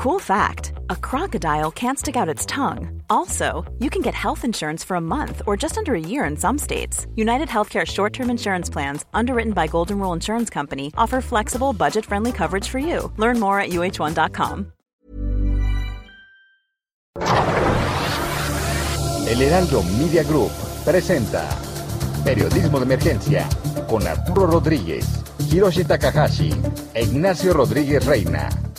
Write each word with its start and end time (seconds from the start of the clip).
Cool 0.00 0.18
fact 0.18 0.72
a 0.88 0.96
crocodile 0.96 1.70
can't 1.70 1.98
stick 1.98 2.16
out 2.16 2.26
its 2.26 2.46
tongue. 2.46 3.02
Also, 3.10 3.70
you 3.80 3.90
can 3.90 4.00
get 4.00 4.14
health 4.14 4.46
insurance 4.46 4.82
for 4.82 4.94
a 4.94 5.00
month 5.00 5.42
or 5.46 5.58
just 5.58 5.76
under 5.76 5.94
a 5.94 6.00
year 6.00 6.24
in 6.24 6.38
some 6.38 6.56
states. 6.56 7.06
United 7.16 7.48
Healthcare 7.48 7.86
short 7.86 8.14
term 8.14 8.30
insurance 8.30 8.70
plans, 8.70 9.04
underwritten 9.12 9.52
by 9.52 9.66
Golden 9.66 9.98
Rule 9.98 10.14
Insurance 10.14 10.48
Company, 10.48 10.90
offer 10.96 11.20
flexible, 11.20 11.74
budget 11.74 12.06
friendly 12.06 12.32
coverage 12.32 12.66
for 12.66 12.78
you. 12.78 13.12
Learn 13.18 13.38
more 13.38 13.60
at 13.60 13.72
uh1.com. 13.72 14.72
El 19.28 19.42
Heraldo 19.42 19.82
Media 19.98 20.24
Group 20.24 20.50
presenta 20.82 21.46
Periodismo 22.24 22.78
de 22.78 22.86
Emergencia 22.86 23.46
con 23.86 24.06
Arturo 24.06 24.46
Rodríguez, 24.46 25.04
Hiroshi 25.50 25.84
Takahashi 25.84 26.54
e 26.94 27.02
Ignacio 27.02 27.52
Rodríguez 27.52 28.06
Reina. 28.06 28.69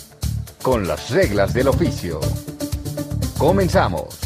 Con 0.62 0.88
las 0.88 1.10
reglas 1.10 1.54
del 1.54 1.68
oficio. 1.68 2.20
Comenzamos. 3.38 4.20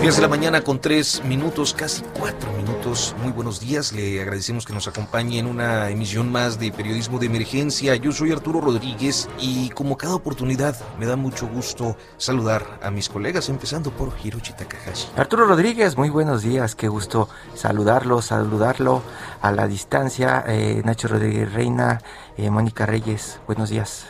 10 0.00 0.14
de 0.14 0.22
la 0.22 0.28
mañana 0.28 0.62
con 0.62 0.80
3 0.80 1.24
minutos, 1.24 1.74
casi 1.74 2.02
4 2.18 2.52
minutos. 2.52 3.16
Muy 3.20 3.32
buenos 3.32 3.58
días. 3.58 3.92
Le 3.92 4.22
agradecemos 4.22 4.64
que 4.64 4.72
nos 4.72 4.86
acompañe 4.86 5.38
en 5.38 5.46
una 5.46 5.90
emisión 5.90 6.30
más 6.30 6.58
de 6.60 6.70
Periodismo 6.70 7.18
de 7.18 7.26
Emergencia. 7.26 7.96
Yo 7.96 8.12
soy 8.12 8.30
Arturo 8.30 8.60
Rodríguez 8.60 9.28
y 9.40 9.70
como 9.70 9.96
cada 9.96 10.14
oportunidad 10.14 10.76
me 10.98 11.06
da 11.06 11.16
mucho 11.16 11.48
gusto 11.48 11.96
saludar 12.16 12.78
a 12.80 12.90
mis 12.92 13.08
colegas, 13.08 13.48
empezando 13.48 13.90
por 13.90 14.12
Hiroshi 14.22 14.52
Takahashi. 14.52 15.08
Arturo 15.16 15.46
Rodríguez, 15.46 15.98
muy 15.98 16.10
buenos 16.10 16.42
días. 16.42 16.76
Qué 16.76 16.86
gusto 16.86 17.28
saludarlo, 17.54 18.22
saludarlo 18.22 19.02
a 19.42 19.50
la 19.50 19.66
distancia. 19.66 20.44
Eh, 20.46 20.80
Nacho 20.84 21.08
Rodríguez 21.08 21.52
Reina, 21.52 22.00
eh, 22.38 22.50
Mónica 22.50 22.86
Reyes, 22.86 23.40
buenos 23.46 23.68
días. 23.68 24.06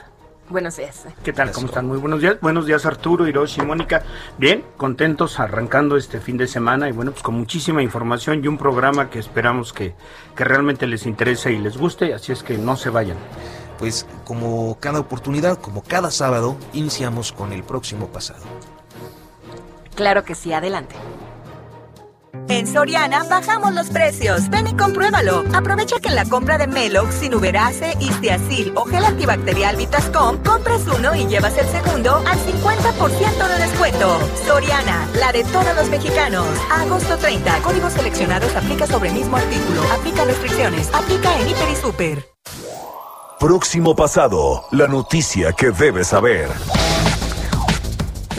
Buenos 0.51 0.77
días. 0.77 1.07
¿Qué 1.23 1.33
tal? 1.33 1.51
¿Cómo 1.51 1.67
están? 1.67 1.87
Muy 1.87 1.99
buenos 1.99 2.21
días. 2.21 2.37
Buenos 2.41 2.65
días 2.67 2.87
Arturo, 2.87 3.27
Hiroshi, 3.27 3.63
Mónica. 3.63 4.03
Bien, 4.39 4.65
contentos 4.77 5.41
arrancando 5.41 5.97
este 5.97 6.21
fin 6.21 6.39
de 6.39 6.47
semana 6.47 6.89
y 6.89 6.93
bueno, 6.93 7.11
pues 7.11 7.23
con 7.23 7.35
muchísima 7.35 7.83
información 7.83 8.43
y 8.43 8.49
un 8.49 8.57
programa 8.57 9.11
que 9.11 9.19
esperamos 9.19 9.73
que, 9.73 9.95
que 10.37 10.45
realmente 10.45 10.87
les 10.87 11.05
interese 11.07 11.53
y 11.53 11.59
les 11.59 11.77
guste, 11.77 12.15
así 12.15 12.33
es 12.33 12.43
que 12.43 12.57
no 12.57 12.77
se 12.77 12.91
vayan. 12.91 13.17
Pues 13.79 14.07
como 14.25 14.79
cada 14.81 15.01
oportunidad, 15.01 15.59
como 15.59 15.83
cada 15.83 16.11
sábado, 16.11 16.57
iniciamos 16.73 17.33
con 17.33 17.53
el 17.53 17.63
próximo 17.63 18.09
pasado. 18.09 18.45
Claro 19.95 20.25
que 20.25 20.35
sí, 20.35 20.53
adelante. 20.53 20.95
En 22.49 22.67
Soriana 22.67 23.25
bajamos 23.25 23.75
los 23.75 23.89
precios. 23.89 24.49
Ven 24.49 24.67
y 24.67 24.75
compruébalo. 24.75 25.45
Aprovecha 25.55 26.01
que 26.01 26.09
en 26.09 26.15
la 26.15 26.25
compra 26.25 26.59
de 26.59 26.67
Melox, 26.67 27.15
Sinuberase, 27.15 27.95
Istiazil 28.01 28.73
o 28.75 28.85
gel 28.85 29.05
antibacterial 29.05 29.77
Vitascom, 29.77 30.43
compras 30.43 30.83
uno 30.87 31.15
y 31.15 31.27
llevas 31.27 31.57
el 31.59 31.67
segundo 31.67 32.17
al 32.17 32.39
50% 32.39 33.49
de 33.49 33.59
descuento. 33.67 34.19
Soriana, 34.47 35.07
la 35.19 35.33
de 35.33 35.45
todos 35.45 35.75
los 35.77 35.89
mexicanos. 35.91 36.47
agosto 36.71 37.17
30. 37.19 37.59
Códigos 37.63 37.93
seleccionados 37.93 38.55
aplica 38.57 38.87
sobre 38.87 39.11
mismo 39.11 39.37
artículo. 39.37 39.83
Aplica 39.93 40.25
restricciones. 40.25 40.89
Aplica 40.95 41.39
en 41.41 41.49
Hiper 41.49 41.69
y 41.71 41.77
Super. 41.77 42.25
Próximo 43.39 43.95
pasado. 43.95 44.65
La 44.73 44.89
noticia 44.89 45.53
que 45.53 45.71
debes 45.71 46.09
saber. 46.09 46.49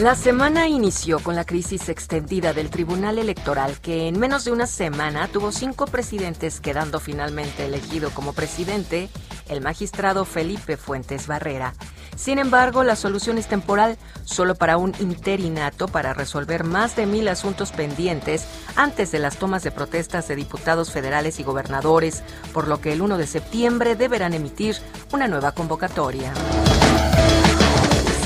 La 0.00 0.14
semana 0.14 0.66
inició 0.66 1.18
con 1.18 1.36
la 1.36 1.44
crisis 1.44 1.90
extendida 1.90 2.54
del 2.54 2.70
Tribunal 2.70 3.18
Electoral 3.18 3.78
que 3.82 4.08
en 4.08 4.18
menos 4.18 4.46
de 4.46 4.50
una 4.50 4.66
semana 4.66 5.28
tuvo 5.28 5.52
cinco 5.52 5.84
presidentes 5.84 6.58
quedando 6.58 7.00
finalmente 7.00 7.66
elegido 7.66 8.08
como 8.08 8.32
presidente 8.32 9.10
el 9.50 9.60
magistrado 9.60 10.24
Felipe 10.24 10.78
Fuentes 10.78 11.26
Barrera. 11.26 11.74
Sin 12.16 12.38
embargo, 12.38 12.82
la 12.82 12.96
solución 12.96 13.36
es 13.36 13.46
temporal, 13.46 13.98
solo 14.24 14.54
para 14.54 14.78
un 14.78 14.94
interinato 15.00 15.86
para 15.86 16.14
resolver 16.14 16.64
más 16.64 16.96
de 16.96 17.04
mil 17.04 17.28
asuntos 17.28 17.70
pendientes 17.70 18.46
antes 18.76 19.12
de 19.12 19.18
las 19.18 19.36
tomas 19.36 19.64
de 19.64 19.70
protestas 19.70 20.28
de 20.28 20.36
diputados 20.36 20.92
federales 20.92 21.40
y 21.40 21.42
gobernadores, 21.42 22.22
por 22.54 22.68
lo 22.68 22.80
que 22.80 22.94
el 22.94 23.02
1 23.02 23.18
de 23.18 23.26
septiembre 23.26 23.96
deberán 23.96 24.32
emitir 24.32 24.76
una 25.12 25.28
nueva 25.28 25.52
convocatoria. 25.52 26.32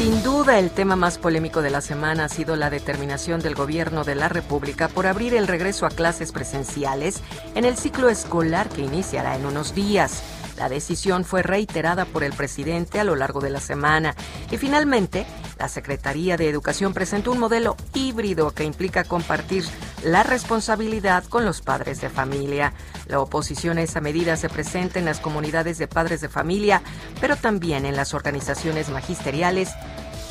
Sin 0.04 0.22
duda, 0.22 0.58
el 0.58 0.70
tema 0.70 0.96
más 0.96 1.16
polémico 1.16 1.62
de 1.62 1.70
la 1.70 1.80
semana 1.80 2.26
ha 2.26 2.28
sido 2.28 2.56
la 2.56 2.68
determinación 2.68 3.40
del 3.40 3.54
gobierno 3.54 4.04
de 4.04 4.14
la 4.14 4.28
República 4.28 4.88
por 4.88 5.06
abrir 5.06 5.32
el 5.32 5.48
regreso 5.48 5.86
a 5.86 5.88
clases 5.88 6.30
presenciales 6.30 7.22
en 7.54 7.64
el 7.64 7.78
ciclo 7.78 8.10
escolar 8.10 8.68
que 8.68 8.82
iniciará 8.82 9.34
en 9.34 9.46
unos 9.46 9.74
días. 9.74 10.22
La 10.58 10.68
decisión 10.68 11.24
fue 11.24 11.42
reiterada 11.42 12.04
por 12.04 12.22
el 12.22 12.34
presidente 12.34 13.00
a 13.00 13.04
lo 13.04 13.16
largo 13.16 13.40
de 13.40 13.48
la 13.48 13.60
semana 13.60 14.14
y 14.50 14.58
finalmente 14.58 15.24
la 15.58 15.70
Secretaría 15.70 16.36
de 16.36 16.50
Educación 16.50 16.92
presentó 16.92 17.32
un 17.32 17.40
modelo 17.40 17.74
híbrido 17.94 18.50
que 18.50 18.64
implica 18.64 19.04
compartir 19.04 19.64
la 20.02 20.22
responsabilidad 20.22 21.24
con 21.24 21.46
los 21.46 21.62
padres 21.62 22.02
de 22.02 22.10
familia. 22.10 22.74
La 23.06 23.20
oposición 23.20 23.78
a 23.78 23.82
esa 23.82 24.00
medida 24.00 24.36
se 24.36 24.48
presenta 24.48 24.98
en 24.98 25.04
las 25.04 25.20
comunidades 25.20 25.78
de 25.78 25.88
padres 25.88 26.20
de 26.20 26.28
familia, 26.28 26.82
pero 27.20 27.36
también 27.36 27.86
en 27.86 27.96
las 27.96 28.14
organizaciones 28.14 28.88
magisteriales 28.90 29.70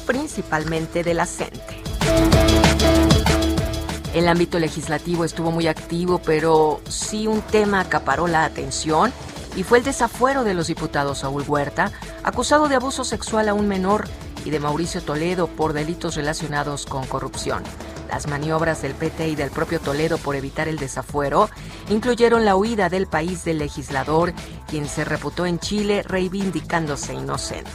principalmente 0.06 1.03
de 1.03 1.13
la 1.13 1.25
CENTE. 1.25 1.81
El 4.13 4.28
ámbito 4.28 4.59
legislativo 4.59 5.25
estuvo 5.25 5.51
muy 5.51 5.67
activo, 5.67 6.19
pero 6.19 6.81
sí 6.88 7.25
un 7.25 7.41
tema 7.41 7.79
acaparó 7.79 8.28
la 8.28 8.45
atención 8.45 9.11
y 9.55 9.63
fue 9.63 9.79
el 9.79 9.84
desafuero 9.84 10.44
de 10.44 10.53
los 10.53 10.67
diputados 10.67 11.19
Saúl 11.19 11.44
Huerta, 11.47 11.91
acusado 12.23 12.67
de 12.67 12.75
abuso 12.75 13.03
sexual 13.03 13.50
a 13.50 13.53
un 13.53 13.67
menor, 13.67 14.07
y 14.45 14.50
de 14.50 14.59
Mauricio 14.59 15.01
Toledo 15.01 15.47
por 15.47 15.73
delitos 15.73 16.16
relacionados 16.16 16.85
con 16.85 17.05
corrupción. 17.05 17.63
Las 18.13 18.28
maniobras 18.28 18.84
del 18.84 18.94
PT 18.94 19.29
y 19.29 19.35
del 19.35 19.50
propio 19.50 19.79
Toledo 19.79 20.19
por 20.19 20.35
evitar 20.35 20.68
el 20.68 20.78
desafuero 20.78 21.50
incluyeron 21.90 22.46
la 22.46 22.56
huida 22.56 22.88
del 22.88 23.07
país 23.07 23.44
del 23.44 23.57
legislador, 23.57 24.34
quien 24.68 24.88
se 24.88 25.03
reputó 25.03 25.47
en 25.47 25.57
Chile 25.57 26.03
reivindicándose 26.03 27.16
inocente. 27.16 27.72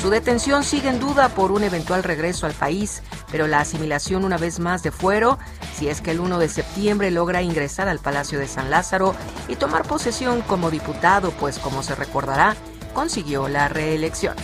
Su 0.00 0.08
detención 0.08 0.64
sigue 0.64 0.88
en 0.88 1.00
duda 1.00 1.28
por 1.28 1.52
un 1.52 1.64
eventual 1.64 2.02
regreso 2.02 2.46
al 2.46 2.54
país, 2.54 3.02
pero 3.30 3.46
la 3.46 3.60
asimilación 3.60 4.24
una 4.24 4.38
vez 4.38 4.58
más 4.58 4.82
de 4.82 4.90
fuero, 4.90 5.38
si 5.76 5.88
es 5.88 6.00
que 6.00 6.12
el 6.12 6.20
1 6.20 6.38
de 6.38 6.48
septiembre 6.48 7.10
logra 7.10 7.42
ingresar 7.42 7.86
al 7.86 7.98
Palacio 7.98 8.38
de 8.38 8.48
San 8.48 8.70
Lázaro 8.70 9.14
y 9.48 9.56
tomar 9.56 9.82
posesión 9.82 10.40
como 10.40 10.70
diputado, 10.70 11.30
pues 11.32 11.58
como 11.58 11.82
se 11.82 11.94
recordará, 11.94 12.56
consiguió 12.94 13.48
la 13.48 13.68
reelección. 13.68 14.34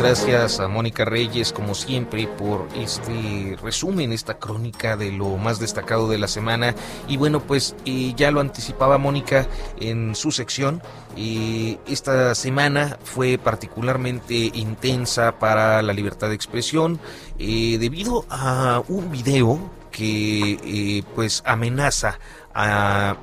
Gracias 0.03 0.59
a 0.59 0.67
Mónica 0.67 1.05
Reyes, 1.05 1.53
como 1.53 1.77
siempre, 1.77 2.27
por 2.27 2.67
este 2.75 3.57
resumen, 3.63 4.13
esta 4.13 4.35
crónica 4.35 4.97
de 4.97 5.13
lo 5.13 5.37
más 5.37 5.61
destacado 5.61 6.09
de 6.09 6.19
la 6.19 6.27
semana. 6.27 6.75
Y 7.07 7.17
bueno, 7.17 7.41
pues 7.41 7.77
eh, 7.85 8.13
ya 8.17 8.33
lo 8.33 8.41
anticipaba 8.41 8.99
Mónica 8.99 9.47
en 9.79 10.17
su 10.17 10.33
sección. 10.33 10.83
Eh, 11.17 11.79
esta 11.87 12.35
semana 12.35 12.99
fue 13.05 13.39
particularmente 13.39 14.35
intensa 14.35 15.39
para 15.39 15.81
la 15.83 15.93
libertad 15.93 16.31
de 16.31 16.35
expresión 16.35 16.99
eh, 17.39 17.79
debido 17.79 18.27
a 18.29 18.83
un 18.89 19.13
video 19.13 19.71
que 19.93 21.05
pues 21.15 21.43
amenaza 21.47 22.19
a 22.55 23.17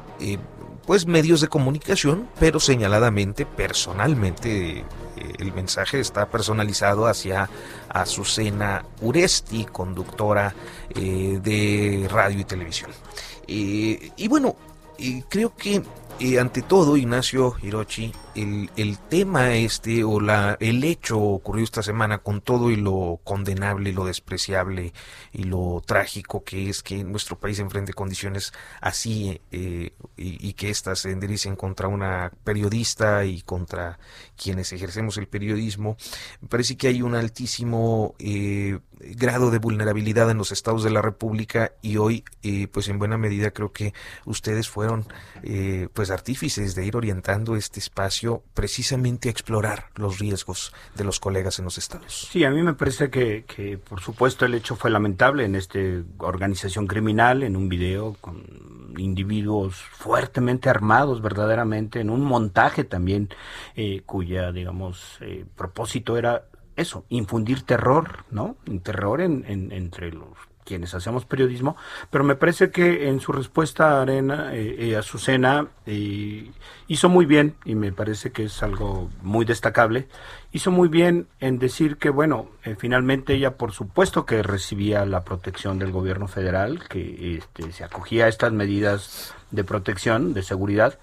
pues 0.89 1.05
medios 1.05 1.39
de 1.39 1.47
comunicación, 1.47 2.27
pero 2.39 2.59
señaladamente, 2.59 3.45
personalmente 3.45 4.79
eh, 4.79 4.83
el 5.37 5.53
mensaje 5.53 5.99
está 5.99 6.29
personalizado 6.29 7.07
hacia 7.07 7.49
Azucena 7.89 8.85
Uresti, 9.01 9.65
conductora 9.65 10.53
eh, 10.95 11.39
de 11.41 12.07
radio 12.09 12.39
y 12.39 12.43
televisión. 12.43 12.91
Eh, 13.47 14.11
y 14.15 14.27
bueno, 14.27 14.55
creo 15.29 15.55
que 15.55 15.81
ante 16.39 16.61
todo, 16.61 16.97
Ignacio 16.97 17.55
Hirochi, 17.61 18.11
el, 18.41 18.69
el, 18.77 18.97
tema 18.97 19.55
este 19.55 20.03
o 20.03 20.19
la, 20.19 20.57
el 20.59 20.83
hecho 20.83 21.19
ocurrió 21.19 21.63
esta 21.63 21.83
semana 21.83 22.19
con 22.19 22.41
todo 22.41 22.71
y 22.71 22.75
lo 22.75 23.19
condenable 23.23 23.89
y 23.89 23.93
lo 23.93 24.05
despreciable 24.05 24.93
y 25.31 25.43
lo 25.43 25.81
trágico 25.85 26.43
que 26.43 26.69
es 26.69 26.83
que 26.83 27.03
nuestro 27.03 27.37
país 27.39 27.59
enfrente 27.59 27.93
condiciones 27.93 28.53
así 28.81 29.41
y, 29.51 29.91
y, 30.17 30.53
que 30.53 30.69
éstas 30.69 30.99
se 30.99 31.11
enderecen 31.11 31.55
contra 31.55 31.87
una 31.87 32.31
periodista 32.43 33.25
y 33.25 33.41
contra 33.41 33.99
quienes 34.41 34.71
ejercemos 34.73 35.17
el 35.17 35.27
periodismo, 35.27 35.97
me 36.41 36.47
parece 36.47 36.77
que 36.77 36.87
hay 36.87 37.01
un 37.01 37.15
altísimo 37.15 38.15
eh, 38.19 38.79
grado 38.99 39.51
de 39.51 39.59
vulnerabilidad 39.59 40.29
en 40.29 40.37
los 40.37 40.51
estados 40.51 40.83
de 40.83 40.89
la 40.89 41.01
República 41.01 41.73
y 41.81 41.97
hoy, 41.97 42.23
eh, 42.43 42.67
pues 42.67 42.87
en 42.89 42.99
buena 42.99 43.17
medida 43.17 43.51
creo 43.51 43.71
que 43.71 43.93
ustedes 44.25 44.69
fueron 44.69 45.05
eh, 45.43 45.87
pues 45.93 46.09
artífices 46.09 46.75
de 46.75 46.85
ir 46.85 46.95
orientando 46.95 47.55
este 47.55 47.79
espacio 47.79 48.28
precisamente 48.53 49.29
a 49.29 49.31
explorar 49.31 49.87
los 49.95 50.19
riesgos 50.19 50.73
de 50.95 51.03
los 51.03 51.19
colegas 51.19 51.59
en 51.59 51.65
los 51.65 51.77
estados. 51.77 52.27
Sí, 52.31 52.43
a 52.43 52.51
mí 52.51 52.61
me 52.61 52.73
parece 52.73 53.09
que, 53.09 53.45
que 53.45 53.77
por 53.77 54.01
supuesto 54.01 54.45
el 54.45 54.53
hecho 54.53 54.75
fue 54.75 54.89
lamentable 54.89 55.45
en 55.45 55.55
esta 55.55 55.79
organización 56.19 56.87
criminal, 56.87 57.43
en 57.43 57.55
un 57.55 57.69
video 57.69 58.15
con 58.21 58.43
individuos 58.97 59.75
fuertemente 59.75 60.69
armados 60.69 61.21
verdaderamente 61.21 61.99
en 61.99 62.09
un 62.09 62.21
montaje 62.21 62.83
también 62.83 63.29
eh, 63.75 64.01
cuya 64.05 64.51
digamos 64.51 65.17
eh, 65.21 65.45
propósito 65.55 66.17
era 66.17 66.45
eso 66.75 67.05
infundir 67.09 67.63
terror 67.63 68.25
no 68.31 68.57
terror 68.83 69.21
en, 69.21 69.43
entre 69.45 70.11
los 70.11 70.37
quienes 70.69 70.93
hacemos 70.93 71.25
periodismo, 71.25 71.75
pero 72.11 72.23
me 72.23 72.35
parece 72.35 72.69
que 72.69 73.09
en 73.09 73.19
su 73.19 73.31
respuesta 73.31 73.97
a 73.97 74.03
Arena, 74.03 74.51
eh, 74.53 74.95
a 74.95 74.99
Azucena, 74.99 75.67
hizo 76.87 77.09
muy 77.09 77.25
bien, 77.25 77.55
y 77.65 77.73
me 77.73 77.91
parece 77.91 78.31
que 78.31 78.43
es 78.43 78.61
algo 78.61 79.09
muy 79.23 79.43
destacable, 79.43 80.07
hizo 80.51 80.69
muy 80.69 80.87
bien 80.87 81.27
en 81.39 81.57
decir 81.57 81.97
que, 81.97 82.11
bueno, 82.11 82.49
finalmente 82.77 83.33
ella 83.33 83.57
por 83.57 83.71
supuesto 83.71 84.27
que 84.27 84.43
recibía 84.43 85.03
la 85.05 85.23
protección 85.23 85.79
del 85.79 85.91
gobierno 85.91 86.27
federal, 86.27 86.87
que 86.87 87.37
este, 87.37 87.71
se 87.71 87.83
acogía 87.83 88.25
a 88.25 88.27
estas 88.27 88.51
medidas 88.51 89.33
de 89.49 89.63
protección, 89.63 90.35
de 90.35 90.43
seguridad, 90.43 90.99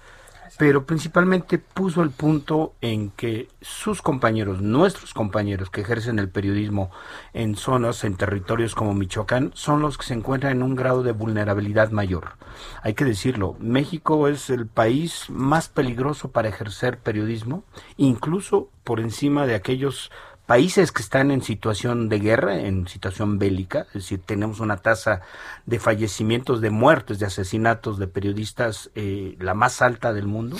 pero 0.57 0.85
principalmente 0.85 1.59
puso 1.59 2.01
el 2.01 2.09
punto 2.09 2.73
en 2.81 3.11
que 3.11 3.47
sus 3.61 4.01
compañeros, 4.01 4.61
nuestros 4.61 5.13
compañeros 5.13 5.69
que 5.69 5.81
ejercen 5.81 6.17
el 6.17 6.29
periodismo 6.29 6.89
en 7.33 7.55
zonas, 7.55 8.03
en 8.03 8.15
territorios 8.15 8.73
como 8.73 8.93
Michoacán, 8.93 9.51
son 9.53 9.81
los 9.81 9.97
que 9.97 10.05
se 10.05 10.15
encuentran 10.15 10.53
en 10.53 10.63
un 10.63 10.75
grado 10.75 11.03
de 11.03 11.11
vulnerabilidad 11.11 11.91
mayor. 11.91 12.37
Hay 12.81 12.95
que 12.95 13.05
decirlo, 13.05 13.55
México 13.59 14.27
es 14.27 14.49
el 14.49 14.65
país 14.65 15.25
más 15.29 15.69
peligroso 15.69 16.31
para 16.31 16.49
ejercer 16.49 16.97
periodismo, 16.97 17.63
incluso 17.95 18.69
por 18.83 18.99
encima 18.99 19.45
de 19.45 19.55
aquellos 19.55 20.11
países 20.47 20.93
que 20.93 21.01
están 21.01 21.29
en 21.29 21.41
situación 21.41 22.07
de 22.07 22.19
guerra, 22.19 22.57
en 22.57 22.87
situación 22.87 23.37
bélica, 23.37 23.81
es 23.89 23.93
decir, 23.93 24.21
tenemos 24.25 24.61
una 24.61 24.77
tasa 24.77 25.19
de 25.65 25.77
fallecimientos, 25.77 26.61
de 26.61 26.69
muertes, 26.69 27.19
de 27.19 27.25
asesinatos 27.25 27.99
de 27.99 28.07
periodistas 28.07 28.89
eh, 28.95 29.35
la 29.39 29.53
más 29.53 29.81
alta 29.81 30.13
del 30.13 30.25
mundo. 30.25 30.55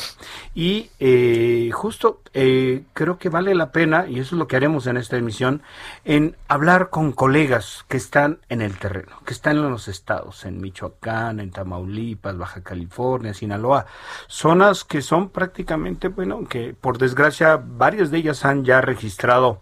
Y 0.53 0.89
eh, 0.99 1.71
justo 1.73 2.21
eh, 2.33 2.83
creo 2.93 3.17
que 3.17 3.29
vale 3.29 3.55
la 3.55 3.71
pena, 3.71 4.07
y 4.07 4.19
eso 4.19 4.35
es 4.35 4.39
lo 4.39 4.47
que 4.47 4.57
haremos 4.57 4.87
en 4.87 4.97
esta 4.97 5.15
emisión, 5.15 5.61
en 6.03 6.35
hablar 6.49 6.89
con 6.89 7.13
colegas 7.13 7.85
que 7.87 7.95
están 7.95 8.39
en 8.49 8.61
el 8.61 8.77
terreno, 8.77 9.21
que 9.25 9.33
están 9.33 9.55
en 9.55 9.69
los 9.69 9.87
estados, 9.87 10.43
en 10.43 10.59
Michoacán, 10.59 11.39
en 11.39 11.51
Tamaulipas, 11.51 12.37
Baja 12.37 12.61
California, 12.61 13.33
Sinaloa, 13.33 13.85
zonas 14.27 14.83
que 14.83 15.01
son 15.01 15.29
prácticamente, 15.29 16.09
bueno, 16.09 16.43
que 16.43 16.73
por 16.73 16.97
desgracia 16.97 17.55
varias 17.55 18.11
de 18.11 18.17
ellas 18.17 18.43
han 18.43 18.65
ya 18.65 18.81
registrado 18.81 19.61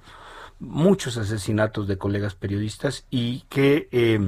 muchos 0.60 1.18
asesinatos 1.18 1.88
de 1.88 1.98
colegas 1.98 2.36
periodistas 2.36 3.06
y 3.10 3.42
que 3.50 3.88
eh, 3.92 4.20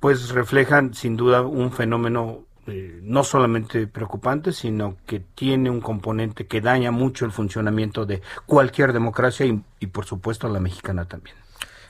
pues 0.00 0.30
reflejan 0.30 0.94
sin 0.94 1.16
duda 1.16 1.42
un 1.42 1.70
fenómeno 1.72 2.40
eh, 2.66 3.00
no 3.02 3.24
solamente 3.24 3.86
preocupante, 3.86 4.52
sino 4.52 4.96
que 5.06 5.20
tiene 5.20 5.70
un 5.70 5.80
componente 5.80 6.46
que 6.46 6.60
daña 6.60 6.90
mucho 6.90 7.24
el 7.24 7.32
funcionamiento 7.32 8.06
de 8.06 8.22
cualquier 8.46 8.92
democracia 8.92 9.46
y, 9.46 9.62
y 9.80 9.86
por 9.88 10.04
supuesto 10.04 10.48
la 10.48 10.60
mexicana 10.60 11.04
también. 11.04 11.36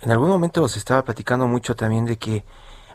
En 0.00 0.10
algún 0.10 0.28
momento 0.28 0.66
se 0.69 0.78
estaba 0.78 1.04
platicando 1.04 1.46
mucho 1.46 1.76
también 1.76 2.06
de 2.06 2.16
que 2.16 2.44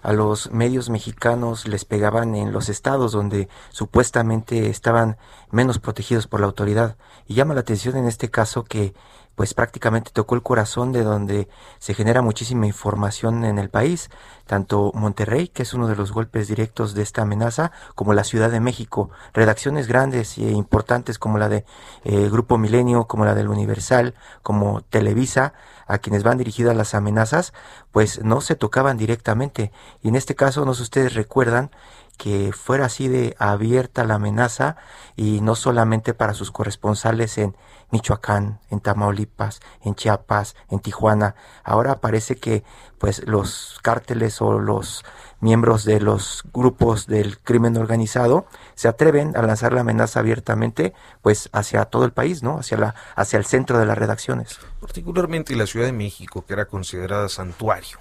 a 0.02 0.14
los 0.14 0.52
medios 0.52 0.90
mexicanos 0.90 1.68
les 1.68 1.86
pegaban 1.86 2.36
en 2.36 2.52
los 2.52 2.70
estados 2.70 3.12
donde 3.12 3.50
supuestamente 3.70 4.70
estaban 4.70 5.18
menos 5.52 5.80
protegidos 5.80 6.28
por 6.28 6.40
la 6.40 6.48
autoridad. 6.48 6.98
Y 7.28 7.34
llama 7.34 7.54
la 7.54 7.62
atención 7.62 7.96
en 7.98 8.06
este 8.06 8.30
caso 8.30 8.64
que 8.64 8.94
pues 9.38 9.54
prácticamente 9.54 10.10
tocó 10.12 10.34
el 10.34 10.42
corazón 10.42 10.92
de 10.92 11.04
donde 11.04 11.48
se 11.78 11.94
genera 11.94 12.24
muchísima 12.24 12.66
información 12.66 13.46
en 13.46 13.60
el 13.60 13.70
país, 13.70 14.10
tanto 14.48 14.92
Monterrey, 14.96 15.48
que 15.48 15.62
es 15.62 15.76
uno 15.76 15.88
de 15.88 15.96
los 15.96 16.12
golpes 16.12 16.48
directos 16.48 16.96
de 16.96 17.04
esta 17.04 17.22
amenaza, 17.22 17.72
como 17.94 18.14
la 18.14 18.24
Ciudad 18.24 18.50
de 18.50 18.60
México, 18.60 19.12
redacciones 19.34 19.88
grandes 19.88 20.40
e 20.40 20.50
importantes 20.50 21.20
como 21.20 21.38
la 21.38 21.50
de 21.50 21.66
eh, 22.04 22.30
Grupo 22.32 22.58
Milenio, 22.58 23.06
como 23.06 23.26
la 23.26 23.36
del 23.36 23.50
Universal, 23.50 24.16
como 24.42 24.82
Televisa, 24.82 25.54
a 25.86 26.00
quienes 26.00 26.24
van 26.24 26.40
dirigidas 26.40 26.76
las 26.76 26.96
amenazas, 26.96 27.54
pues 27.92 28.24
no 28.24 28.42
se 28.42 28.56
tocaban 28.56 28.98
directamente. 28.98 29.72
Y 30.02 30.08
en 30.08 30.16
este 30.16 30.34
caso, 30.34 30.66
no 30.66 30.74
sé 30.74 30.82
ustedes 30.82 31.14
recuerdan 31.14 31.70
que 32.18 32.52
fuera 32.52 32.86
así 32.86 33.08
de 33.08 33.36
abierta 33.40 34.04
la 34.04 34.16
amenaza 34.16 34.76
y 35.16 35.42
no 35.42 35.56
solamente 35.56 36.14
para 36.14 36.34
sus 36.34 36.52
corresponsales 36.52 37.38
en 37.38 37.56
Michoacán, 37.90 38.60
en 38.70 38.82
Tamaulipas, 38.82 39.62
en 39.82 39.96
Chiapas, 39.96 40.56
en 40.70 40.80
Tijuana. 40.80 41.36
Ahora 41.64 42.02
parece 42.02 42.36
que 42.36 42.64
pues 42.98 43.26
los 43.28 43.80
cárteles 43.82 44.42
o 44.42 44.60
los 44.60 45.06
miembros 45.40 45.86
de 45.86 46.02
los 46.02 46.44
grupos 46.52 47.06
del 47.06 47.40
crimen 47.40 47.78
organizado 47.78 48.48
se 48.76 48.88
atreven 48.88 49.38
a 49.38 49.44
lanzar 49.44 49.72
la 49.72 49.82
amenaza 49.82 50.20
abiertamente 50.20 50.94
pues 51.22 51.50
hacia 51.54 51.86
todo 51.86 52.06
el 52.06 52.12
país, 52.12 52.44
¿no? 52.44 52.60
Hacia 52.60 52.78
la 52.78 52.96
hacia 53.16 53.38
el 53.38 53.46
centro 53.46 53.78
de 53.78 53.86
las 53.86 53.98
redacciones. 53.98 54.60
Particularmente 54.82 55.56
la 55.56 55.68
Ciudad 55.68 55.86
de 55.86 55.94
México, 55.94 56.44
que 56.46 56.54
era 56.54 56.66
considerada 56.66 57.30
santuario, 57.30 58.00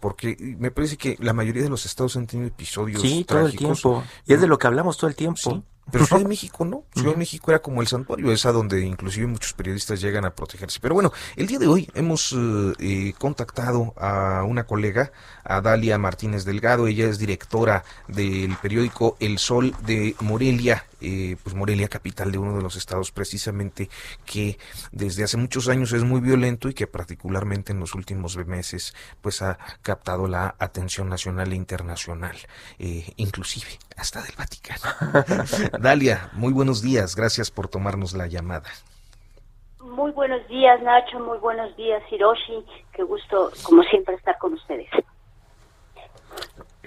porque 0.00 0.36
me 0.58 0.70
parece 0.70 0.96
que 0.96 1.16
la 1.20 1.32
mayoría 1.32 1.62
de 1.62 1.68
los 1.68 1.86
estados 1.86 2.16
han 2.16 2.26
tenido 2.26 2.48
episodios 2.48 3.02
Sí, 3.02 3.24
todo 3.24 3.46
el 3.46 3.56
tiempo. 3.56 4.04
Y 4.26 4.34
es 4.34 4.40
de 4.40 4.46
lo 4.46 4.58
que 4.58 4.66
hablamos 4.66 4.96
todo 4.96 5.08
el 5.08 5.16
tiempo. 5.16 5.62
Pero 5.90 6.04
Ciudad 6.04 6.22
de 6.22 6.28
México 6.28 6.64
no. 6.64 6.84
Ciudad 6.94 7.12
de 7.12 7.18
México 7.18 7.50
era 7.50 7.60
como 7.60 7.80
el 7.80 7.86
santuario, 7.86 8.32
esa 8.32 8.50
donde 8.50 8.80
inclusive 8.84 9.26
muchos 9.26 9.52
periodistas 9.52 10.00
llegan 10.00 10.24
a 10.24 10.34
protegerse. 10.34 10.80
Pero 10.80 10.94
bueno, 10.94 11.12
el 11.36 11.46
día 11.46 11.60
de 11.60 11.68
hoy 11.68 11.88
hemos 11.94 12.32
eh, 12.32 12.72
eh, 12.80 13.12
contactado 13.18 13.94
a 13.96 14.42
una 14.42 14.64
colega, 14.64 15.12
a 15.44 15.60
Dalia 15.60 15.96
Martínez 15.98 16.44
Delgado. 16.44 16.88
Ella 16.88 17.06
es 17.06 17.18
directora 17.18 17.84
del 18.08 18.56
periódico 18.56 19.16
El 19.20 19.38
Sol 19.38 19.74
de 19.86 20.16
Morelia. 20.20 20.84
Eh, 21.00 21.36
pues 21.42 21.54
Morelia, 21.54 21.88
capital 21.88 22.32
de 22.32 22.38
uno 22.38 22.56
de 22.56 22.62
los 22.62 22.74
estados 22.74 23.12
precisamente 23.12 23.90
que 24.24 24.58
desde 24.92 25.24
hace 25.24 25.36
muchos 25.36 25.68
años 25.68 25.92
es 25.92 26.02
muy 26.04 26.20
violento 26.22 26.70
y 26.70 26.74
que 26.74 26.86
particularmente 26.86 27.72
en 27.72 27.80
los 27.80 27.94
últimos 27.94 28.38
meses 28.46 28.94
pues 29.20 29.42
ha 29.42 29.58
captado 29.82 30.26
la 30.26 30.56
atención 30.58 31.10
nacional 31.10 31.52
e 31.52 31.56
internacional, 31.56 32.36
inclusive 32.78 33.78
hasta 33.96 34.22
del 34.22 34.34
Vaticano. 34.36 34.82
Dalia, 35.78 36.30
muy 36.32 36.52
buenos 36.52 36.82
días, 36.82 37.16
gracias 37.16 37.50
por 37.50 37.68
tomarnos 37.68 38.14
la 38.14 38.26
llamada. 38.26 38.70
Muy 39.80 40.10
buenos 40.12 40.46
días, 40.48 40.82
Nacho, 40.82 41.18
muy 41.20 41.38
buenos 41.38 41.74
días, 41.76 42.02
Hiroshi, 42.10 42.64
qué 42.92 43.02
gusto, 43.02 43.50
como 43.62 43.82
siempre, 43.84 44.14
estar 44.14 44.36
con 44.38 44.54
ustedes. 44.54 44.88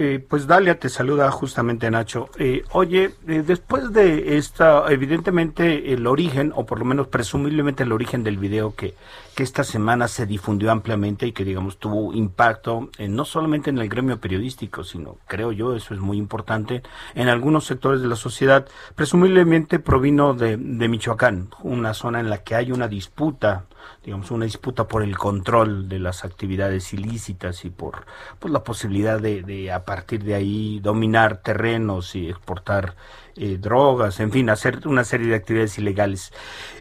Eh, 0.02 0.26
pues 0.26 0.48
Dalia 0.48 0.80
te 0.80 0.88
saluda 0.88 1.30
justamente 1.30 1.92
Nacho. 1.92 2.30
Eh, 2.38 2.64
oye, 2.72 3.12
eh, 3.28 3.44
después 3.46 3.92
de 3.92 4.38
esta, 4.38 4.86
evidentemente 4.90 5.92
el 5.92 6.08
origen, 6.08 6.54
o 6.56 6.66
por 6.66 6.80
lo 6.80 6.86
menos 6.86 7.08
presumiblemente 7.08 7.84
el 7.84 7.92
origen 7.92 8.24
del 8.24 8.38
video 8.38 8.74
que, 8.76 8.96
esta 9.44 9.64
semana 9.64 10.08
se 10.08 10.26
difundió 10.26 10.72
ampliamente 10.72 11.28
y 11.28 11.32
que 11.32 11.44
digamos 11.44 11.78
tuvo 11.78 12.14
impacto 12.14 12.90
no 13.00 13.26
solamente 13.26 13.70
en 13.70 13.78
el 13.78 13.90
gremio 13.90 14.20
periodístico, 14.20 14.84
sino 14.84 15.18
creo 15.28 15.52
yo, 15.52 15.76
eso 15.76 15.94
es 15.94 16.00
muy 16.00 16.18
importante, 16.18 16.84
en 17.16 17.28
algunos 17.28 17.66
sectores 17.66 18.02
de 18.02 18.08
la 18.08 18.16
sociedad, 18.16 18.68
presumiblemente 18.96 19.80
provino 19.80 20.34
de, 20.34 20.58
de 20.58 20.88
Michoacán, 20.88 21.50
una 21.64 21.94
zona 21.94 22.20
en 22.20 22.30
la 22.30 22.44
que 22.44 22.56
hay 22.56 22.72
una 22.72 22.88
disputa 22.88 23.66
digamos, 24.04 24.32
una 24.32 24.46
disputa 24.46 24.88
por 24.88 25.04
el 25.04 25.18
control 25.18 25.90
de 25.90 26.00
las 26.00 26.24
actividades 26.24 26.94
ilícitas 26.94 27.66
y 27.66 27.70
por 27.70 28.06
pues, 28.40 28.52
la 28.52 28.64
posibilidad 28.64 29.20
de, 29.20 29.72
a 29.72 29.84
partir 29.86 30.24
de 30.24 30.36
ahí 30.36 30.80
dominar 30.80 31.38
terrenos 31.38 32.16
y 32.16 32.30
exportar 32.30 32.96
eh, 33.36 33.58
drogas, 33.60 34.20
en 34.20 34.32
fin, 34.32 34.50
hacer 34.50 34.88
una 34.88 35.04
serie 35.04 35.28
de 35.28 35.36
actividades 35.36 35.78
ilegales. 35.78 36.34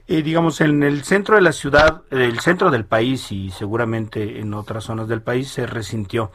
Eh, 0.06 0.22
digamos, 0.22 0.60
en 0.60 0.82
el 0.82 1.04
centro 1.04 1.36
de 1.36 1.42
la 1.42 1.52
ciudad, 1.52 2.02
el 2.10 2.40
centro 2.48 2.70
del 2.70 2.86
país 2.86 3.30
y 3.30 3.50
seguramente 3.50 4.40
en 4.40 4.54
otras 4.54 4.84
zonas 4.84 5.06
del 5.06 5.20
país 5.20 5.50
se 5.50 5.66
resintió. 5.66 6.30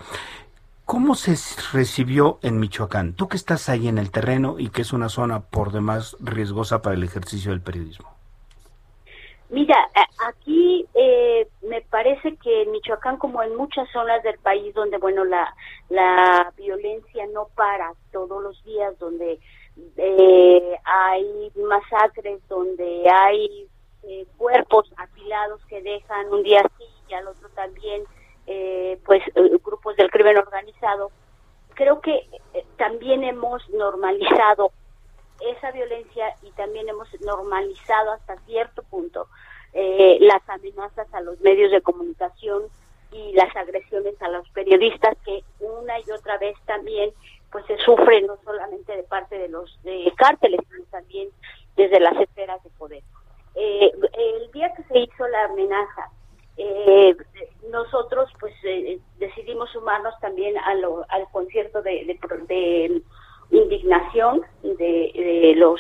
¿Cómo 0.86 1.16
se 1.16 1.32
recibió 1.76 2.38
en 2.44 2.60
Michoacán? 2.60 3.14
Tú 3.16 3.28
que 3.28 3.36
estás 3.36 3.68
ahí 3.68 3.88
en 3.88 3.98
el 3.98 4.12
terreno 4.12 4.60
y 4.60 4.70
que 4.70 4.84
es 4.84 4.94
una 4.94 5.10
zona 5.10 5.40
por 5.40 5.72
demás 5.72 6.16
riesgosa 6.20 6.84
para 6.84 6.96
el 6.96 7.04
ejercicio 7.04 7.50
del 7.50 7.62
periodismo. 7.62 8.14
Mira, 9.50 9.76
aquí 10.28 10.86
eh, 10.94 11.48
me 11.68 11.82
parece 11.82 12.36
que 12.38 12.62
en 12.62 12.72
Michoacán, 12.74 13.18
como 13.18 13.42
en 13.42 13.56
muchas 13.56 13.90
zonas 13.92 14.22
del 14.22 14.38
país 14.38 14.72
donde, 14.76 15.00
bueno, 15.00 15.26
la, 15.26 15.52
la 15.90 16.54
violencia 16.56 17.26
no 17.34 17.48
para 17.56 17.92
todos 18.12 18.44
los 18.44 18.64
días, 18.66 19.00
donde 19.00 19.40
eh, 19.98 20.76
hay 20.84 21.52
masacres, 21.56 22.40
donde 22.48 23.04
hay 23.10 23.68
eh, 24.04 24.26
cuerpos 24.38 24.92
apilados 24.98 25.64
que 25.66 25.82
dejan 25.82 26.28
un 26.32 26.44
día 26.44 26.62
así 26.62 26.84
y 27.10 27.14
al 27.14 27.28
otro 27.28 27.50
también, 27.50 28.04
pues, 29.06 29.24
grupos 29.64 29.96
del 29.96 30.12
crimen 30.12 30.38
organizado, 30.38 31.12
creo 31.76 32.02
que 32.02 32.28
también 32.78 33.24
hemos 33.24 33.68
normalizado 33.70 34.72
esa 35.40 35.72
violencia 35.72 36.36
y 36.42 36.52
también 36.52 36.88
hemos 36.90 37.08
normalizado 37.22 38.12
hasta 38.12 38.38
cierto 38.46 38.84
punto 38.84 39.28
eh, 39.74 40.18
las 40.22 40.48
amenazas 40.48 41.12
a 41.14 41.22
los 41.22 41.40
medios 41.42 41.72
de 41.72 41.82
comunicación 41.82 42.64
y 43.12 43.34
las 43.34 43.56
agresiones 43.56 44.20
a 44.22 44.30
los 44.30 44.48
periodistas 44.50 45.18
que 45.26 45.44
una 45.60 46.00
y 46.00 46.12
otra 46.12 46.38
vez 46.38 46.56
también 46.66 47.12
pues 47.52 47.66
se 47.66 47.78
sufren 47.78 48.26
no 48.28 48.38
solamente 48.44 48.96
de 48.96 49.04
parte 49.04 49.38
de 49.38 49.50
los 49.50 49.80
de 49.84 50.12
cárteles 50.16 50.62
sino 50.70 50.84
también 50.86 51.30
desde 51.76 52.00
las 52.00 52.20
esferas 52.20 52.64
de 52.64 52.70
poder 52.72 53.04
eh, 53.56 53.92
el 54.14 54.52
día 54.52 54.74
que 54.76 54.84
se 54.84 55.00
hizo 55.00 55.28
la 55.28 55.46
amenaza 55.46 56.10
eh, 56.58 57.16
nosotros 57.72 58.30
pues 58.40 58.54
decidimos 59.18 59.72
sumarnos 59.72 60.14
también 60.20 60.56
al 60.58 61.28
concierto 61.32 61.82
de, 61.82 62.18
de 62.48 63.02
indignación 63.50 64.42
de, 64.62 65.54
los 65.58 65.80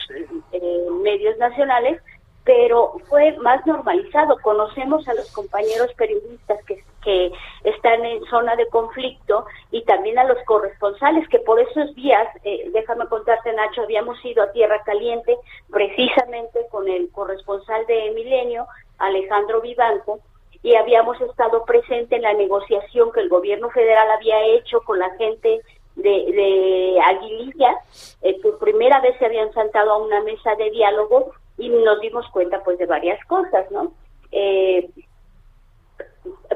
eh, 0.52 0.88
medios 1.04 1.38
nacionales, 1.38 2.02
pero 2.44 2.96
fue 3.08 3.38
más 3.38 3.66
normalizado. 3.66 4.38
Conocemos 4.42 5.08
a 5.08 5.14
los 5.14 5.32
compañeros 5.32 5.94
periodistas 5.94 6.64
que, 6.66 6.84
que 7.04 7.32
están 7.64 8.06
en 8.06 8.24
zona 8.26 8.56
de 8.56 8.68
conflicto 8.68 9.46
y 9.72 9.84
también 9.84 10.20
a 10.20 10.26
los 10.26 10.38
corresponsales 10.46 11.28
que 11.30 11.40
por 11.40 11.60
esos 11.60 11.96
días, 11.96 12.28
eh, 12.44 12.70
déjame 12.74 13.08
contarte 13.08 13.54
Nacho, 13.54 13.84
habíamos 13.84 14.24
ido 14.26 14.44
a 14.44 14.52
Tierra 14.52 14.82
Caliente 14.84 15.38
precisamente 15.72 16.68
con 16.70 16.88
el 16.88 17.10
corresponsal 17.12 17.86
de 17.86 18.12
Milenio, 18.12 18.68
Alejandro 18.98 19.62
Vivanco, 19.62 20.20
y 20.62 20.76
habíamos 20.76 21.20
estado 21.22 21.66
presente 21.66 22.16
en 22.16 22.22
la 22.22 22.34
negociación 22.34 23.12
que 23.12 23.20
el 23.20 23.30
gobierno 23.30 23.70
federal 23.70 24.10
había 24.12 24.42
hecho 24.46 24.80
con 24.82 24.98
la 24.98 25.10
gente 25.18 25.62
de, 25.96 26.10
de 26.10 27.00
Aguililla, 27.06 27.76
eh, 28.22 28.40
por 28.42 28.58
primera 28.60 29.00
vez 29.02 29.18
se 29.20 29.26
habían 29.26 29.54
sentado 29.54 29.92
a 29.92 29.98
una 29.98 30.22
mesa 30.22 30.56
de 30.56 30.72
diálogo 30.72 31.34
y 31.58 31.70
nos 31.70 32.00
dimos 32.00 32.28
cuenta 32.32 32.64
pues 32.64 32.78
de 32.78 32.86
varias 32.86 33.24
cosas, 33.26 33.70
¿no? 33.72 33.94
Eh, 34.32 34.90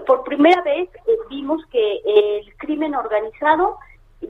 por 0.05 0.23
primera 0.23 0.61
vez 0.61 0.89
eh, 1.05 1.17
vimos 1.29 1.61
que 1.71 2.01
el 2.05 2.55
crimen 2.57 2.95
organizado 2.95 3.77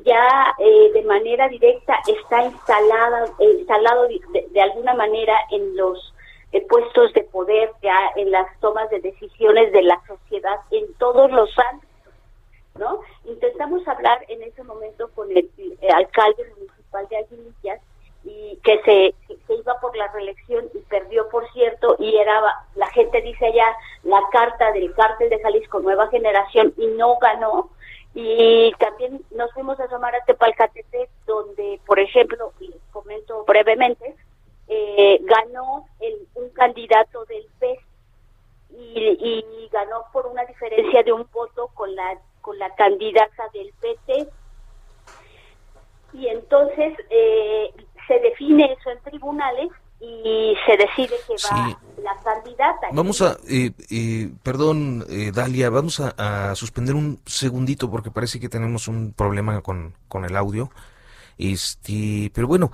ya 0.04 0.54
de 0.60 1.02
manera 1.04 1.48
directa 1.48 1.96
está 2.08 2.44
instalada, 2.44 3.26
instalado 3.40 4.08
de, 4.52 4.62
alguna 4.62 4.94
manera 4.94 5.34
en 5.50 5.78
los 5.78 6.14
puestos 6.68 7.14
de 7.14 7.24
poder, 7.24 7.72
ya 7.82 8.12
en 8.18 8.32
las 8.32 8.48
tomas 8.60 8.90
de 8.90 9.00
decisiones 9.00 9.72
de 9.72 9.84
la 9.84 10.02
sociedad 10.06 10.60
en 10.72 10.94
todos 10.96 11.32
los 11.32 11.50
ámbitos 11.58 11.88
¿no? 12.78 13.02
Intentamos 13.26 13.88
hablar 13.88 14.24
en 14.28 14.42
ese 14.44 14.64
momento 14.64 15.10
con 15.14 15.30
el, 15.32 15.50
alcalde 15.94 16.46
municipal 16.56 17.08
de 17.10 17.18
Aguilillas 17.18 17.82
y 18.28 18.60
que 18.64 18.82
se, 18.84 19.54
iba 19.54 19.80
por 19.80 19.96
la 19.96 20.08
reelección 20.12 20.66
y 20.74 20.80
perdió, 20.80 21.30
por 21.30 21.50
cierto, 21.54 21.96
y 21.98 22.18
era, 22.18 22.42
la 22.76 22.88
gente 22.88 23.22
dice 23.22 23.46
allá, 23.46 23.74
la 24.04 24.22
carta 24.32 24.72
del 24.74 24.94
cártel 24.94 25.30
de 25.30 25.40
Jalisco 25.40 25.80
Nueva 25.80 26.10
Generación 26.10 26.74
y 26.78 26.88
no 26.88 27.18
ganó. 27.20 27.70
Y 28.14 28.74
también 28.80 29.22
nos 29.32 29.54
fuimos 29.54 29.80
a 29.80 29.86
asomar 29.86 30.14
a 30.16 30.24
Tepalcatepec, 30.26 31.10
donde, 31.26 31.80
por 31.86 32.00
ejemplo, 32.00 32.52
y 32.60 32.68
les 32.68 32.82
comento 32.92 33.46
brevemente, 33.46 34.16
eh, 34.68 35.20
ganó 35.22 35.86
el, 36.00 36.28
un 36.36 36.50
candidato 36.50 37.24
del 37.26 37.46
PES 37.60 37.80
y, 38.72 39.70
ganó 39.72 40.06
por 40.14 40.26
una 40.26 40.44
diferencia 40.46 41.04
de 41.04 41.12
un 41.12 41.28
voto 41.32 41.70
con 41.74 41.94
la 41.94 42.18
con 42.42 42.58
la 42.58 42.74
candidata 42.76 43.50
del 43.54 43.72
PT 43.82 44.30
y 46.14 46.28
entonces 46.28 46.94
eh, 47.10 47.72
se 48.08 48.20
define 48.20 48.66
eso 48.66 48.92
en 48.92 49.00
tribunales 49.02 49.70
y 50.00 50.56
se 50.66 50.78
decide 50.78 51.16
que 51.28 51.36
va 51.52 51.80
la 52.04 52.16
candidata. 52.24 52.88
Vamos 52.92 53.22
a, 53.22 53.38
eh, 53.50 53.72
eh, 53.90 54.30
perdón, 54.44 55.06
Dalia, 55.34 55.70
vamos 55.70 56.00
a, 56.00 56.54
suspender 56.56 56.96
un 56.96 57.20
segundito 57.26 57.90
porque 57.90 58.12
parece 58.12 58.40
que 58.40 58.50
tenemos 58.50 58.88
un 58.88 59.14
problema 59.14 59.62
con, 59.62 59.94
con 60.08 60.26
el 60.26 60.36
audio. 60.36 60.70
Este, 61.38 62.32
pero 62.34 62.48
bueno, 62.48 62.72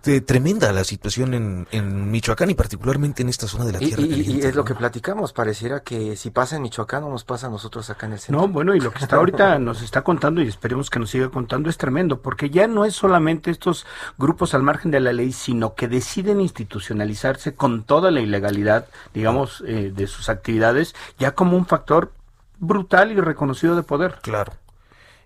tremenda 0.00 0.72
la 0.72 0.84
situación 0.84 1.34
en, 1.34 1.66
en, 1.70 2.10
Michoacán 2.10 2.50
y 2.50 2.54
particularmente 2.54 3.22
en 3.22 3.28
esta 3.28 3.46
zona 3.46 3.64
de 3.66 3.72
la 3.72 3.78
Tierra 3.78 4.02
y, 4.02 4.22
Y 4.22 4.40
es 4.40 4.54
lo 4.54 4.64
que 4.64 4.74
platicamos, 4.74 5.32
pareciera 5.32 5.80
que 5.80 6.16
si 6.16 6.30
pasa 6.30 6.56
en 6.56 6.62
Michoacán 6.62 7.02
no 7.02 7.10
nos 7.10 7.24
pasa 7.24 7.48
a 7.48 7.50
nosotros 7.50 7.90
acá 7.90 8.06
en 8.06 8.12
el 8.12 8.18
centro. 8.18 8.40
No, 8.40 8.48
bueno, 8.48 8.74
y 8.74 8.80
lo 8.80 8.92
que 8.92 9.00
está 9.00 9.16
ahorita 9.16 9.58
nos 9.58 9.82
está 9.82 10.02
contando 10.02 10.40
y 10.40 10.48
esperemos 10.48 10.88
que 10.88 10.98
nos 10.98 11.10
siga 11.10 11.28
contando 11.28 11.68
es 11.68 11.76
tremendo, 11.76 12.22
porque 12.22 12.48
ya 12.48 12.66
no 12.66 12.84
es 12.84 12.94
solamente 12.94 13.50
estos 13.50 13.86
grupos 14.16 14.54
al 14.54 14.62
margen 14.62 14.90
de 14.90 15.00
la 15.00 15.12
ley, 15.12 15.32
sino 15.32 15.74
que 15.74 15.88
deciden 15.88 16.40
institucionalizarse 16.40 17.54
con 17.54 17.82
toda 17.82 18.10
la 18.10 18.20
ilegalidad, 18.20 18.86
digamos, 19.12 19.62
eh, 19.66 19.92
de 19.94 20.06
sus 20.06 20.28
actividades, 20.28 20.94
ya 21.18 21.32
como 21.32 21.56
un 21.56 21.66
factor 21.66 22.12
brutal 22.58 23.12
y 23.12 23.20
reconocido 23.20 23.76
de 23.76 23.82
poder. 23.82 24.18
Claro. 24.22 24.52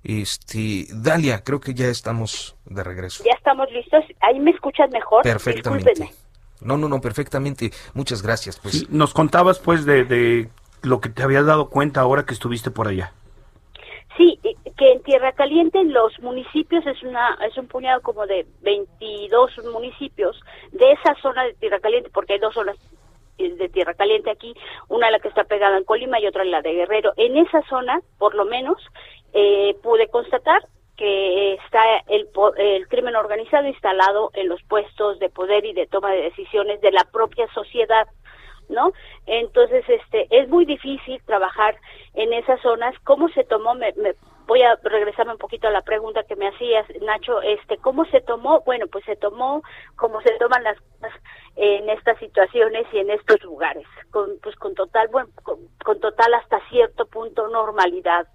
Este, 0.05 0.87
Dalia, 0.93 1.45
creo 1.45 1.61
que 1.61 1.75
ya 1.75 1.87
estamos 1.87 2.57
de 2.65 2.83
regreso. 2.83 3.23
Ya 3.25 3.35
estamos 3.37 3.71
listos. 3.71 4.05
Ahí 4.21 4.41
me 4.41 4.51
escuchas 4.51 4.91
mejor. 4.91 5.23
Perfectamente. 5.23 6.11
No, 6.61 6.77
no, 6.77 6.89
no, 6.89 7.01
perfectamente. 7.01 7.71
Muchas 7.95 8.23
gracias. 8.23 8.59
Pues. 8.59 8.89
nos 8.91 9.15
contabas 9.15 9.59
pues 9.59 9.85
de, 9.85 10.05
de 10.05 10.49
lo 10.83 11.01
que 11.01 11.09
te 11.09 11.23
habías 11.23 11.47
dado 11.47 11.69
cuenta 11.69 12.01
ahora 12.01 12.25
que 12.25 12.35
estuviste 12.35 12.71
por 12.71 12.89
allá. 12.89 13.13
Sí, 14.17 14.39
que 14.77 14.93
en 14.93 15.03
Tierra 15.03 15.33
Caliente 15.33 15.83
los 15.85 16.19
municipios 16.21 16.87
es 16.87 17.03
una 17.03 17.39
es 17.47 17.57
un 17.57 17.67
puñado 17.67 18.03
como 18.03 18.27
de 18.27 18.47
22 18.61 19.65
municipios 19.73 20.39
de 20.73 20.93
esa 20.93 21.15
zona 21.23 21.45
de 21.45 21.55
Tierra 21.55 21.81
Caliente 21.81 22.11
porque 22.13 22.35
hay 22.35 22.39
dos 22.39 22.53
zonas 22.53 22.77
de 23.39 23.69
Tierra 23.69 23.95
Caliente 23.95 24.31
aquí, 24.31 24.55
una 24.89 25.11
la 25.11 25.19
que 25.19 25.29
está 25.29 25.45
pegada 25.45 25.79
en 25.79 25.85
Colima 25.85 26.21
y 26.21 26.27
otra 26.27 26.45
la 26.45 26.63
de 26.63 26.75
Guerrero. 26.75 27.13
En 27.17 27.37
esa 27.37 27.63
zona, 27.69 28.01
por 28.19 28.35
lo 28.35 28.45
menos, 28.45 28.79
eh, 29.33 29.77
pude 29.83 30.09
constatar 30.09 30.63
que 30.97 31.55
está 31.55 31.83
el, 32.09 32.29
el 32.59 32.87
crimen 32.89 33.17
organizado 33.17 33.67
instalado 33.67 34.31
en 34.35 34.49
los 34.49 34.63
puestos 34.65 35.19
de 35.19 35.31
poder 35.31 35.65
y 35.65 35.73
de 35.73 35.87
toma 35.87 36.13
de 36.13 36.23
decisiones 36.23 36.81
de 36.81 36.93
la 36.93 37.05
propia 37.05 37.47
sociedad. 37.55 38.07
¿no? 38.69 38.93
Entonces, 39.27 39.85
este, 39.89 40.27
es 40.31 40.49
muy 40.49 40.65
difícil 40.65 41.21
trabajar 41.27 41.77
en 42.15 42.33
esas 42.33 42.61
zonas. 42.61 42.95
¿Cómo 43.05 43.29
se 43.31 43.45
tomó? 43.45 43.75
Me, 43.75 43.93
voy 44.47 44.63
a 44.63 44.77
regresarme 44.83 45.33
un 45.33 45.39
poquito 45.39 45.69
a 45.69 45.73
la 45.73 45.83
pregunta 45.83 46.25
que 46.25 46.37
me 46.37 46.49
hacías, 46.49 46.87
Nacho, 47.01 47.43
este, 47.43 47.79
¿cómo 47.79 48.05
se 48.07 48.21
tomó? 48.21 48.61
Bueno, 48.61 48.87
pues 48.87 49.05
se 49.05 49.17
tomó 49.17 49.63
como 49.97 50.21
se 50.23 50.33
toman 50.39 50.65
las 50.65 50.79
cosas 50.81 51.13
en 51.57 51.89
estas 51.91 52.19
situaciones 52.19 52.87
y 52.93 52.99
en 52.99 53.11
estos 53.11 53.43
lugares, 53.43 53.87
con, 54.11 54.39
pues 54.43 54.57
con 54.57 54.75
total, 54.75 55.09
bueno, 55.09 55.31
con 55.43 56.01
total 56.01 56.35
hasta 56.35 56.61
cierto 56.71 57.07
punto 57.07 57.49
normalidad, 57.49 58.27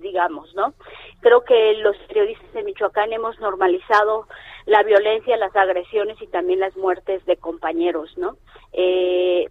digamos, 0.00 0.54
¿no? 0.54 0.74
Creo 1.20 1.44
que 1.44 1.74
los 1.74 1.96
periodistas 2.08 2.52
de 2.52 2.62
Michoacán 2.62 3.12
hemos 3.12 3.38
normalizado 3.40 4.26
la 4.66 4.82
violencia, 4.82 5.36
las 5.36 5.54
agresiones 5.54 6.20
y 6.22 6.26
también 6.26 6.60
las 6.60 6.76
muertes 6.76 7.24
de 7.26 7.36
compañeros, 7.36 8.16
¿no? 8.16 8.36
Eh, 8.72 9.48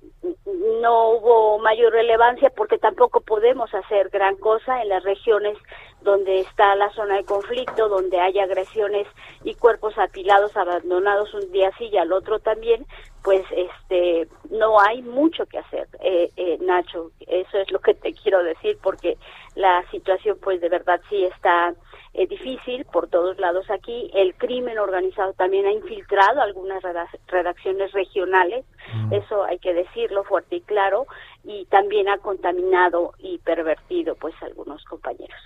no 0.81 1.09
hubo 1.11 1.59
mayor 1.59 1.93
relevancia 1.93 2.49
porque 2.49 2.77
tampoco 2.77 3.21
podemos 3.21 3.73
hacer 3.73 4.09
gran 4.09 4.35
cosa 4.35 4.81
en 4.81 4.89
las 4.89 5.03
regiones 5.03 5.57
donde 6.01 6.39
está 6.39 6.75
la 6.75 6.91
zona 6.91 7.17
de 7.17 7.23
conflicto, 7.23 7.87
donde 7.89 8.19
hay 8.19 8.39
agresiones 8.39 9.07
y 9.43 9.55
cuerpos 9.55 9.97
apilados, 9.97 10.55
abandonados 10.57 11.33
un 11.33 11.51
día 11.51 11.71
sí 11.77 11.85
y 11.85 11.97
al 11.97 12.11
otro 12.11 12.39
también, 12.39 12.85
pues 13.23 13.45
este 13.55 14.27
no 14.51 14.79
hay 14.79 15.01
mucho 15.01 15.45
que 15.45 15.57
hacer, 15.57 15.87
eh, 16.01 16.29
eh, 16.35 16.57
Nacho. 16.61 17.11
Eso 17.21 17.57
es 17.57 17.71
lo 17.71 17.79
que 17.79 17.93
te 17.93 18.13
quiero 18.13 18.43
decir 18.43 18.77
porque 18.83 19.17
la 19.55 19.83
situación 19.91 20.37
pues 20.41 20.59
de 20.59 20.69
verdad 20.69 20.99
sí 21.09 21.23
está 21.23 21.73
eh, 22.13 22.27
difícil 22.27 22.85
por 22.85 23.07
todos 23.07 23.39
lados 23.39 23.69
aquí. 23.69 24.11
El 24.13 24.35
crimen 24.35 24.77
organizado 24.77 25.33
también 25.33 25.65
ha 25.65 25.71
infiltrado 25.71 26.41
algunas 26.41 26.83
redacciones 27.27 27.93
regionales, 27.93 28.65
mm. 28.93 29.13
eso 29.13 29.43
hay 29.45 29.57
que 29.59 29.73
decirlo 29.73 30.23
fuerte 30.25 30.57
y 30.57 30.61
claro, 30.61 31.07
y 31.45 31.65
también 31.65 32.09
ha 32.09 32.17
contaminado 32.17 33.13
y 33.19 33.37
pervertido 33.39 34.15
pues 34.15 34.35
algunos 34.43 34.83
compañeros. 34.83 35.39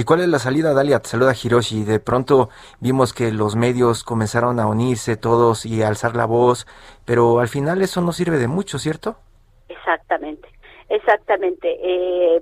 ¿Y 0.00 0.04
cuál 0.04 0.20
es 0.20 0.28
la 0.28 0.38
salida, 0.38 0.72
Dalia? 0.72 1.00
Te 1.00 1.10
saluda 1.10 1.34
Hiroshi. 1.34 1.84
De 1.84 2.00
pronto 2.00 2.48
vimos 2.80 3.12
que 3.12 3.30
los 3.32 3.54
medios 3.54 4.02
comenzaron 4.02 4.58
a 4.58 4.66
unirse 4.66 5.18
todos 5.18 5.66
y 5.66 5.82
a 5.82 5.88
alzar 5.88 6.16
la 6.16 6.24
voz, 6.24 6.66
pero 7.04 7.38
al 7.38 7.48
final 7.48 7.82
eso 7.82 8.00
no 8.00 8.12
sirve 8.12 8.38
de 8.38 8.48
mucho, 8.48 8.78
¿cierto? 8.78 9.18
Exactamente, 9.68 10.48
exactamente. 10.88 11.76
Eh, 11.82 12.40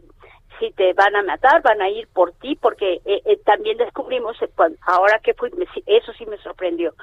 si 0.60 0.70
te 0.70 0.92
van 0.92 1.16
a 1.16 1.24
matar, 1.24 1.60
van 1.62 1.82
a 1.82 1.90
ir 1.90 2.06
por 2.06 2.30
ti, 2.30 2.54
porque 2.54 3.00
eh, 3.04 3.22
eh, 3.24 3.40
también 3.44 3.76
descubrimos, 3.76 4.36
ahora 4.82 5.18
que 5.18 5.34
fui, 5.34 5.50
eso 5.86 6.12
sí 6.12 6.26
me 6.26 6.38
sorprendió, 6.38 6.94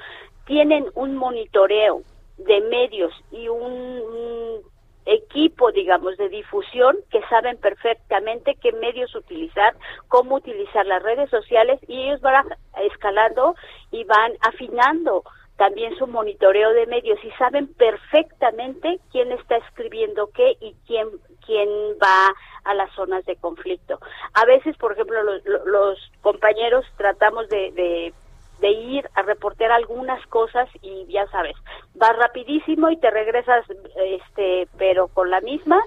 tienen 0.46 0.86
un 0.94 1.16
monitoreo 1.16 2.00
de 2.38 2.62
medios 2.62 3.12
y 3.30 3.48
un 3.48 4.62
equipo, 5.06 5.72
digamos, 5.72 6.16
de 6.16 6.28
difusión 6.28 6.96
que 7.10 7.22
saben 7.28 7.56
perfectamente 7.58 8.56
qué 8.60 8.72
medios 8.72 9.14
utilizar, 9.14 9.74
cómo 10.08 10.36
utilizar 10.36 10.84
las 10.86 11.02
redes 11.02 11.30
sociales 11.30 11.80
y 11.88 12.02
ellos 12.02 12.20
van 12.20 12.46
escalando 12.82 13.54
y 13.90 14.04
van 14.04 14.32
afinando 14.42 15.22
también 15.56 15.96
su 15.96 16.06
monitoreo 16.06 16.72
de 16.74 16.86
medios 16.86 17.18
y 17.24 17.30
saben 17.32 17.72
perfectamente 17.74 18.98
quién 19.10 19.32
está 19.32 19.56
escribiendo 19.56 20.28
qué 20.34 20.56
y 20.60 20.74
quién 20.86 21.08
quién 21.46 21.68
va 22.02 22.34
a 22.64 22.74
las 22.74 22.92
zonas 22.94 23.24
de 23.24 23.36
conflicto. 23.36 24.00
A 24.34 24.44
veces, 24.44 24.76
por 24.76 24.92
ejemplo, 24.92 25.22
los, 25.22 25.42
los 25.64 26.12
compañeros 26.20 26.84
tratamos 26.96 27.48
de, 27.48 27.70
de 27.72 28.14
de 28.60 28.70
ir 28.70 29.08
a 29.14 29.22
reportear 29.22 29.70
algunas 29.72 30.24
cosas 30.26 30.68
y 30.82 31.06
ya 31.08 31.26
sabes, 31.28 31.56
vas 31.94 32.16
rapidísimo 32.16 32.90
y 32.90 32.96
te 32.96 33.10
regresas 33.10 33.64
este 33.96 34.68
pero 34.78 35.08
con 35.08 35.30
la 35.30 35.40
misma 35.40 35.80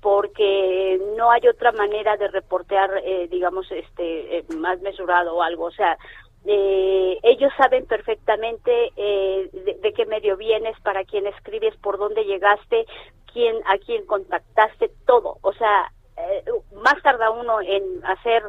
porque 0.00 0.98
no 1.16 1.30
hay 1.30 1.46
otra 1.48 1.72
manera 1.72 2.16
de 2.16 2.28
reportear 2.28 2.90
eh, 3.04 3.28
digamos 3.30 3.70
este 3.70 4.38
eh, 4.38 4.44
más 4.56 4.80
mesurado 4.80 5.36
o 5.36 5.42
algo, 5.42 5.64
o 5.64 5.70
sea, 5.70 5.96
eh, 6.46 7.18
ellos 7.22 7.52
saben 7.58 7.86
perfectamente 7.86 8.92
eh, 8.96 9.50
de, 9.52 9.74
de, 9.74 9.92
qué 9.92 10.06
medio 10.06 10.38
vienes, 10.38 10.78
para 10.80 11.04
quién 11.04 11.26
escribes, 11.26 11.76
por 11.76 11.98
dónde 11.98 12.24
llegaste, 12.24 12.86
quién 13.30 13.56
a 13.66 13.76
quién 13.76 14.06
contactaste, 14.06 14.90
todo. 15.04 15.36
O 15.42 15.52
sea, 15.52 15.92
más 16.82 17.00
tarda 17.02 17.30
uno 17.30 17.60
en 17.60 17.82
hacer 18.04 18.42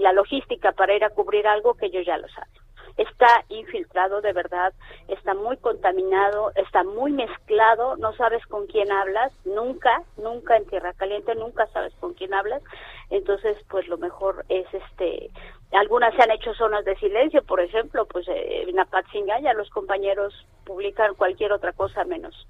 la 0.00 0.12
logística 0.12 0.72
para 0.72 0.94
ir 0.94 1.04
a 1.04 1.10
cubrir 1.10 1.46
algo 1.46 1.74
que 1.74 1.86
ellos 1.86 2.04
ya 2.04 2.18
lo 2.18 2.28
saben 2.28 2.50
está 2.96 3.44
infiltrado 3.48 4.20
de 4.20 4.32
verdad, 4.32 4.72
está 5.08 5.34
muy 5.34 5.56
contaminado, 5.58 6.52
está 6.56 6.84
muy 6.84 7.12
mezclado, 7.12 7.96
no 7.96 8.12
sabes 8.14 8.44
con 8.46 8.66
quién 8.66 8.90
hablas, 8.92 9.32
nunca, 9.44 10.02
nunca 10.16 10.56
en 10.56 10.66
Tierra 10.66 10.92
Caliente, 10.94 11.34
nunca 11.34 11.66
sabes 11.68 11.94
con 12.00 12.14
quién 12.14 12.34
hablas, 12.34 12.62
entonces 13.10 13.56
pues 13.68 13.86
lo 13.88 13.98
mejor 13.98 14.44
es 14.48 14.66
este, 14.72 15.30
algunas 15.72 16.14
se 16.14 16.22
han 16.22 16.30
hecho 16.30 16.54
zonas 16.54 16.84
de 16.84 16.96
silencio, 16.96 17.42
por 17.44 17.60
ejemplo, 17.60 18.06
pues 18.06 18.26
eh, 18.28 18.64
en 18.68 18.78
Apatzingaya 18.78 19.52
los 19.54 19.70
compañeros 19.70 20.34
publican 20.64 21.14
cualquier 21.14 21.52
otra 21.52 21.72
cosa 21.72 22.04
menos 22.04 22.46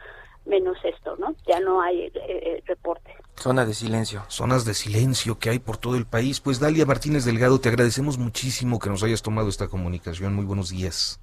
menos 0.47 0.77
esto, 0.85 1.17
¿no? 1.17 1.35
Ya 1.47 1.61
no 1.61 1.81
hay 1.81 2.05
eh, 2.05 2.13
eh, 2.15 2.63
reporte. 2.67 3.15
Zonas 3.37 3.67
de 3.67 3.75
silencio. 3.75 4.25
Zonas 4.29 4.65
de 4.65 4.75
silencio 4.75 5.39
que 5.39 5.51
hay 5.51 5.59
por 5.59 5.77
todo 5.77 5.97
el 5.97 6.07
país. 6.07 6.41
Pues 6.41 6.61
Dalia 6.61 6.87
Martínez 6.87 7.25
Delgado, 7.25 7.61
te 7.61 7.69
agradecemos 7.69 8.19
muchísimo 8.19 8.79
que 8.79 8.91
nos 8.91 9.03
hayas 9.03 9.23
tomado 9.23 9.49
esta 9.49 9.69
comunicación. 9.69 10.35
Muy 10.35 10.45
buenos 10.45 10.71
días. 10.71 11.21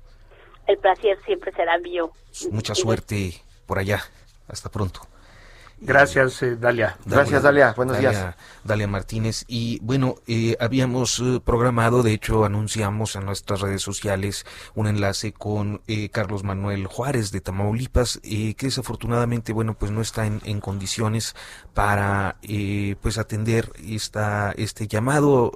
El 0.67 0.77
placer 0.77 1.17
siempre 1.25 1.51
será 1.53 1.77
mío. 1.77 2.11
Mucha 2.51 2.75
suerte 2.75 3.33
por 3.65 3.79
allá. 3.79 4.01
Hasta 4.47 4.69
pronto. 4.69 5.01
Gracias, 5.79 6.41
eh, 6.41 6.55
Dalia. 6.55 6.97
Gracias, 7.05 7.43
Dalia. 7.43 7.73
Buenos 7.77 7.99
días. 7.99 8.35
Dalia 8.63 8.87
Martínez. 8.87 9.45
Y 9.47 9.79
bueno, 9.81 10.15
eh, 10.25 10.57
habíamos 10.59 11.19
eh, 11.19 11.39
programado, 11.43 12.01
de 12.01 12.13
hecho, 12.13 12.45
anunciamos 12.45 13.15
en 13.15 13.25
nuestras 13.25 13.61
redes 13.61 13.83
sociales 13.83 14.45
un 14.73 14.87
enlace 14.87 15.33
con 15.33 15.81
Carlos 16.11 16.43
Manuel 16.43 16.87
Juárez 16.87 17.31
de 17.31 17.41
Tamaulipas, 17.41 18.19
que 18.23 18.55
desafortunadamente, 18.59 19.53
bueno, 19.53 19.77
pues 19.77 19.91
no 19.91 20.01
está 20.01 20.25
en, 20.25 20.41
en 20.45 20.61
condiciones 20.61 21.35
para, 21.73 22.37
pues, 23.01 23.17
atender 23.17 23.71
esta, 23.85 24.51
este 24.57 24.87
llamado 24.87 25.51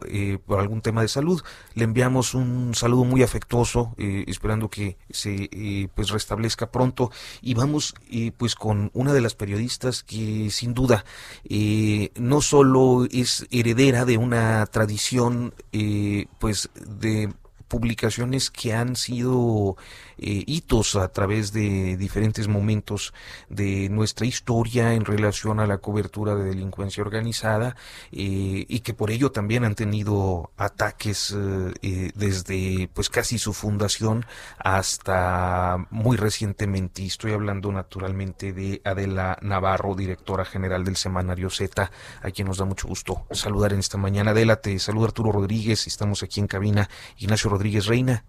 por 0.45 0.59
algún 0.59 0.81
tema 0.81 1.01
de 1.01 1.07
salud. 1.07 1.41
Le 1.73 1.83
enviamos 1.83 2.33
un 2.35 2.75
saludo 2.75 3.03
muy 3.05 3.23
afectuoso, 3.23 3.95
esperando 3.97 4.69
que 4.69 4.97
se, 5.09 5.89
pues, 5.95 6.09
restablezca 6.09 6.71
pronto. 6.71 7.11
Y 7.41 7.55
vamos, 7.55 7.95
pues, 8.37 8.55
con 8.55 8.91
una 8.93 9.13
de 9.13 9.21
las 9.21 9.35
periodistas 9.35 10.03
que 10.11 10.49
sin 10.49 10.73
duda 10.73 11.05
eh, 11.49 12.11
no 12.15 12.41
solo 12.41 13.07
es 13.09 13.47
heredera 13.49 14.03
de 14.03 14.17
una 14.17 14.65
tradición 14.65 15.53
eh, 15.71 16.25
pues 16.37 16.69
de 16.75 17.33
publicaciones 17.69 18.51
que 18.51 18.73
han 18.73 18.97
sido 18.97 19.77
eh, 20.21 20.43
hitos 20.45 20.95
a 20.95 21.07
través 21.07 21.51
de 21.51 21.97
diferentes 21.97 22.47
momentos 22.47 23.13
de 23.49 23.89
nuestra 23.89 24.27
historia 24.27 24.93
en 24.93 25.03
relación 25.03 25.59
a 25.59 25.65
la 25.65 25.79
cobertura 25.79 26.35
de 26.35 26.43
delincuencia 26.43 27.01
organizada 27.01 27.75
eh, 28.11 28.65
y 28.67 28.79
que 28.81 28.93
por 28.93 29.09
ello 29.09 29.31
también 29.31 29.65
han 29.65 29.73
tenido 29.73 30.51
ataques 30.57 31.35
eh, 31.81 32.11
desde 32.13 32.87
pues 32.93 33.09
casi 33.09 33.39
su 33.39 33.53
fundación 33.53 34.25
hasta 34.59 35.87
muy 35.89 36.17
recientemente. 36.17 37.03
Estoy 37.03 37.31
hablando 37.33 37.71
naturalmente 37.71 38.53
de 38.53 38.81
Adela 38.85 39.39
Navarro, 39.41 39.95
directora 39.95 40.45
general 40.45 40.83
del 40.83 40.97
semanario 40.97 41.49
Z, 41.49 41.91
a 42.21 42.31
quien 42.31 42.47
nos 42.47 42.57
da 42.57 42.65
mucho 42.65 42.87
gusto 42.87 43.25
saludar 43.31 43.73
en 43.73 43.79
esta 43.79 43.97
mañana. 43.97 44.31
Adela, 44.31 44.57
te 44.57 44.77
saluda 44.77 45.07
Arturo 45.07 45.31
Rodríguez, 45.31 45.87
estamos 45.87 46.21
aquí 46.21 46.39
en 46.39 46.47
cabina. 46.47 46.89
Ignacio 47.17 47.49
Rodríguez 47.49 47.87
Reina. 47.87 48.23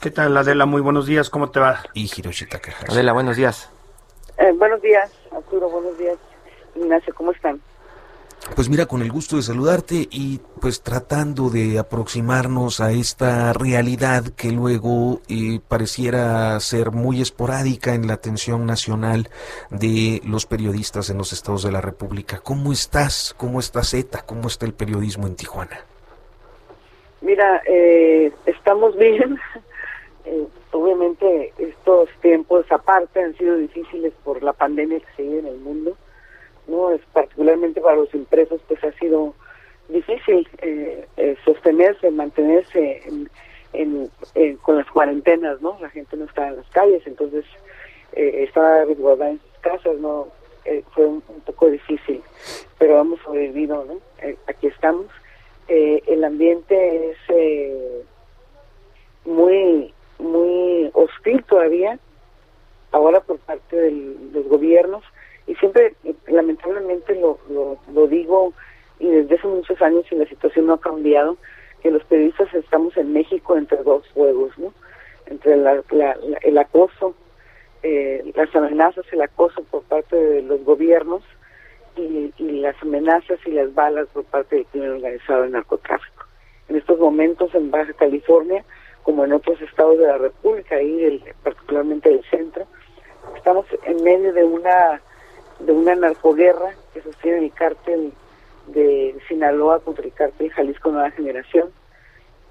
¿Qué 0.00 0.10
tal, 0.10 0.36
Adela? 0.36 0.66
Muy 0.66 0.80
buenos 0.82 1.06
días, 1.06 1.30
¿cómo 1.30 1.50
te 1.50 1.58
va? 1.60 1.82
Y 1.94 2.10
Hiroshi 2.14 2.46
Takahashi. 2.46 2.92
Adela, 2.92 3.12
buenos 3.12 3.36
días. 3.36 3.70
Eh, 4.38 4.52
buenos 4.52 4.82
días, 4.82 5.10
Arturo, 5.34 5.70
buenos 5.70 5.98
días. 5.98 6.16
Ignacio, 6.74 7.14
¿cómo 7.14 7.32
están? 7.32 7.60
Pues 8.54 8.68
mira, 8.68 8.86
con 8.86 9.02
el 9.02 9.10
gusto 9.10 9.36
de 9.36 9.42
saludarte 9.42 10.06
y 10.10 10.40
pues 10.60 10.82
tratando 10.82 11.50
de 11.50 11.78
aproximarnos 11.78 12.80
a 12.80 12.92
esta 12.92 13.52
realidad 13.54 14.24
que 14.36 14.52
luego 14.52 15.20
eh, 15.28 15.58
pareciera 15.66 16.60
ser 16.60 16.92
muy 16.92 17.20
esporádica 17.22 17.94
en 17.94 18.06
la 18.06 18.14
atención 18.14 18.66
nacional 18.66 19.30
de 19.70 20.20
los 20.24 20.46
periodistas 20.46 21.10
en 21.10 21.18
los 21.18 21.32
estados 21.32 21.64
de 21.64 21.72
la 21.72 21.80
República. 21.80 22.38
¿Cómo 22.38 22.72
estás? 22.72 23.34
¿Cómo 23.36 23.58
está 23.58 23.82
Z? 23.82 24.22
¿Cómo 24.26 24.46
está 24.48 24.66
el 24.66 24.74
periodismo 24.74 25.26
en 25.26 25.34
Tijuana? 25.34 25.80
Mira, 27.22 27.62
eh, 27.66 28.32
estamos 28.44 28.96
bien. 28.98 29.40
Eh, 30.76 30.78
obviamente 30.78 31.52
estos 31.58 32.08
tiempos 32.20 32.66
aparte 32.70 33.20
han 33.20 33.36
sido 33.36 33.56
difíciles 33.56 34.12
por 34.24 34.42
la 34.42 34.52
pandemia 34.52 35.00
que 35.00 35.12
se 35.16 35.22
vive 35.22 35.38
en 35.40 35.46
el 35.46 35.58
mundo. 35.58 35.96
no 36.68 36.90
es 36.90 37.00
Particularmente 37.12 37.80
para 37.80 37.96
los 37.96 38.14
impresos 38.14 38.60
pues 38.68 38.82
ha 38.84 38.92
sido 38.92 39.34
difícil 39.88 40.46
eh, 40.58 41.36
sostenerse, 41.44 42.10
mantenerse 42.10 43.02
en, 43.72 44.10
con 44.62 44.76
las 44.76 44.90
cuarentenas, 44.90 45.60
¿no? 45.60 45.76
La 45.80 45.90
gente 45.90 46.16
no 46.16 46.24
está 46.24 46.48
en 46.48 46.56
las 46.56 46.68
calles, 46.70 47.06
entonces 47.06 47.44
eh, 48.12 48.44
estaba 48.48 48.84
resguardada 48.84 49.32
en 49.32 49.40
sus 49.40 49.58
casas, 49.60 49.98
¿no? 49.98 50.28
fue 50.94 51.06
un, 51.06 51.22
poco 51.44 51.70
difícil, 51.70 52.20
pero 52.76 53.00
hemos 53.00 53.20
sobrevivido, 53.20 53.84
¿no? 53.84 54.00
aquí 54.48 54.66
estamos. 54.66 55.06
el 55.68 56.24
ambiente 56.24 57.10
es 57.10 58.04
muy 59.24 59.94
muy 60.18 60.90
hostil 60.94 61.42
todavía, 61.44 61.98
ahora 62.92 63.20
por 63.20 63.38
parte 63.38 63.76
de 63.76 63.90
los 64.32 64.46
gobiernos, 64.48 65.04
y 65.46 65.54
siempre, 65.56 65.94
lamentablemente, 66.26 67.14
lo, 67.14 67.38
lo, 67.92 68.06
digo, 68.06 68.52
y 68.98 69.08
desde 69.08 69.36
hace 69.36 69.46
muchos 69.46 69.80
años, 69.80 70.04
y 70.10 70.16
la 70.16 70.26
situación 70.26 70.66
no 70.66 70.74
ha 70.74 70.80
cambiado, 70.80 71.36
que 71.82 71.90
los 71.90 72.02
periodistas 72.04 72.52
estamos 72.54 72.96
en 72.96 73.12
México 73.12 73.56
entre 73.56 73.82
dos 73.82 74.08
fuegos, 74.08 74.56
¿no? 74.58 74.72
Entre 75.26 75.54
el 75.54 76.58
acoso, 76.58 77.14
eh, 77.82 78.32
las 78.34 78.54
amenazas, 78.56 79.04
el 79.12 79.20
acoso 79.22 79.62
por 79.64 79.82
parte 79.82 80.16
de 80.16 80.42
los 80.42 80.64
gobiernos 80.64 81.22
y, 81.96 82.32
y, 82.38 82.60
las 82.60 82.80
amenazas 82.82 83.38
y 83.44 83.50
las 83.50 83.72
balas 83.74 84.08
por 84.12 84.24
parte 84.24 84.56
del 84.56 84.66
crimen 84.66 84.90
organizado 84.92 85.42
del 85.42 85.52
narcotráfico. 85.52 86.24
En 86.68 86.76
estos 86.76 86.98
momentos 86.98 87.54
en 87.54 87.70
Baja 87.70 87.92
California 87.92 88.64
como 89.06 89.24
en 89.24 89.32
otros 89.32 89.62
estados 89.62 89.96
de 89.98 90.06
la 90.08 90.18
República, 90.18 90.82
y 90.82 91.22
particularmente 91.44 92.08
del 92.10 92.24
centro. 92.24 92.66
Estamos 93.36 93.64
en 93.84 94.02
medio 94.02 94.32
de 94.32 94.42
una 94.42 95.00
de 95.60 95.72
una 95.72 95.94
narcoguerra 95.94 96.74
que 96.92 97.00
sostiene 97.02 97.38
el 97.38 97.52
cártel 97.52 98.12
de 98.66 99.16
Sinaloa 99.28 99.78
contra 99.78 100.04
el 100.04 100.12
cártel 100.12 100.50
Jalisco 100.50 100.90
Nueva 100.90 101.12
Generación 101.12 101.70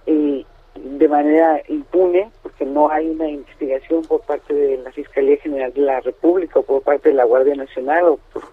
y 0.06 0.46
de 0.76 1.08
manera 1.10 1.62
impune 1.68 2.32
porque 2.42 2.66
no 2.66 2.90
hay 2.90 3.10
una 3.10 3.28
investigación 3.28 4.04
por 4.04 4.22
parte 4.22 4.54
de 4.54 4.78
la 4.78 4.92
Fiscalía 4.94 5.38
General 5.38 5.74
de 5.74 5.82
la 5.82 6.00
República 6.00 6.60
o 6.60 6.64
por 6.64 6.82
parte 6.82 7.10
de 7.10 7.16
la 7.16 7.26
Guardia 7.26 7.56
Nacional 7.56 8.06
o 8.06 8.20
por 8.32 8.44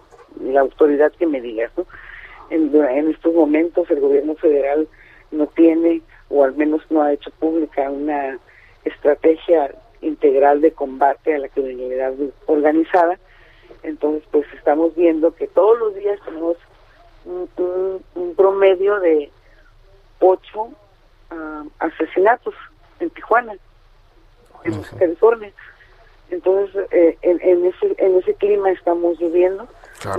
la 0.41 0.59
autoridad 0.59 1.13
que 1.13 1.25
me 1.25 1.39
digas. 1.39 1.71
¿no? 1.77 1.85
En 2.49 3.09
estos 3.09 3.33
momentos 3.33 3.89
el 3.89 4.01
gobierno 4.01 4.35
federal 4.35 4.89
no 5.31 5.47
tiene 5.47 6.01
o 6.33 6.43
al 6.43 6.55
menos 6.55 6.81
no 6.89 7.03
ha 7.03 7.13
hecho 7.13 7.29
pública 7.31 7.89
una 7.91 8.39
estrategia 8.83 9.73
integral 10.01 10.61
de 10.61 10.71
combate 10.71 11.35
a 11.35 11.37
la 11.37 11.47
criminalidad 11.47 12.13
organizada. 12.47 13.19
Entonces, 13.83 14.23
pues 14.31 14.45
estamos 14.53 14.95
viendo 14.95 15.33
que 15.35 15.47
todos 15.47 15.77
los 15.77 15.95
días 15.95 16.19
tenemos 16.25 16.57
un, 17.25 18.33
promedio 18.35 18.99
de 18.99 19.31
ocho 20.19 20.69
ah, 21.29 21.63
asesinatos 21.79 22.55
en 22.99 23.09
Tijuana, 23.11 23.55
en 24.63 24.81
California. 24.97 25.51
Entonces, 26.31 26.87
eh, 26.91 27.17
en, 27.21 27.65
ese, 27.65 27.95
en 27.97 28.17
ese 28.17 28.33
clima 28.33 28.71
estamos 28.71 29.19
viviendo. 29.19 29.67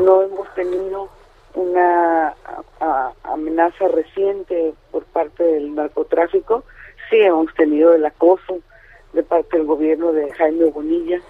No 0.01 0.23
hemos 0.23 0.55
tenido 0.55 1.09
una 1.55 2.35
amenaza 3.23 3.89
reciente 3.89 4.75
por 4.91 5.05
parte 5.05 5.43
del 5.43 5.75
narcotráfico, 5.75 6.65
sí 7.09 7.17
hemos 7.17 7.53
tenido 7.55 7.95
el 7.95 8.05
acoso 8.05 8.59
de 9.13 9.23
parte 9.23 9.57
del 9.57 9.67
gobierno 9.67 10.13
de 10.13 10.33
Jaime 10.33 10.65
Bonilla, 10.67 11.21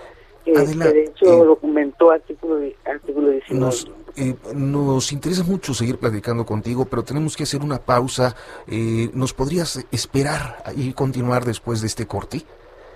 que, 0.44 0.52
de 0.52 1.04
hecho 1.04 1.26
eh, 1.26 1.46
documentó 1.46 2.10
artículo, 2.10 2.60
artículo 2.84 3.30
19. 3.30 3.60
Nos, 3.60 3.90
eh, 4.16 4.34
nos 4.54 5.12
interesa 5.12 5.42
mucho 5.42 5.74
seguir 5.74 5.98
platicando 5.98 6.44
contigo, 6.44 6.84
pero 6.86 7.02
tenemos 7.02 7.36
que 7.36 7.44
hacer 7.44 7.62
una 7.62 7.78
pausa. 7.78 8.34
Eh, 8.66 9.10
¿Nos 9.14 9.32
podrías 9.32 9.86
esperar 9.90 10.62
y 10.76 10.92
continuar 10.92 11.44
después 11.44 11.80
de 11.80 11.86
este 11.86 12.06
corte? 12.06 12.42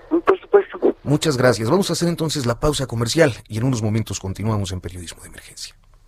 Por 0.09 0.41
supuesto. 0.41 0.79
Muchas 1.03 1.37
gracias. 1.37 1.71
Vamos 1.71 1.91
a 1.91 1.95
hacer 1.95 2.09
entonces 2.09 2.45
la 2.47 2.61
pausa 2.61 2.87
comercial 2.87 3.33
y 3.49 3.59
en 3.59 3.65
unos 3.65 3.83
momentos 3.83 4.21
continuamos 4.21 4.73
en 4.73 4.81
Periodismo 4.81 5.23
de 5.23 5.29
Emergencia. 5.29 5.75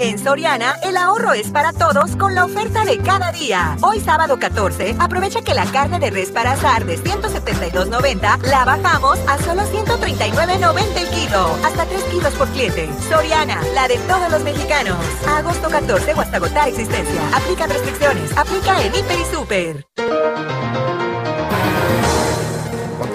En 0.00 0.18
Soriana, 0.18 0.76
el 0.82 0.96
ahorro 0.96 1.34
es 1.34 1.50
para 1.50 1.74
todos 1.74 2.16
con 2.16 2.34
la 2.34 2.46
oferta 2.46 2.86
de 2.86 2.96
cada 2.96 3.32
día. 3.32 3.76
Hoy 3.82 4.00
sábado 4.00 4.38
14, 4.38 4.96
aprovecha 4.98 5.42
que 5.42 5.52
la 5.52 5.66
carne 5.66 6.00
de 6.00 6.08
res 6.08 6.30
para 6.30 6.52
azar 6.52 6.86
de 6.86 6.98
172.90 6.98 8.40
la 8.44 8.64
bajamos 8.64 9.18
a 9.28 9.36
solo 9.36 9.60
139.90 9.60 10.96
el 10.96 11.08
kilo. 11.10 11.54
Hasta 11.62 11.84
3 11.84 12.02
kilos 12.04 12.32
por 12.32 12.48
cliente. 12.48 12.88
Soriana, 13.10 13.60
la 13.74 13.88
de 13.88 13.98
todos 13.98 14.30
los 14.30 14.42
mexicanos. 14.42 14.96
agosto 15.28 15.68
14 15.68 16.14
o 16.14 16.20
hasta 16.22 16.38
agotar 16.38 16.68
existencia. 16.68 17.20
Aplica 17.34 17.66
restricciones. 17.66 18.34
Aplica 18.38 18.82
en 18.82 18.94
Hiper 18.94 19.18
y 19.20 19.24
Super. 19.36 20.99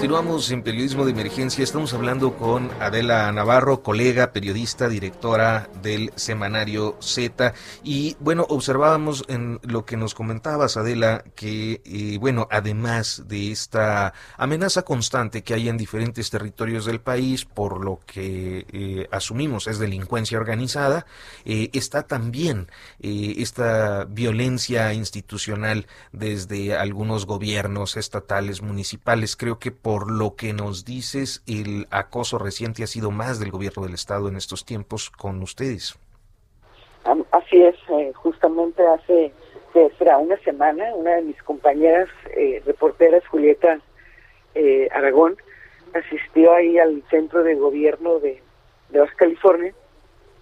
Continuamos 0.06 0.52
en 0.52 0.62
Periodismo 0.62 1.04
de 1.04 1.10
Emergencia. 1.10 1.64
Estamos 1.64 1.92
hablando 1.92 2.36
con 2.36 2.70
Adela 2.80 3.32
Navarro, 3.32 3.82
colega, 3.82 4.32
periodista, 4.32 4.88
directora 4.88 5.68
del 5.82 6.12
semanario 6.14 6.96
Z. 7.00 7.54
Y 7.82 8.16
bueno, 8.20 8.46
observábamos 8.48 9.24
en 9.26 9.58
lo 9.64 9.84
que 9.84 9.96
nos 9.96 10.14
comentabas, 10.14 10.76
Adela, 10.76 11.24
que 11.34 11.82
eh, 11.84 12.18
bueno, 12.20 12.46
además 12.52 13.24
de 13.26 13.50
esta 13.50 14.14
amenaza 14.36 14.82
constante 14.82 15.42
que 15.42 15.54
hay 15.54 15.68
en 15.68 15.76
diferentes 15.76 16.30
territorios 16.30 16.84
del 16.84 17.00
país, 17.00 17.44
por 17.44 17.84
lo 17.84 17.98
que 18.06 18.64
eh, 18.72 19.08
asumimos 19.10 19.66
es 19.66 19.80
delincuencia 19.80 20.38
organizada, 20.38 21.04
eh, 21.44 21.70
está 21.72 22.04
también 22.04 22.70
esta 23.00 24.04
violencia 24.04 24.92
institucional 24.92 25.88
desde 26.12 26.76
algunos 26.76 27.26
gobiernos 27.26 27.96
estatales, 27.96 28.62
municipales. 28.62 29.34
Creo 29.34 29.58
que 29.58 29.72
por 29.72 29.95
por 29.96 30.10
lo 30.10 30.36
que 30.36 30.52
nos 30.52 30.84
dices, 30.84 31.42
el 31.46 31.86
acoso 31.90 32.36
reciente 32.36 32.82
ha 32.82 32.86
sido 32.86 33.10
más 33.10 33.40
del 33.40 33.50
gobierno 33.50 33.82
del 33.82 33.94
Estado 33.94 34.28
en 34.28 34.36
estos 34.36 34.66
tiempos 34.66 35.08
con 35.08 35.42
ustedes. 35.42 35.98
Así 37.30 37.62
es, 37.62 37.76
eh, 37.88 38.12
justamente 38.14 38.86
hace 38.86 39.32
será 39.96 40.18
una 40.18 40.36
semana, 40.40 40.94
una 40.94 41.12
de 41.12 41.22
mis 41.22 41.42
compañeras 41.42 42.10
eh, 42.36 42.62
reporteras, 42.66 43.26
Julieta 43.28 43.80
eh, 44.54 44.86
Aragón, 44.92 45.38
asistió 45.94 46.52
ahí 46.52 46.76
al 46.76 47.02
centro 47.08 47.42
de 47.42 47.54
gobierno 47.54 48.18
de, 48.18 48.42
de 48.90 49.00
Baja 49.00 49.14
California, 49.16 49.72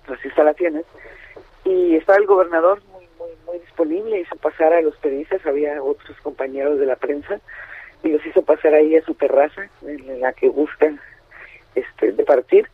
las 0.09 0.25
instalaciones, 0.25 0.85
y 1.65 1.95
estaba 1.95 2.19
el 2.19 2.27
gobernador 2.27 2.83
muy, 2.93 3.07
muy, 3.21 3.31
muy 3.47 3.61
disponible, 3.61 4.19
hizo 4.19 4.35
pasar 4.35 4.73
a 4.73 4.83
los 4.83 4.97
periodistas, 4.97 5.47
había 5.47 5.81
otros 5.81 6.17
compañeros 6.23 6.81
de 6.81 6.87
la 6.87 6.97
prensa, 6.97 7.41
y 8.05 8.11
los 8.11 8.25
hizo 8.27 8.43
pasar 8.43 8.75
ahí 8.75 8.97
a 8.97 9.05
su 9.05 9.15
terraza, 9.15 9.69
en 9.83 10.21
la 10.21 10.33
que 10.33 10.49
buscan 10.49 11.01
este, 11.75 12.13
de 12.13 12.25
partir, 12.25 12.69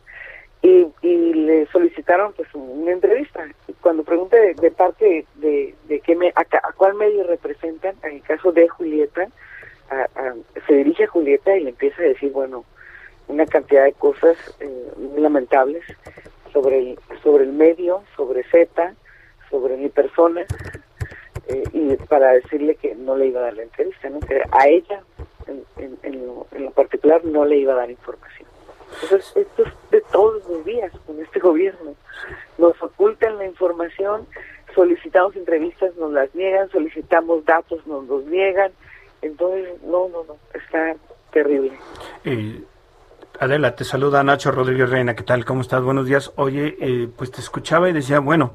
y, 0.61 0.87
y 1.01 1.33
le 1.33 1.65
solicitaron 1.67 2.33
pues 2.33 2.47
una 2.53 2.91
entrevista. 2.91 3.47
Cuando 3.81 4.03
pregunté 4.03 4.53
de, 4.53 4.71
parte 4.71 5.25
de, 5.35 5.73
de, 5.87 5.99
qué 6.01 6.15
me, 6.15 6.31
a, 6.35 6.45
cuál 6.73 6.95
medio 6.95 7.23
representan, 7.23 7.95
en 8.03 8.15
el 8.15 8.21
caso 8.21 8.51
de 8.51 8.67
Julieta, 8.67 9.27
se 10.67 10.73
dirige 10.73 11.05
a 11.05 11.07
Julieta 11.07 11.55
y 11.57 11.63
le 11.63 11.69
empieza 11.71 12.01
a 12.01 12.05
decir, 12.05 12.31
bueno, 12.31 12.63
una 13.27 13.45
cantidad 13.45 13.85
de 13.85 13.93
cosas 13.93 14.37
eh, 14.59 14.91
lamentables 15.17 15.83
sobre 16.53 16.79
el, 16.79 16.99
sobre 17.23 17.45
el 17.45 17.53
medio, 17.53 18.03
sobre 18.15 18.43
Z, 18.43 18.93
sobre 19.49 19.77
mi 19.77 19.89
persona, 19.89 20.45
eh, 21.47 21.63
y 21.73 21.95
para 22.07 22.33
decirle 22.33 22.75
que 22.75 22.95
no 22.95 23.17
le 23.17 23.27
iba 23.27 23.41
a 23.41 23.43
dar 23.43 23.55
la 23.55 23.63
entrevista, 23.63 24.09
¿no? 24.09 24.19
que 24.19 24.41
a 24.51 24.67
ella 24.67 25.01
en, 26.71 26.73
particular 26.73 27.23
no 27.25 27.45
le 27.45 27.57
iba 27.57 27.73
a 27.73 27.77
dar 27.77 27.91
información. 27.91 28.47
Entonces, 29.03 29.31
esto 29.35 29.63
es 29.63 29.73
de 29.91 30.01
todos 30.11 30.47
los 30.47 30.65
días 30.65 30.91
con 31.05 31.19
este 31.21 31.39
gobierno. 31.39 31.95
Nos 32.57 32.81
ocultan 32.81 33.37
la 33.37 33.45
información, 33.45 34.27
solicitamos 34.75 35.35
entrevistas, 35.35 35.95
nos 35.95 36.11
las 36.11 36.33
niegan, 36.35 36.69
solicitamos 36.69 37.45
datos, 37.45 37.85
nos 37.87 38.05
los 38.07 38.25
niegan. 38.25 38.71
Entonces, 39.21 39.81
no, 39.83 40.09
no, 40.09 40.23
no, 40.23 40.37
está 40.53 40.95
terrible. 41.31 41.71
Eh, 42.25 42.61
Adela, 43.41 43.75
te 43.75 43.83
saluda 43.83 44.23
Nacho 44.23 44.51
Rodríguez 44.51 44.91
Reina, 44.91 45.15
¿qué 45.15 45.23
tal? 45.23 45.45
¿Cómo 45.45 45.61
estás? 45.61 45.81
Buenos 45.81 46.05
días. 46.05 46.31
Oye, 46.35 46.77
eh, 46.79 47.09
pues 47.17 47.31
te 47.31 47.41
escuchaba 47.41 47.89
y 47.89 47.91
decía, 47.91 48.19
bueno, 48.19 48.53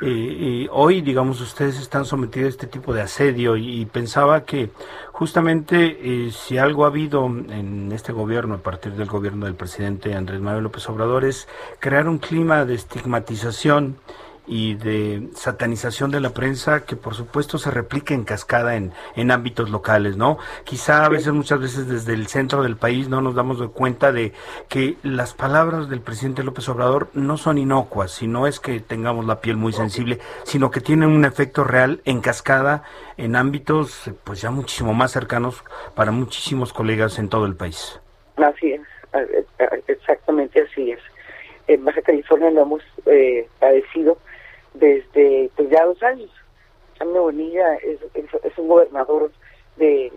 eh, 0.00 0.68
hoy, 0.72 1.02
digamos, 1.02 1.38
ustedes 1.42 1.78
están 1.78 2.06
sometidos 2.06 2.46
a 2.46 2.48
este 2.48 2.66
tipo 2.66 2.94
de 2.94 3.02
asedio 3.02 3.58
y, 3.58 3.84
pensaba 3.84 4.46
que 4.46 4.70
justamente 5.12 5.98
eh, 6.00 6.30
si 6.30 6.56
algo 6.56 6.84
ha 6.84 6.86
habido 6.86 7.26
en 7.26 7.92
este 7.92 8.12
gobierno, 8.12 8.54
a 8.54 8.62
partir 8.62 8.92
del 8.92 9.06
gobierno 9.06 9.44
del 9.44 9.54
presidente 9.54 10.14
Andrés 10.14 10.40
Manuel 10.40 10.64
López 10.64 10.88
Obrador, 10.88 11.26
es 11.26 11.46
crear 11.78 12.08
un 12.08 12.16
clima 12.16 12.64
de 12.64 12.76
estigmatización 12.76 13.98
y 14.46 14.74
de 14.74 15.28
satanización 15.34 16.10
de 16.10 16.20
la 16.20 16.30
prensa 16.30 16.84
que 16.84 16.96
por 16.96 17.14
supuesto 17.14 17.58
se 17.58 17.70
replica 17.70 18.12
en 18.12 18.24
cascada 18.24 18.76
en, 18.76 18.92
en 19.14 19.30
ámbitos 19.30 19.70
locales, 19.70 20.16
¿no? 20.16 20.38
Quizá 20.64 21.04
a 21.04 21.08
veces, 21.08 21.32
muchas 21.32 21.60
veces 21.60 21.88
desde 21.88 22.14
el 22.14 22.26
centro 22.26 22.62
del 22.62 22.76
país 22.76 23.08
no 23.08 23.20
nos 23.20 23.34
damos 23.34 23.62
cuenta 23.70 24.12
de 24.12 24.32
que 24.68 24.96
las 25.02 25.34
palabras 25.34 25.88
del 25.88 26.00
presidente 26.00 26.42
López 26.42 26.68
Obrador 26.68 27.08
no 27.14 27.36
son 27.36 27.58
inocuas, 27.58 28.10
sino 28.10 28.46
es 28.46 28.58
que 28.58 28.80
tengamos 28.80 29.26
la 29.26 29.40
piel 29.40 29.56
muy 29.56 29.72
sensible, 29.72 30.18
sino 30.44 30.70
que 30.70 30.80
tienen 30.80 31.10
un 31.10 31.24
efecto 31.24 31.64
real 31.64 32.00
en 32.04 32.20
cascada 32.20 32.82
en 33.16 33.36
ámbitos 33.36 34.10
pues 34.24 34.40
ya 34.40 34.50
muchísimo 34.50 34.92
más 34.94 35.12
cercanos 35.12 35.62
para 35.94 36.10
muchísimos 36.10 36.72
colegas 36.72 37.18
en 37.18 37.28
todo 37.28 37.46
el 37.46 37.54
país. 37.54 38.00
Así 38.36 38.72
es, 38.72 38.80
exactamente 39.86 40.62
así 40.62 40.90
es. 40.90 41.00
En 41.68 41.84
Baja 41.84 42.02
California 42.02 42.50
lo 42.50 42.62
hemos 42.62 42.82
eh, 43.06 43.48
padecido 43.60 44.18
desde 44.74 45.50
pues 45.56 45.70
ya 45.70 45.84
dos 45.84 46.02
años. 46.02 46.30
Jaime 46.98 47.18
Bonilla 47.18 47.74
es, 47.76 47.98
un 48.58 48.68
gobernador 48.68 49.30
de 49.76 50.12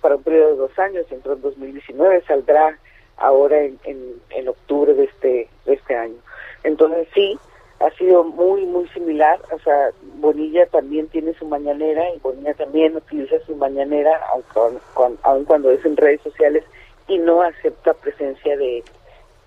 para 0.00 0.16
un 0.16 0.22
periodo 0.22 0.50
de 0.50 0.56
dos 0.56 0.78
años, 0.78 1.06
entró 1.10 1.32
en 1.32 1.42
2019, 1.42 2.22
saldrá 2.26 2.78
ahora 3.16 3.60
en, 3.62 3.78
en, 3.84 4.48
octubre 4.48 4.94
de 4.94 5.04
este, 5.04 5.48
de 5.66 5.74
este 5.74 5.96
año. 5.96 6.14
Entonces 6.62 7.08
sí, 7.12 7.36
ha 7.80 7.90
sido 7.90 8.22
muy, 8.22 8.64
muy 8.66 8.88
similar, 8.90 9.40
o 9.52 9.58
sea, 9.58 9.90
Bonilla 10.18 10.66
también 10.66 11.08
tiene 11.08 11.34
su 11.34 11.46
mañanera 11.46 12.14
y 12.14 12.18
Bonilla 12.20 12.54
también 12.54 12.96
utiliza 12.96 13.40
su 13.40 13.56
mañanera, 13.56 14.20
aunque, 14.32 14.78
aun 15.22 15.44
cuando 15.44 15.70
es 15.72 15.84
en 15.84 15.96
redes 15.96 16.20
sociales 16.22 16.64
y 17.08 17.18
no 17.18 17.42
acepta 17.42 17.94
presencia 17.94 18.56
de, 18.56 18.84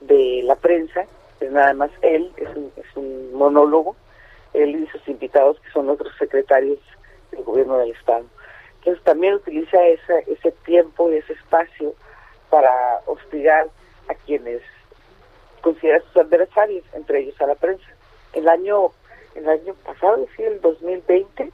de 0.01 0.41
la 0.43 0.55
prensa, 0.55 1.05
es 1.39 1.51
nada 1.51 1.73
más 1.73 1.91
él, 2.01 2.31
es 2.35 2.49
un, 2.55 2.71
es 2.75 2.97
un 2.97 3.33
monólogo 3.33 3.95
él 4.53 4.75
y 4.75 4.87
sus 4.87 5.07
invitados, 5.07 5.59
que 5.59 5.71
son 5.71 5.89
otros 5.89 6.13
secretarios 6.17 6.79
del 7.31 7.43
gobierno 7.43 7.77
del 7.77 7.91
Estado. 7.91 8.25
Entonces 8.79 9.03
también 9.03 9.35
utiliza 9.35 9.85
ese, 9.85 10.25
ese 10.27 10.51
tiempo 10.65 11.11
y 11.11 11.17
ese 11.17 11.33
espacio 11.33 11.93
para 12.49 12.99
hostigar 13.05 13.67
a 14.09 14.15
quienes 14.25 14.61
considera 15.61 16.01
sus 16.01 16.17
adversarios, 16.17 16.83
entre 16.93 17.19
ellos 17.19 17.39
a 17.41 17.47
la 17.47 17.55
prensa. 17.55 17.85
El 18.33 18.49
año, 18.49 18.91
el 19.35 19.47
año 19.47 19.73
pasado, 19.85 20.27
sí, 20.35 20.43
el 20.43 20.59
2020, 20.61 21.51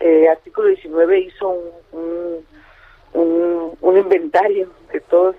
eh, 0.00 0.28
artículo 0.28 0.68
19 0.68 1.20
hizo 1.20 1.48
un, 1.92 2.44
un, 3.12 3.78
un, 3.80 3.96
inventario 3.96 4.70
de 4.92 5.00
todos 5.00 5.36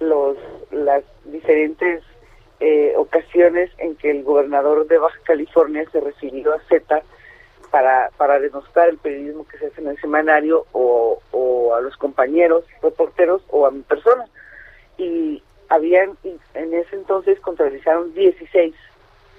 los 0.00 0.36
las 0.70 1.04
diferentes 1.24 2.02
eh, 2.64 2.94
ocasiones 2.96 3.72
en 3.78 3.96
que 3.96 4.08
el 4.08 4.22
gobernador 4.22 4.86
de 4.86 4.96
Baja 4.96 5.18
California 5.24 5.84
se 5.90 5.98
refirió 5.98 6.54
a 6.54 6.60
Z 6.68 7.02
para, 7.72 8.10
para 8.16 8.38
denostar 8.38 8.88
el 8.88 8.98
periodismo 8.98 9.44
que 9.48 9.58
se 9.58 9.66
hace 9.66 9.80
en 9.80 9.88
el 9.88 10.00
semanario 10.00 10.64
o, 10.70 11.18
a 11.74 11.80
los 11.80 11.96
compañeros 11.96 12.64
reporteros 12.80 13.42
o 13.48 13.66
a 13.66 13.72
mi 13.72 13.82
persona. 13.82 14.26
Y 14.96 15.42
habían, 15.70 16.16
en 16.22 16.74
ese 16.74 16.94
entonces 16.94 17.40
contabilizaron 17.40 18.14
16 18.14 18.76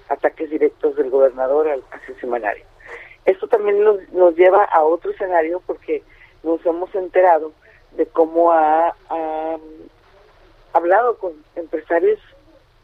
ataques 0.10 0.50
directos 0.50 0.98
del 0.98 1.10
gobernador 1.10 1.70
al, 1.70 1.82
hacia 1.92 2.14
el 2.14 2.20
semanario. 2.20 2.66
Esto 3.24 3.48
también 3.48 3.82
nos, 3.86 4.02
nos 4.10 4.36
lleva 4.36 4.66
a 4.66 4.84
otro 4.84 5.12
escenario 5.12 5.62
porque 5.66 6.04
nos 6.44 6.66
hemos 6.66 6.94
enterado 6.94 7.54
de 7.96 8.06
cómo 8.08 8.52
ha 8.52 8.94
hablado 10.74 11.16
con 11.20 11.32
empresarios 11.56 12.20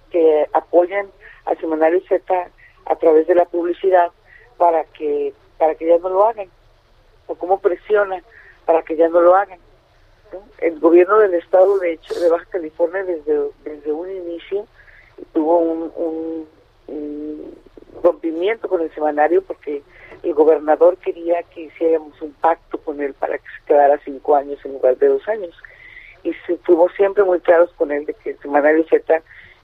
que 0.09 0.47
apoyan 0.53 1.07
al 1.45 1.57
semanario 1.59 2.01
Z 2.07 2.49
a 2.85 2.95
través 2.95 3.27
de 3.27 3.35
la 3.35 3.45
publicidad 3.45 4.11
para 4.57 4.83
que 4.85 5.33
para 5.57 5.75
que 5.75 5.87
ya 5.87 5.97
no 5.97 6.09
lo 6.09 6.25
hagan 6.25 6.49
o 7.27 7.35
cómo 7.35 7.59
presiona 7.59 8.21
para 8.65 8.81
que 8.83 8.95
ya 8.95 9.09
no 9.09 9.21
lo 9.21 9.35
hagan 9.35 9.59
el 10.59 10.79
gobierno 10.79 11.19
del 11.19 11.33
estado 11.33 11.79
de 11.79 11.93
hecho 11.93 12.19
de 12.19 12.29
Baja 12.29 12.45
California 12.45 13.03
desde 13.03 13.39
desde 13.63 13.91
un 13.91 14.09
inicio 14.09 14.67
tuvo 15.33 15.59
un, 15.59 16.47
un, 16.87 17.59
rompimiento 18.01 18.69
con 18.69 18.81
el 18.81 18.93
semanario 18.93 19.41
porque 19.41 19.83
el 20.23 20.33
gobernador 20.33 20.97
quería 20.97 21.43
que 21.43 21.61
hiciéramos 21.61 22.19
un 22.21 22.33
pacto 22.33 22.77
con 22.77 23.01
él 23.01 23.13
para 23.13 23.37
que 23.37 23.43
se 23.43 23.65
quedara 23.65 23.99
cinco 24.03 24.35
años 24.35 24.59
en 24.63 24.73
lugar 24.73 24.97
de 24.97 25.07
dos 25.07 25.27
años. 25.27 25.55
Y 26.23 26.33
fuimos 26.63 26.93
siempre 26.95 27.23
muy 27.23 27.39
claros 27.39 27.71
con 27.73 27.91
él 27.91 28.05
de 28.05 28.13
que 28.13 28.31
el 28.31 28.39
semanario 28.39 28.85
Z 28.89 29.21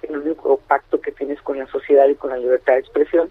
el 0.09 0.17
único 0.17 0.57
pacto 0.67 0.99
que 0.99 1.11
tienes 1.11 1.41
con 1.41 1.57
la 1.57 1.67
sociedad 1.67 2.07
y 2.07 2.15
con 2.15 2.31
la 2.31 2.37
libertad 2.37 2.73
de 2.73 2.79
expresión. 2.79 3.29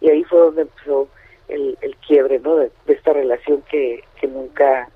Y 0.00 0.10
ahí 0.10 0.24
fue 0.24 0.38
donde 0.38 0.62
empezó 0.62 1.08
el, 1.48 1.78
el 1.80 1.96
quiebre 1.96 2.38
¿no? 2.40 2.56
de, 2.56 2.70
esta 2.86 3.12
relación 3.12 3.62
que, 3.70 4.02
que 4.20 4.26
nunca, 4.26 4.88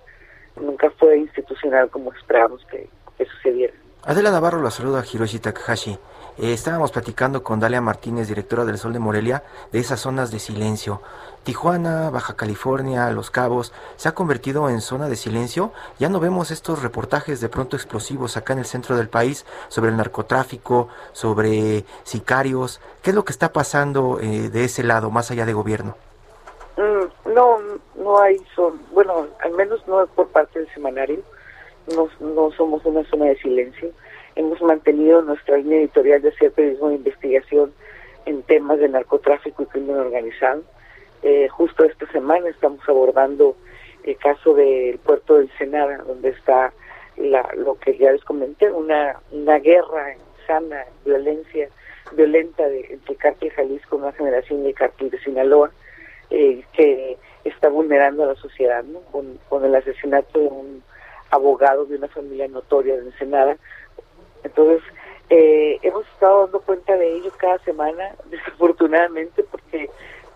nunca 0.61 0.91
fue 0.99 1.19
institucional 1.19 1.91
como 1.91 2.13
esperábamos 2.13 2.65
que, 2.67 2.89
que 3.17 3.25
sucediera. 3.27 3.75
Adela 4.05 4.31
Navarro 4.31 4.63
la 4.63 4.71
saluda 4.71 5.05
Hiroshi 5.05 5.39
Takahashi. 5.39 5.99
Eh, 6.41 6.53
estábamos 6.53 6.93
platicando 6.93 7.43
con 7.43 7.59
Dalia 7.59 7.81
Martínez, 7.81 8.29
directora 8.29 8.65
del 8.65 8.79
Sol 8.79 8.93
de 8.93 9.01
Morelia, 9.01 9.43
de 9.73 9.81
esas 9.81 9.99
zonas 9.99 10.31
de 10.31 10.39
silencio. 10.39 11.03
Tijuana, 11.43 12.11
Baja 12.11 12.37
California, 12.37 13.11
Los 13.11 13.33
Cabos, 13.33 13.73
se 13.97 14.09
ha 14.09 14.15
convertido 14.15 14.71
en 14.71 14.81
zona 14.81 15.09
de 15.09 15.17
silencio. 15.17 15.73
Ya 15.99 16.09
no 16.09 16.21
vemos 16.21 16.53
estos 16.53 16.81
reportajes 16.81 17.41
de 17.41 17.49
pronto 17.49 17.75
explosivos 17.75 18.37
acá 18.37 18.53
en 18.53 18.61
el 18.61 18.67
centro 18.67 18.97
del 18.97 19.09
país 19.09 19.47
sobre 19.67 19.91
el 19.91 19.97
narcotráfico, 19.97 20.89
sobre 21.11 21.85
sicarios. 22.05 22.81
¿Qué 23.03 23.11
es 23.11 23.17
lo 23.17 23.25
que 23.25 23.33
está 23.33 23.53
pasando 23.53 24.21
eh, 24.21 24.49
de 24.49 24.63
ese 24.63 24.85
lado, 24.85 25.11
más 25.11 25.33
allá 25.33 25.45
de 25.45 25.55
gobierno? 25.55 25.97
Mm, 26.77 27.35
no, 27.35 27.59
no 27.97 28.21
hay, 28.21 28.37
son, 28.55 28.81
bueno, 28.93 29.27
al 29.43 29.53
menos 29.55 29.81
no 29.89 30.07
por 30.07 30.29
parte 30.29 30.61
del 30.61 30.73
semanario. 30.73 31.21
No, 31.97 32.09
no 32.21 32.53
somos 32.53 32.85
una 32.85 33.03
zona 33.11 33.25
de 33.25 33.37
silencio 33.39 33.91
hemos 34.39 34.63
mantenido 34.63 35.21
nuestra 35.21 35.57
línea 35.57 35.81
editorial 35.81 36.23
de 36.23 36.29
hacer 36.29 36.53
periodismo 36.53 36.89
de 36.89 36.95
investigación 36.95 37.73
en 38.25 38.43
temas 38.43 38.79
de 38.79 38.89
narcotráfico 38.89 39.65
y 39.65 39.67
crimen 39.67 39.97
organizado. 39.97 40.63
Eh, 41.25 41.49
justo 41.49 41.85
esta 41.85 42.07
semana 42.13 42.49
estamos 42.49 42.81
abordando 42.89 43.57
el 44.05 44.17
caso 44.17 44.55
del 44.55 44.99
puerto 44.99 45.39
del 45.39 45.51
Senada, 45.59 45.99
donde 46.07 46.29
está 46.29 46.73
la, 47.17 47.51
lo 47.57 47.75
que 47.81 47.99
ya 47.99 48.13
les 48.13 48.23
comenté, 48.23 48.71
una, 48.71 49.21
guerra 49.59 50.15
sana, 50.47 50.85
violencia 51.05 51.69
violenta 52.13 52.69
de, 52.69 52.87
entre 52.91 53.15
el 53.15 53.19
cártel 53.19 53.51
Jalisco, 53.51 53.97
una 53.97 54.13
generación 54.13 54.65
el 54.65 54.75
cártel 54.75 55.11
de 55.11 55.19
Sinaloa, 55.19 55.73
eh, 56.31 56.63
que 56.73 57.19
está 57.43 57.69
vulnerando 57.69 58.23
a 58.23 58.29
la 58.29 58.37
sociedad, 58.37 58.85
¿no? 58.85 59.01
con, 59.11 59.41
con 59.49 59.65
el 59.65 59.75
asesinato 59.75 60.39
de 60.39 60.47
un 60.47 60.83
abogado 61.31 61.87
de 61.87 61.97
una 61.97 62.09
familia 62.09 62.47
notoria 62.47 62.97
de 62.97 63.03
Ensenada, 63.03 63.57
entonces, 64.45 64.83
eh, 65.31 65.79
hemos 65.83 66.07
estado 66.09 66.45
dando 66.45 66.61
cuenta 66.61 66.97
de 66.97 67.17
ello 67.17 67.31
cada 67.37 67.59
semana, 67.61 68.15
desafortunadamente, 68.31 69.43
porque 69.45 69.91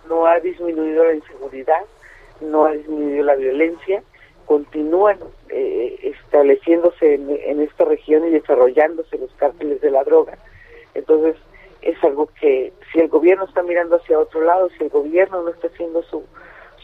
no 0.08 0.26
ha 0.26 0.38
disminuido 0.40 1.04
la 1.04 1.14
inseguridad, 1.14 1.82
no 2.40 2.66
ha 2.66 2.72
disminuido 2.72 3.24
la 3.24 3.36
violencia, 3.36 4.02
continúan 4.46 5.18
eh, 5.48 5.98
estableciéndose 6.02 7.14
en, 7.14 7.60
esta 7.60 7.84
región 7.84 8.26
y 8.26 8.30
desarrollándose 8.30 9.16
los 9.18 9.32
cárteles 9.34 9.80
de 9.80 9.90
la 9.90 10.04
droga. 10.04 10.36
Entonces, 10.94 11.36
es 11.80 12.02
algo 12.04 12.28
que 12.40 12.72
si 12.92 13.00
el 13.00 13.08
gobierno 13.08 13.44
está 13.44 13.62
mirando 13.62 13.96
hacia 13.96 14.18
otro 14.18 14.42
lado, 14.42 14.68
si 14.76 14.84
el 14.84 14.90
gobierno 14.90 15.42
no 15.42 15.50
está 15.50 15.68
haciendo 15.68 16.02
su, 16.02 16.24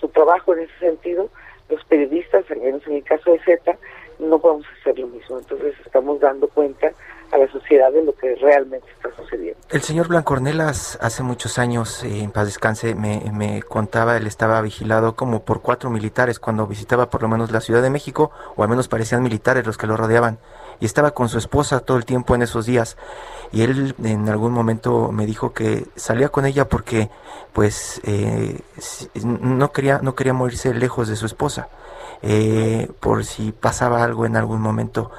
su 0.00 0.08
trabajo 0.08 0.54
en 0.54 0.60
ese 0.60 0.78
sentido, 0.78 1.28
los 1.68 1.84
periodistas, 1.84 2.50
al 2.50 2.60
menos 2.60 2.86
en 2.86 2.94
el 2.94 3.04
caso 3.04 3.32
de 3.32 3.40
Z, 3.40 3.76
no 4.18 4.38
podemos 4.38 4.66
hacer 4.80 4.98
lo 4.98 5.08
mismo. 5.08 5.38
Entonces 5.38 5.74
estamos 5.84 6.20
dando 6.20 6.48
cuenta 6.48 6.92
a 7.30 7.36
la 7.36 7.50
sociedad 7.52 7.92
de 7.92 8.02
lo 8.02 8.14
que 8.14 8.34
realmente 8.36 8.86
está 8.90 9.14
sucediendo. 9.14 9.60
El 9.70 9.82
señor 9.82 10.08
Blancornelas 10.08 10.98
hace 11.02 11.22
muchos 11.22 11.58
años, 11.58 12.02
eh, 12.02 12.22
en 12.22 12.30
paz 12.30 12.46
descanse, 12.46 12.94
me, 12.94 13.22
me, 13.32 13.62
contaba, 13.62 14.16
él 14.16 14.26
estaba 14.26 14.60
vigilado 14.62 15.14
como 15.14 15.44
por 15.44 15.60
cuatro 15.60 15.90
militares 15.90 16.38
cuando 16.38 16.66
visitaba 16.66 17.10
por 17.10 17.22
lo 17.22 17.28
menos 17.28 17.50
la 17.50 17.60
Ciudad 17.60 17.82
de 17.82 17.90
México, 17.90 18.30
o 18.56 18.62
al 18.62 18.68
menos 18.70 18.88
parecían 18.88 19.22
militares 19.22 19.66
los 19.66 19.76
que 19.76 19.86
lo 19.86 19.96
rodeaban, 19.96 20.38
y 20.80 20.86
estaba 20.86 21.10
con 21.10 21.28
su 21.28 21.36
esposa 21.36 21.80
todo 21.80 21.98
el 21.98 22.06
tiempo 22.06 22.34
en 22.34 22.42
esos 22.42 22.64
días. 22.64 22.96
Y 23.52 23.62
él 23.62 23.94
en 24.02 24.28
algún 24.28 24.52
momento 24.52 25.10
me 25.12 25.26
dijo 25.26 25.52
que 25.52 25.84
salía 25.96 26.30
con 26.30 26.46
ella 26.46 26.68
porque 26.68 27.10
pues 27.52 28.00
eh, 28.04 28.60
no, 29.24 29.72
quería, 29.72 30.00
no 30.02 30.14
quería 30.14 30.32
morirse 30.32 30.72
lejos 30.72 31.08
de 31.08 31.16
su 31.16 31.26
esposa, 31.26 31.68
eh, 32.22 32.88
por 33.00 33.24
si 33.24 33.52
pasaba 33.52 34.02
algo 34.02 34.26
en 34.26 34.36
algún 34.36 34.60
momento 34.60 35.10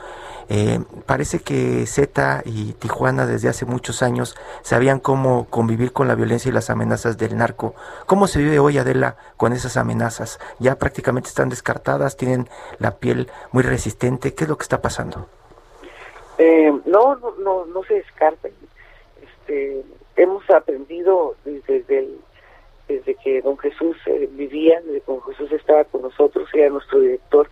Eh, 0.51 0.79
parece 1.05 1.41
que 1.41 1.85
Z 1.85 2.41
y 2.43 2.73
Tijuana 2.73 3.27
desde 3.27 3.49
hace 3.49 3.65
muchos 3.67 4.01
años 4.01 4.35
sabían 4.63 4.99
cómo 4.99 5.45
convivir 5.47 5.91
con 5.93 6.07
la 6.07 6.15
violencia 6.15 6.49
y 6.49 6.51
las 6.51 6.71
amenazas 6.71 7.19
del 7.19 7.38
narco. 7.38 7.75
¿Cómo 8.07 8.25
se 8.25 8.39
vive 8.39 8.57
hoy, 8.57 8.79
Adela, 8.79 9.15
con 9.38 9.53
esas 9.53 9.77
amenazas? 9.77 10.39
Ya 10.57 10.75
prácticamente 10.75 11.29
están 11.29 11.49
descartadas, 11.49 12.17
tienen 12.17 12.49
la 12.79 12.97
piel 12.97 13.29
muy 13.51 13.62
resistente. 13.62 14.33
¿Qué 14.33 14.45
es 14.45 14.49
lo 14.49 14.57
que 14.57 14.63
está 14.63 14.81
pasando? 14.81 15.27
Eh, 16.39 16.71
no, 16.88 17.15
no, 17.17 17.35
no, 17.38 17.65
no 17.65 17.83
se 17.83 17.93
descarten. 18.01 18.53
Este, 19.21 19.83
hemos 20.15 20.49
aprendido 20.49 21.35
desde, 21.45 21.83
desde, 21.83 22.09
que 23.23 23.41
don 23.41 23.58
Jesús 23.58 23.97
eh, 24.06 24.30
vivía, 24.32 24.82
desde 24.82 25.02
que 25.02 25.12
don 25.12 25.21
Jesús 25.23 25.52
estaba 25.52 25.84
con 25.86 26.02
nosotros, 26.02 26.49
era 26.54 26.69
nuestro 26.69 26.99
director, 26.99 27.49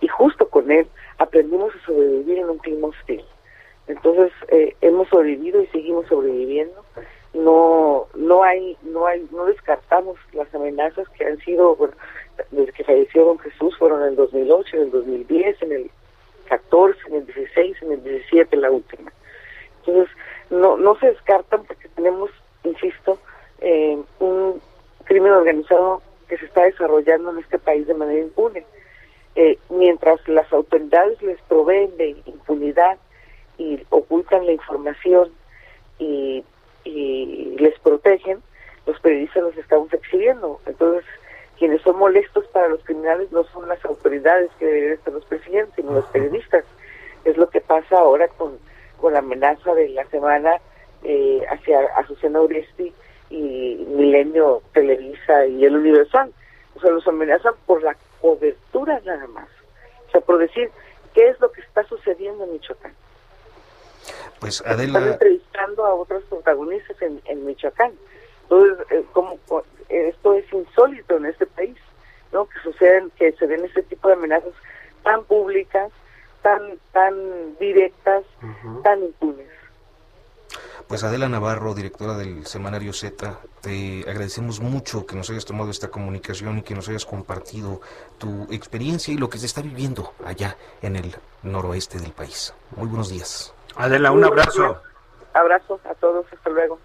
y 0.00 0.08
justo 0.08 0.48
con 0.48 0.70
él 0.70 0.86
aprendimos 1.18 1.74
a 1.74 1.86
sobrevivir 1.86 2.38
en 2.38 2.50
un 2.50 2.58
clima 2.58 2.88
hostil. 2.88 3.22
Entonces 3.86 4.32
eh, 4.48 4.74
hemos 4.80 5.08
sobrevivido 5.08 5.62
y 5.62 5.66
seguimos 5.68 6.06
sobreviviendo. 6.06 6.84
No, 7.34 8.06
no 8.14 8.42
hay, 8.42 8.76
no 8.82 9.06
hay, 9.06 9.26
no 9.30 9.46
descartamos 9.46 10.16
las 10.32 10.54
amenazas 10.54 11.08
que 11.10 11.24
han 11.24 11.38
sido, 11.38 11.76
desde 12.50 12.72
que 12.72 12.84
falleció 12.84 13.24
don 13.24 13.38
Jesús 13.38 13.76
fueron 13.78 14.02
en 14.02 14.08
el 14.08 14.16
2008, 14.16 14.76
en 14.76 14.82
el 14.82 14.90
2010, 14.90 15.62
en 15.62 15.72
el 15.72 15.90
14, 16.48 16.98
en 17.08 17.14
el 17.14 17.26
16, 17.26 17.82
en 17.82 17.92
el 17.92 18.04
17 18.04 18.56
la 18.56 18.70
última. 18.70 19.12
Entonces 19.78 20.14
no, 20.50 20.76
no 20.76 20.98
se 20.98 21.06
descartan 21.06 21.64
porque 21.64 21.88
tenemos, 21.88 22.30
insisto, 22.64 23.18
eh, 23.60 23.98
un 24.18 24.60
crimen 25.04 25.32
organizado 25.32 26.02
que 26.28 26.36
se 26.36 26.46
está 26.46 26.64
desarrollando 26.64 27.30
en 27.30 27.38
este 27.38 27.58
país 27.58 27.86
de 27.86 27.94
manera 27.94 28.20
impune. 28.20 28.64
Eh, 29.34 29.58
mientras 29.70 30.26
las 30.28 30.52
autoridades 30.52 31.22
les 31.22 31.40
proveen 31.42 31.96
de 31.96 32.10
impunidad 32.26 32.98
y 33.56 33.80
ocultan 33.90 34.46
la 34.46 34.52
información 34.52 35.30
y, 35.98 36.44
les 36.84 37.78
protegen, 37.78 38.42
los 38.86 38.98
periodistas 39.00 39.44
los 39.44 39.56
estamos 39.56 39.92
exhibiendo. 39.92 40.60
Entonces, 40.66 41.04
quienes 41.58 41.80
son 41.82 41.96
molestos 41.96 42.44
para 42.48 42.68
los 42.68 42.82
criminales 42.82 43.30
no 43.30 43.44
son 43.44 43.68
las 43.68 43.82
autoridades 43.84 44.50
que 44.58 44.66
deberían 44.66 44.94
estar 44.94 45.14
los 45.14 45.24
presidentes, 45.26 45.74
sino 45.76 45.92
los 45.92 46.06
periodistas. 46.06 46.64
Es 47.24 47.36
lo 47.36 47.48
que 47.48 47.60
pasa 47.60 47.98
ahora 47.98 48.26
con, 48.26 48.58
con 49.00 49.12
la 49.12 49.20
amenaza 49.20 49.74
de 49.74 49.90
la 49.90 50.04
semana 50.06 50.56
eh, 51.04 51.42
hacia 51.48 51.80
Azucena 51.96 52.40
Uresti 52.40 52.92
y 53.30 53.86
Milenio 53.88 54.62
Televisa 54.72 55.46
y 55.46 55.64
el 55.64 55.76
Universal. 55.76 56.32
O 56.74 56.80
sea, 56.80 56.90
los 56.90 57.06
amenazan 57.06 57.54
por 57.66 57.82
la 57.82 57.96
cobertura 58.20 59.00
nada 59.04 59.26
más. 59.28 59.48
O 60.08 60.10
sea, 60.10 60.20
por 60.20 60.38
decir 60.38 60.70
qué 61.14 61.28
es 61.28 61.40
lo 61.40 61.50
que 61.52 61.60
está 61.60 61.84
sucediendo 61.84 62.44
en 62.44 62.52
Michoacán. 62.52 62.92
Pues 64.58 64.70
Adela... 64.70 64.98
Están 64.98 65.12
entrevistando 65.14 65.84
a 65.86 65.94
otros 65.94 66.22
protagonistas 66.24 67.00
en, 67.00 67.22
en 67.24 67.46
Michoacán. 67.46 67.92
Entonces, 68.42 68.86
eh, 68.90 69.04
como, 69.12 69.38
esto 69.88 70.34
es 70.34 70.52
insólito 70.52 71.16
en 71.16 71.26
este 71.26 71.46
país, 71.46 71.78
¿no? 72.32 72.46
Que 72.46 72.58
suceden, 72.62 73.10
que 73.16 73.32
se 73.32 73.46
den 73.46 73.64
este 73.64 73.82
tipo 73.84 74.08
de 74.08 74.14
amenazas 74.14 74.52
tan 75.04 75.24
públicas, 75.24 75.90
tan, 76.42 76.78
tan 76.92 77.14
directas, 77.58 78.24
tan 78.82 79.02
impunes. 79.02 79.46
Pues 80.86 81.02
Adela 81.02 81.30
Navarro, 81.30 81.74
directora 81.74 82.18
del 82.18 82.44
semanario 82.44 82.92
Z, 82.92 83.38
te 83.62 84.00
agradecemos 84.06 84.60
mucho 84.60 85.06
que 85.06 85.16
nos 85.16 85.30
hayas 85.30 85.46
tomado 85.46 85.70
esta 85.70 85.88
comunicación 85.88 86.58
y 86.58 86.62
que 86.62 86.74
nos 86.74 86.90
hayas 86.90 87.06
compartido 87.06 87.80
tu 88.18 88.46
experiencia 88.50 89.14
y 89.14 89.16
lo 89.16 89.30
que 89.30 89.38
se 89.38 89.46
está 89.46 89.62
viviendo 89.62 90.12
allá 90.26 90.58
en 90.82 90.96
el 90.96 91.14
noroeste 91.52 91.98
del 91.98 92.12
país. 92.12 92.54
Muy 92.76 92.88
buenos 92.88 93.10
días. 93.10 93.54
Adela, 93.76 94.10
un 94.10 94.24
abrazo. 94.24 94.80
Abrazo 95.34 95.80
a 95.84 95.94
todos, 95.94 96.26
hasta 96.32 96.50
luego. 96.50 96.78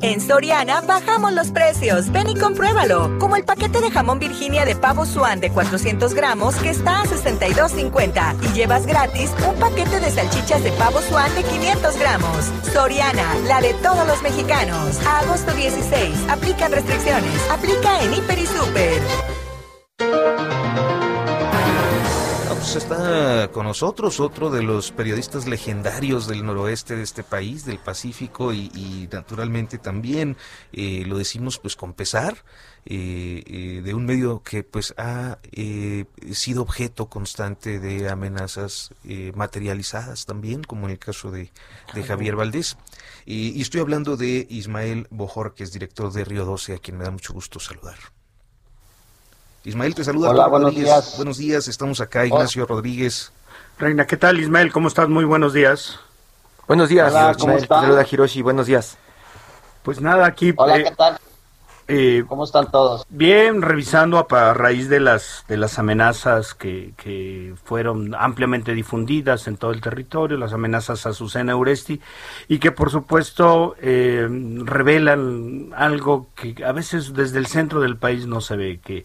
En 0.00 0.20
Soriana 0.20 0.80
bajamos 0.82 1.32
los 1.32 1.50
precios. 1.50 2.10
Ven 2.12 2.28
y 2.28 2.38
compruébalo. 2.38 3.18
Como 3.18 3.36
el 3.36 3.44
paquete 3.44 3.80
de 3.80 3.90
jamón 3.90 4.20
Virginia 4.20 4.64
de 4.64 4.76
pavo 4.76 5.04
Swan 5.04 5.40
de 5.40 5.50
400 5.50 6.14
gramos 6.14 6.54
que 6.56 6.70
está 6.70 7.00
a 7.00 7.04
62.50. 7.04 8.36
Y 8.42 8.52
llevas 8.54 8.86
gratis 8.86 9.32
un 9.48 9.56
paquete 9.56 9.98
de 9.98 10.10
salchichas 10.10 10.62
de 10.62 10.70
pavo 10.72 11.00
Swan 11.00 11.34
de 11.34 11.42
500 11.42 11.98
gramos. 11.98 12.52
Soriana, 12.72 13.34
la 13.46 13.60
de 13.60 13.74
todos 13.74 14.06
los 14.06 14.22
mexicanos. 14.22 15.04
A 15.06 15.20
agosto 15.20 15.52
16. 15.52 16.28
Aplican 16.28 16.70
restricciones. 16.70 17.50
Aplica 17.50 18.02
en 18.02 18.14
Hiper 18.14 18.38
y 18.38 18.46
Super. 18.46 19.41
Está 22.76 23.50
con 23.52 23.66
nosotros 23.66 24.18
otro 24.18 24.48
de 24.48 24.62
los 24.62 24.92
periodistas 24.92 25.46
legendarios 25.46 26.26
del 26.26 26.46
noroeste 26.46 26.96
de 26.96 27.02
este 27.02 27.22
país, 27.22 27.66
del 27.66 27.78
Pacífico, 27.78 28.54
y, 28.54 29.08
naturalmente 29.12 29.76
también 29.76 30.38
eh, 30.72 31.04
lo 31.06 31.18
decimos 31.18 31.58
pues 31.58 31.76
con 31.76 31.92
pesar, 31.92 32.44
eh, 32.86 33.42
eh, 33.46 33.82
de 33.84 33.94
un 33.94 34.06
medio 34.06 34.42
que 34.42 34.62
pues 34.64 34.94
ha 34.96 35.38
sido 36.32 36.62
objeto 36.62 37.10
constante 37.10 37.78
de 37.78 38.08
amenazas 38.08 38.90
materializadas 39.34 40.24
también, 40.24 40.64
como 40.64 40.86
en 40.86 40.92
el 40.92 40.98
caso 40.98 41.30
de, 41.30 41.50
Javier 42.06 42.36
Valdés. 42.36 42.78
y 43.26 43.60
estoy 43.60 43.82
hablando 43.82 44.16
de 44.16 44.46
Ismael 44.48 45.08
Bojor, 45.10 45.54
que 45.54 45.64
es 45.64 45.72
director 45.72 46.10
de 46.10 46.24
Río 46.24 46.46
12, 46.46 46.74
a 46.74 46.78
quien 46.78 46.96
me 46.96 47.04
da 47.04 47.10
mucho 47.10 47.34
gusto 47.34 47.60
saludar. 47.60 47.98
Ismael 49.64 49.94
te 49.94 50.02
saluda. 50.02 50.30
Hola, 50.30 50.48
buenos 50.48 50.74
días. 50.74 51.14
Buenos 51.16 51.38
días, 51.38 51.68
estamos 51.68 52.00
acá, 52.00 52.26
Ignacio 52.26 52.66
Rodríguez. 52.66 53.32
Reina, 53.78 54.06
¿qué 54.08 54.16
tal 54.16 54.40
Ismael? 54.40 54.72
¿Cómo 54.72 54.88
estás? 54.88 55.08
Muy 55.08 55.24
buenos 55.24 55.52
días. 55.52 56.00
Buenos 56.66 56.88
días, 56.88 57.12
Hola, 57.12 57.36
¿cómo 57.38 57.56
Ismael. 57.56 57.68
Saluda 57.68 58.06
Hiroshi, 58.10 58.42
buenos 58.42 58.66
días. 58.66 58.98
Pues 59.84 60.00
nada, 60.00 60.26
aquí... 60.26 60.52
Hola, 60.56 60.78
eh, 60.78 60.84
¿qué 60.84 60.90
tal? 60.96 61.18
Eh, 61.86 62.24
¿Cómo 62.26 62.44
están 62.44 62.70
todos? 62.72 63.04
Bien, 63.08 63.62
revisando 63.62 64.26
a, 64.30 64.54
raíz 64.54 64.88
de 64.88 64.98
las 64.98 65.44
de 65.46 65.56
las 65.56 65.78
amenazas 65.78 66.54
que, 66.54 66.94
que, 66.96 67.54
fueron 67.64 68.14
ampliamente 68.14 68.72
difundidas 68.72 69.46
en 69.46 69.56
todo 69.56 69.72
el 69.72 69.80
territorio, 69.80 70.38
las 70.38 70.52
amenazas 70.52 71.06
a 71.06 71.10
Azucena 71.10 71.54
Uresti, 71.54 72.00
y 72.48 72.58
que 72.58 72.72
por 72.72 72.90
supuesto 72.90 73.76
eh, 73.80 74.26
revelan 74.64 75.72
algo 75.76 76.28
que 76.34 76.64
a 76.64 76.72
veces 76.72 77.14
desde 77.14 77.38
el 77.38 77.46
centro 77.46 77.80
del 77.80 77.96
país 77.96 78.26
no 78.26 78.40
se 78.40 78.56
ve, 78.56 78.80
que 78.82 79.04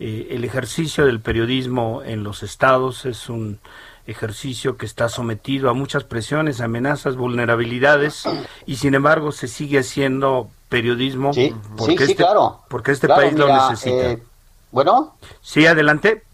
eh, 0.00 0.28
el 0.30 0.44
ejercicio 0.44 1.06
del 1.06 1.20
periodismo 1.20 2.02
en 2.04 2.22
los 2.22 2.42
estados 2.42 3.04
es 3.04 3.28
un 3.28 3.58
ejercicio 4.06 4.76
que 4.76 4.86
está 4.86 5.08
sometido 5.08 5.68
a 5.68 5.74
muchas 5.74 6.04
presiones, 6.04 6.60
amenazas, 6.60 7.16
vulnerabilidades 7.16 8.24
y 8.64 8.76
sin 8.76 8.94
embargo 8.94 9.32
se 9.32 9.48
sigue 9.48 9.80
haciendo 9.80 10.50
periodismo 10.68 11.32
porque, 11.76 12.04
este, 12.04 12.16
claro. 12.16 12.62
porque 12.68 12.92
este 12.92 13.08
país 13.08 13.34
lo 13.34 13.48
necesita. 13.52 14.12
Eh, 14.12 14.22
bueno. 14.70 15.16
Sí, 15.42 15.66
adelante. 15.66 16.24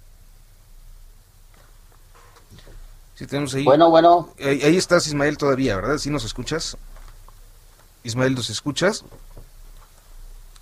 Sí, 3.15 3.27
tenemos 3.27 3.55
ahí. 3.55 3.65
Bueno, 3.65 3.91
bueno. 3.91 4.31
Ahí, 4.39 4.61
ahí, 4.63 4.77
estás, 4.77 5.07
Ismael, 5.07 5.39
todavía, 5.39 5.77
¿verdad? 5.77 5.99
¿Sí 5.99 6.11
nos 6.11 6.25
escuchas? 6.25 6.77
Ismael, 8.03 8.35
¿nos 8.35 8.51
escuchas? 8.51 9.05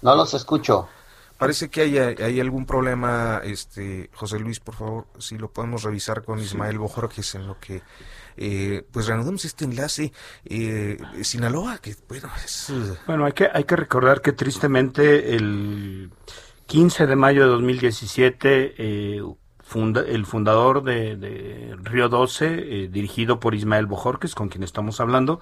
No 0.02 0.14
los 0.14 0.34
escucho. 0.34 0.88
Parece 1.38 1.68
que 1.68 1.82
hay, 1.82 1.98
hay, 1.98 2.40
algún 2.40 2.66
problema, 2.66 3.40
este 3.44 4.10
José 4.12 4.38
Luis, 4.38 4.60
por 4.60 4.74
favor, 4.74 5.06
si 5.18 5.38
lo 5.38 5.50
podemos 5.50 5.82
revisar 5.82 6.22
con 6.22 6.38
Ismael 6.38 6.78
Bojorges 6.78 7.34
en 7.34 7.46
lo 7.46 7.58
que 7.58 7.82
eh, 8.36 8.84
pues 8.90 9.06
reanudamos 9.06 9.44
este 9.44 9.64
enlace. 9.64 10.12
Eh, 10.44 10.98
Sinaloa, 11.22 11.78
que 11.78 11.96
bueno, 12.08 12.30
es... 12.44 12.70
Uh, 12.70 12.96
bueno, 13.06 13.24
hay 13.24 13.32
que, 13.32 13.48
hay 13.52 13.64
que 13.64 13.76
recordar 13.76 14.20
que 14.20 14.32
tristemente 14.32 15.34
el 15.34 16.10
15 16.66 17.06
de 17.06 17.16
mayo 17.16 17.42
de 17.42 17.48
2017 17.48 18.74
eh, 18.78 19.22
el 19.74 20.26
fundador 20.26 20.82
de, 20.82 21.76
Río 21.82 22.08
12, 22.08 22.46
eh, 22.46 22.88
dirigido 22.88 23.40
por 23.40 23.54
Ismael 23.54 23.86
Bojorques, 23.86 24.34
con 24.34 24.48
quien 24.48 24.62
estamos 24.62 25.00
hablando, 25.00 25.40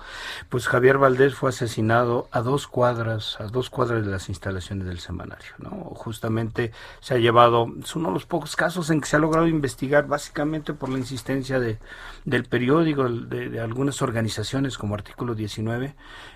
pues 0.48 0.68
Javier 0.68 0.98
Valdés 0.98 1.34
fue 1.34 1.50
asesinado 1.50 2.28
a 2.30 2.40
dos 2.40 2.66
cuadras, 2.66 3.40
a 3.40 3.44
dos 3.44 3.70
cuadras 3.70 4.04
de 4.04 4.10
las 4.10 4.28
instalaciones 4.28 4.86
del 4.86 5.00
semanario, 5.00 5.52
¿no? 5.58 5.70
Justamente 5.94 6.72
se 7.00 7.14
ha 7.14 7.18
llevado, 7.18 7.66
es 7.82 7.96
uno 7.96 8.08
de 8.08 8.14
los 8.14 8.26
pocos 8.26 8.56
casos 8.56 8.90
en 8.90 9.00
que 9.00 9.08
se 9.08 9.16
ha 9.16 9.18
logrado 9.18 9.48
investigar, 9.48 10.06
básicamente 10.06 10.74
por 10.74 10.88
la 10.88 10.98
insistencia 10.98 11.58
de, 11.58 11.78
del 12.24 12.44
periódico, 12.44 13.08
de, 13.08 13.60
algunas 13.60 14.02
organizaciones 14.02 14.78
como 14.78 14.94
Artículo 14.94 15.34
19, 15.34 15.94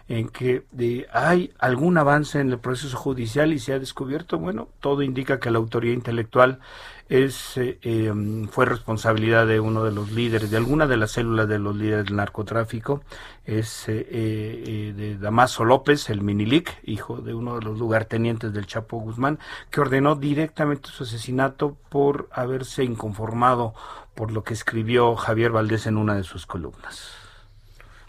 en 0.08 0.28
que 0.28 0.64
hay 1.12 1.52
algún 1.58 1.96
avance 1.98 2.40
en 2.40 2.50
el 2.50 2.58
proceso 2.58 2.96
judicial 2.96 3.52
y 3.52 3.58
se 3.58 3.72
ha 3.72 3.78
descubierto, 3.78 4.38
bueno, 4.38 4.68
todo 4.80 5.02
indica 5.02 5.40
que 5.40 5.50
la 5.50 5.58
autoría 5.58 5.92
intelectual 5.92 6.60
es 7.08 7.56
eh, 7.56 7.78
em, 7.82 8.48
fue 8.48 8.66
responsabilidad 8.66 9.46
de 9.46 9.60
uno 9.60 9.84
de 9.84 9.92
los 9.92 10.12
líderes, 10.12 10.50
de 10.50 10.56
alguna 10.56 10.86
de 10.86 10.96
las 10.96 11.12
células 11.12 11.48
de 11.48 11.58
los 11.58 11.76
líderes 11.76 12.06
del 12.06 12.16
narcotráfico, 12.16 13.02
es 13.44 13.88
eh, 13.88 14.06
eh, 14.08 14.94
de 14.96 15.18
Damaso 15.18 15.64
López, 15.64 16.08
el 16.10 16.22
Minilic, 16.22 16.80
hijo 16.84 17.20
de 17.20 17.34
uno 17.34 17.58
de 17.58 17.64
los 17.64 17.78
lugartenientes 17.78 18.52
del 18.52 18.66
Chapo 18.66 18.98
Guzmán, 18.98 19.38
que 19.70 19.80
ordenó 19.80 20.16
directamente 20.16 20.88
su 20.88 21.04
asesinato 21.04 21.76
por 21.88 22.28
haberse 22.32 22.84
inconformado 22.84 23.74
por 24.14 24.32
lo 24.32 24.44
que 24.44 24.54
escribió 24.54 25.14
Javier 25.16 25.50
Valdés 25.50 25.86
en 25.86 25.96
una 25.96 26.14
de 26.14 26.24
sus 26.24 26.46
columnas 26.46 27.23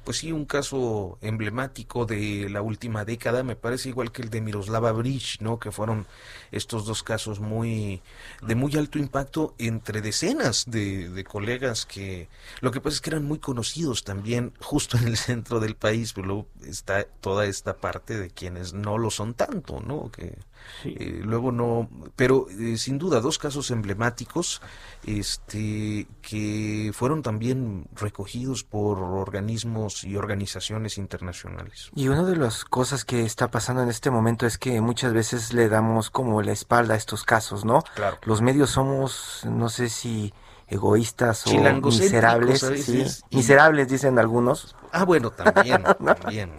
pues 0.06 0.18
sí, 0.20 0.32
un 0.32 0.45
caso 0.45 1.18
emblemático 1.22 2.06
de 2.06 2.47
la 2.49 2.62
última 2.62 3.03
década, 3.03 3.43
me 3.43 3.56
parece 3.56 3.89
igual 3.89 4.12
que 4.12 4.22
el 4.22 4.30
de 4.30 4.39
Miroslava 4.39 4.91
Bridge, 4.91 5.41
¿no? 5.41 5.60
Que 5.60 5.72
fueron 5.72 6.06
estos 6.51 6.86
dos 6.86 7.01
casos 7.03 7.39
muy 7.39 8.01
de 8.43 8.56
muy 8.56 8.76
alto 8.78 8.99
impacto 8.99 9.56
entre 9.58 10.01
decenas 10.01 10.66
de, 10.68 11.26
colegas 11.28 11.88
que 11.88 12.30
lo 12.62 12.72
que 12.72 12.80
pasa 12.80 12.95
es 12.95 13.01
que 13.01 13.10
eran 13.10 13.26
muy 13.26 13.39
conocidos 13.39 14.03
también 14.03 14.53
justo 14.62 14.97
en 14.97 15.08
el 15.08 15.18
centro 15.18 15.60
del 15.60 15.76
país, 15.76 16.14
pero 16.14 16.28
luego 16.28 16.47
está 16.64 17.03
toda 17.03 17.47
esta 17.47 17.78
parte 17.78 18.18
de 18.18 18.30
quienes 18.30 18.74
no 18.74 18.99
lo 18.99 19.10
son 19.10 19.34
tanto, 19.34 19.82
¿no? 19.82 20.12
Que 20.12 20.38
eh, 20.84 21.22
luego 21.24 21.51
no, 21.51 21.89
pero 22.16 22.47
eh, 22.49 22.78
sin 22.78 22.97
duda 22.97 23.22
dos 23.22 23.38
casos 23.38 23.72
emblemáticos, 23.72 24.62
este, 25.06 26.08
que 26.22 26.91
fueron 26.93 27.22
también 27.22 27.88
recogidos 27.95 28.64
por 28.64 28.99
organismos 28.99 30.03
y 30.03 30.16
organizaciones 30.16 30.97
internacionales. 30.97 31.91
Y 31.95 32.08
una 32.08 32.24
de 32.24 32.36
las 32.36 32.66
cosas 32.66 33.06
que 33.06 33.24
está 33.24 33.51
pasando 33.51 33.84
en 33.84 33.89
este 33.89 34.10
momento 34.10 34.45
es 34.45 34.58
que 34.58 34.82
muchas 34.82 35.14
veces 35.14 35.53
le 35.53 35.70
damos 35.70 36.10
como 36.10 36.41
la 36.41 36.51
espalda 36.51 36.93
a 36.93 36.97
estos 36.97 37.24
casos, 37.24 37.66
¿no? 37.66 37.84
Claro. 37.95 38.18
Los 38.24 38.41
medios 38.41 38.72
somos, 38.72 39.41
no 39.45 39.70
sé 39.70 39.89
si 39.89 40.34
egoístas 40.68 41.45
o 41.47 41.51
miserables, 41.82 43.24
miserables 43.32 43.88
dicen 43.88 44.18
algunos. 44.20 44.76
Ah, 44.91 45.05
bueno, 45.05 45.32
también, 45.32 45.84
también, 46.22 46.51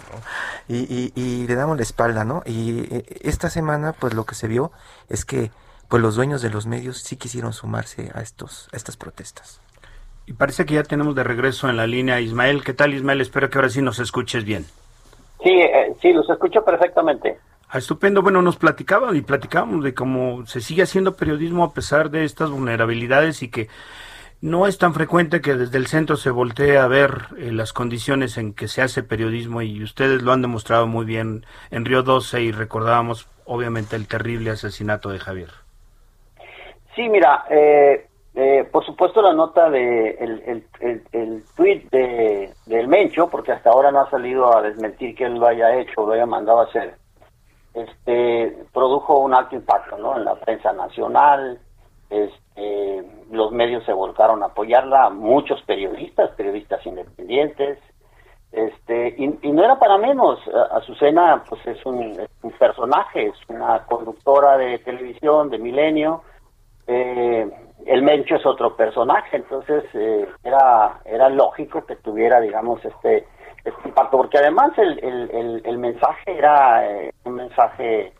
Y, 0.68 0.78
y, 0.78 1.12
y, 1.14 1.46
le 1.46 1.54
damos 1.54 1.76
la 1.76 1.82
espalda, 1.82 2.24
¿no? 2.24 2.42
Y 2.44 2.80
eh, 2.94 3.04
esta 3.22 3.50
semana, 3.50 3.92
pues 3.92 4.14
lo 4.14 4.24
que 4.24 4.34
se 4.34 4.46
vio 4.48 4.70
es 5.08 5.24
que 5.24 5.50
pues 5.88 6.02
los 6.02 6.16
dueños 6.16 6.42
de 6.42 6.50
los 6.50 6.66
medios 6.66 6.98
sí 6.98 7.16
quisieron 7.16 7.52
sumarse 7.52 8.10
a 8.14 8.20
estos 8.20 8.68
a 8.72 8.76
estas 8.76 8.96
protestas. 8.96 9.60
Y 10.26 10.32
parece 10.32 10.66
que 10.66 10.74
ya 10.74 10.82
tenemos 10.82 11.14
de 11.14 11.22
regreso 11.22 11.68
en 11.68 11.76
la 11.76 11.86
línea 11.86 12.20
Ismael. 12.20 12.64
¿Qué 12.64 12.74
tal, 12.74 12.94
Ismael? 12.94 13.20
Espero 13.20 13.48
que 13.48 13.58
ahora 13.58 13.68
sí 13.68 13.80
nos 13.80 14.00
escuches 14.00 14.44
bien. 14.44 14.64
Sí, 15.42 15.50
eh, 15.50 15.94
sí, 16.02 16.12
los 16.12 16.28
escucho 16.28 16.64
perfectamente. 16.64 17.38
Estupendo. 17.78 18.22
Bueno, 18.22 18.42
nos 18.42 18.56
platicaba 18.56 19.14
y 19.14 19.20
platicábamos 19.20 19.84
de 19.84 19.94
cómo 19.94 20.46
se 20.46 20.60
sigue 20.60 20.82
haciendo 20.82 21.16
periodismo 21.16 21.64
a 21.64 21.72
pesar 21.72 22.10
de 22.10 22.24
estas 22.24 22.50
vulnerabilidades 22.50 23.42
y 23.42 23.50
que 23.50 23.68
no 24.40 24.66
es 24.66 24.78
tan 24.78 24.94
frecuente 24.94 25.40
que 25.40 25.54
desde 25.54 25.78
el 25.78 25.86
centro 25.86 26.16
se 26.16 26.30
voltee 26.30 26.78
a 26.78 26.86
ver 26.86 27.26
eh, 27.38 27.50
las 27.52 27.72
condiciones 27.72 28.36
en 28.36 28.52
que 28.54 28.68
se 28.68 28.82
hace 28.82 29.02
periodismo 29.02 29.62
y 29.62 29.82
ustedes 29.82 30.22
lo 30.22 30.32
han 30.32 30.42
demostrado 30.42 30.86
muy 30.86 31.06
bien 31.06 31.46
en 31.70 31.84
Río 31.84 32.02
12 32.02 32.42
y 32.42 32.52
recordábamos 32.52 33.28
obviamente 33.44 33.96
el 33.96 34.06
terrible 34.06 34.50
asesinato 34.50 35.08
de 35.08 35.18
Javier. 35.18 35.50
Sí, 36.94 37.08
mira, 37.08 37.44
eh, 37.50 38.06
eh, 38.34 38.68
por 38.70 38.84
supuesto 38.84 39.22
la 39.22 39.32
nota 39.32 39.70
de 39.70 40.10
el, 40.10 40.64
el, 40.80 41.02
el, 41.12 41.44
tweet 41.56 41.88
de, 41.90 42.52
del 42.66 42.88
Mencho, 42.88 43.28
porque 43.28 43.52
hasta 43.52 43.70
ahora 43.70 43.90
no 43.90 44.00
ha 44.00 44.10
salido 44.10 44.54
a 44.54 44.62
desmentir 44.62 45.14
que 45.14 45.24
él 45.24 45.34
lo 45.34 45.46
haya 45.46 45.74
hecho 45.76 46.02
o 46.02 46.06
lo 46.06 46.12
haya 46.12 46.26
mandado 46.26 46.60
a 46.60 46.64
hacer, 46.64 46.96
este, 47.76 48.56
produjo 48.72 49.20
un 49.20 49.34
alto 49.34 49.54
impacto 49.54 49.98
¿no? 49.98 50.16
en 50.16 50.24
la 50.24 50.34
prensa 50.36 50.72
nacional, 50.72 51.60
este, 52.08 53.04
los 53.30 53.52
medios 53.52 53.84
se 53.84 53.92
volcaron 53.92 54.42
a 54.42 54.46
apoyarla, 54.46 55.10
muchos 55.10 55.60
periodistas, 55.62 56.30
periodistas 56.36 56.84
independientes, 56.86 57.78
este, 58.50 59.14
y, 59.18 59.52
no 59.52 59.62
era 59.62 59.78
para 59.78 59.98
menos, 59.98 60.38
Azucena 60.70 61.44
pues 61.46 61.66
es 61.66 61.84
un, 61.84 62.18
es 62.18 62.30
un 62.42 62.52
personaje, 62.52 63.26
es 63.26 63.36
una 63.48 63.84
conductora 63.84 64.56
de 64.56 64.78
televisión 64.78 65.50
de 65.50 65.58
Milenio, 65.58 66.22
eh, 66.86 67.46
el 67.84 68.02
Mencho 68.02 68.36
es 68.36 68.46
otro 68.46 68.74
personaje, 68.74 69.36
entonces 69.36 69.84
eh, 69.92 70.26
era, 70.42 71.00
era 71.04 71.28
lógico 71.28 71.84
que 71.84 71.96
tuviera, 71.96 72.40
digamos, 72.40 72.82
este, 72.82 73.26
porque 74.10 74.38
además 74.38 74.72
el, 74.78 74.98
el, 75.02 75.62
el, 75.64 75.78
mensaje 75.78 76.38
era 76.38 76.86
eh, 76.86 77.12
un 77.24 77.34
mensaje 77.34 78.12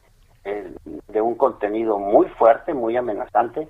eh, 0.45 0.73
de 1.09 1.21
un 1.21 1.35
contenido 1.35 1.99
muy 1.99 2.27
fuerte, 2.31 2.75
muy 2.75 2.97
amenazante, 2.97 3.69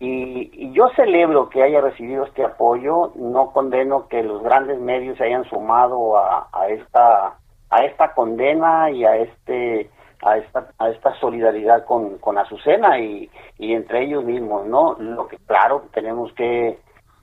y, 0.00 0.50
y, 0.52 0.72
yo 0.72 0.88
celebro 0.94 1.48
que 1.48 1.62
haya 1.62 1.80
recibido 1.80 2.24
este 2.24 2.44
apoyo, 2.44 3.12
no 3.16 3.50
condeno 3.52 4.06
que 4.06 4.22
los 4.22 4.42
grandes 4.42 4.78
medios 4.78 5.18
se 5.18 5.24
hayan 5.24 5.44
sumado 5.44 6.16
a, 6.16 6.48
a 6.52 6.68
esta 6.68 7.34
a 7.70 7.84
esta 7.84 8.14
condena 8.14 8.90
y 8.90 9.04
a 9.04 9.16
este 9.16 9.90
a 10.22 10.36
esta, 10.36 10.68
a 10.78 10.90
esta 10.90 11.14
solidaridad 11.20 11.84
con, 11.84 12.18
con 12.18 12.38
Azucena 12.38 12.98
y, 12.98 13.30
y 13.58 13.74
entre 13.74 14.04
ellos 14.04 14.24
mismos, 14.24 14.66
¿no? 14.66 14.94
Lo 14.98 15.28
que 15.28 15.36
claro 15.38 15.84
tenemos 15.92 16.32
que 16.34 16.78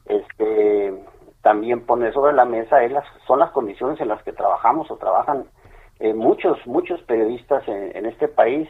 este 0.05 0.93
también 1.45 1.85
poner 1.85 2.11
sobre 2.11 2.33
la 2.33 2.43
mesa 2.43 2.81
es 2.81 2.91
las, 2.91 3.05
son 3.27 3.37
las 3.37 3.51
condiciones 3.51 4.01
en 4.01 4.07
las 4.07 4.23
que 4.23 4.33
trabajamos 4.33 4.89
o 4.89 4.97
trabajan 4.97 5.45
eh, 5.99 6.11
muchos, 6.11 6.57
muchos 6.65 6.99
periodistas 7.03 7.67
en, 7.67 7.95
en 7.95 8.07
este 8.07 8.27
país 8.27 8.67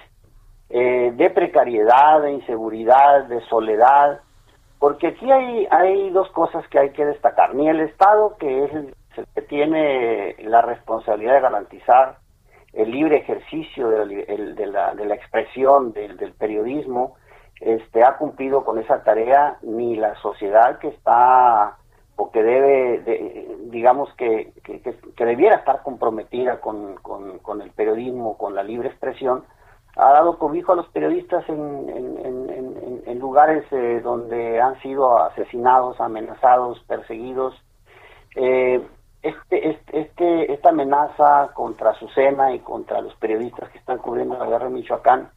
eh, 0.69 1.13
de 1.15 1.29
precariedad, 1.29 2.21
de 2.21 2.33
inseguridad, 2.33 3.27
de 3.27 3.39
soledad, 3.45 4.19
porque 4.77 5.07
aquí 5.07 5.31
hay, 5.31 5.65
hay 5.71 6.09
dos 6.09 6.29
cosas 6.31 6.67
que 6.67 6.77
hay 6.77 6.89
que 6.89 7.05
destacar. 7.05 7.55
Ni 7.55 7.69
el 7.69 7.79
Estado, 7.79 8.35
que 8.37 8.65
es 8.65 8.73
el 8.73 8.93
que 9.33 9.41
tiene 9.43 10.35
la 10.39 10.61
responsabilidad 10.61 11.35
de 11.35 11.41
garantizar 11.41 12.17
el 12.73 12.91
libre 12.91 13.19
ejercicio 13.19 13.87
de 13.87 14.05
la, 14.67 14.93
de 14.95 15.05
la, 15.05 15.15
expresión 15.15 15.93
del, 15.93 16.33
periodismo 16.33 17.15
este, 17.61 18.03
ha 18.03 18.17
cumplido 18.17 18.65
con 18.65 18.79
esa 18.79 19.01
tarea, 19.05 19.59
ni 19.61 19.95
la 19.95 20.15
sociedad 20.15 20.77
que 20.79 20.89
está 20.89 21.77
o 22.17 22.31
que 22.31 22.41
debe, 22.41 23.57
digamos 23.65 24.13
que, 24.15 24.53
que, 24.63 25.25
debiera 25.25 25.57
estar 25.57 25.83
comprometida 25.83 26.61
con, 26.61 26.95
con, 26.95 27.61
el 27.61 27.71
periodismo, 27.71 28.37
con 28.37 28.55
la 28.55 28.63
libre 28.63 28.89
expresión, 28.89 29.43
ha 29.97 30.11
dado 30.11 30.37
cobijo 30.37 30.73
a 30.73 30.75
los 30.75 30.87
periodistas 30.89 31.47
en, 31.49 33.19
lugares 33.19 33.65
eh, 33.71 34.01
donde 34.03 34.61
han 34.61 34.79
sido 34.81 35.17
asesinados, 35.17 35.99
amenazados, 35.99 36.79
perseguidos. 36.87 37.55
Eh, 38.35 38.85
este, 39.23 39.69
este, 39.69 39.99
este, 40.01 40.53
esta 40.53 40.69
amenaza 40.69 41.49
contra 41.55 41.91
Azucena 41.91 42.53
y 42.53 42.59
contra 42.59 43.01
los 43.01 43.15
periodistas 43.15 43.69
que 43.71 43.79
están 43.79 43.97
cubriendo 43.97 44.37
la 44.37 44.45
guerra 44.45 44.67
en 44.67 44.73
Michoacán, 44.73 45.31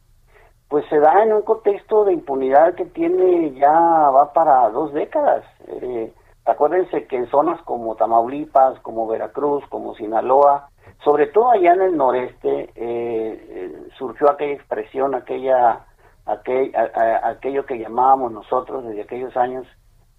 pues 0.67 0.85
se 0.89 0.99
da 0.99 1.23
en 1.23 1.33
un 1.33 1.41
contexto 1.41 2.05
de 2.05 2.13
impunidad 2.13 2.75
que 2.75 2.85
tiene 2.85 3.55
ya 3.55 3.71
va 3.71 4.31
para 4.33 4.69
dos 4.69 4.93
décadas. 4.93 5.43
Eh, 5.67 6.13
acuérdense 6.49 7.05
que 7.07 7.17
en 7.17 7.29
zonas 7.29 7.61
como 7.63 7.95
Tamaulipas, 7.95 8.79
como 8.81 9.07
Veracruz, 9.07 9.63
como 9.69 9.95
Sinaloa, 9.95 10.69
sobre 11.03 11.27
todo 11.27 11.51
allá 11.51 11.73
en 11.73 11.81
el 11.81 11.97
noreste, 11.97 12.71
eh, 12.75 13.45
eh 13.49 13.87
surgió 13.97 14.29
aquella 14.29 14.53
expresión, 14.53 15.15
aquella, 15.15 15.85
aquel, 16.25 16.71
aquello 17.23 17.65
que 17.65 17.79
llamábamos 17.79 18.31
nosotros 18.31 18.85
desde 18.85 19.01
aquellos 19.03 19.35
años 19.37 19.67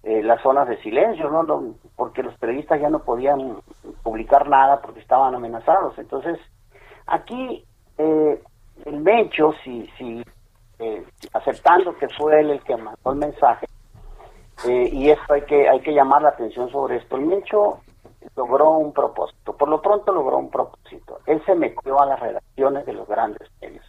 eh, 0.03 0.23
las 0.23 0.41
zonas 0.41 0.67
de 0.67 0.81
silencio, 0.81 1.29
¿no? 1.29 1.75
Porque 1.95 2.23
los 2.23 2.35
periodistas 2.39 2.81
ya 2.81 2.89
no 2.89 2.99
podían 3.03 3.57
publicar 4.01 4.49
nada 4.49 4.81
porque 4.81 4.99
estaban 4.99 5.35
amenazados. 5.35 5.95
Entonces, 5.99 6.39
aquí 7.05 7.63
eh, 7.99 8.41
el 8.85 8.99
Mencho, 8.99 9.53
si, 9.63 9.87
si 9.97 10.23
eh, 10.79 11.05
aceptando 11.33 11.95
que 11.97 12.07
fue 12.09 12.39
él 12.39 12.49
el 12.49 12.63
que 12.63 12.75
mandó 12.77 13.11
el 13.11 13.19
mensaje, 13.19 13.67
y 14.67 15.09
esto 15.09 15.33
hay 15.33 15.41
que, 15.43 15.67
hay 15.67 15.79
que 15.81 15.93
llamar 15.93 16.21
la 16.21 16.29
atención 16.29 16.69
sobre 16.69 16.97
esto, 16.97 17.15
el 17.15 17.25
Mencho 17.25 17.79
logró 18.35 18.71
un 18.71 18.93
propósito, 18.93 19.55
por 19.55 19.69
lo 19.69 19.81
pronto 19.81 20.11
logró 20.11 20.37
un 20.37 20.49
propósito. 20.49 21.19
Él 21.25 21.41
se 21.45 21.55
metió 21.55 21.99
a 21.99 22.05
las 22.05 22.19
redacciones 22.19 22.85
de 22.85 22.93
los 22.93 23.07
grandes 23.07 23.49
medios. 23.61 23.85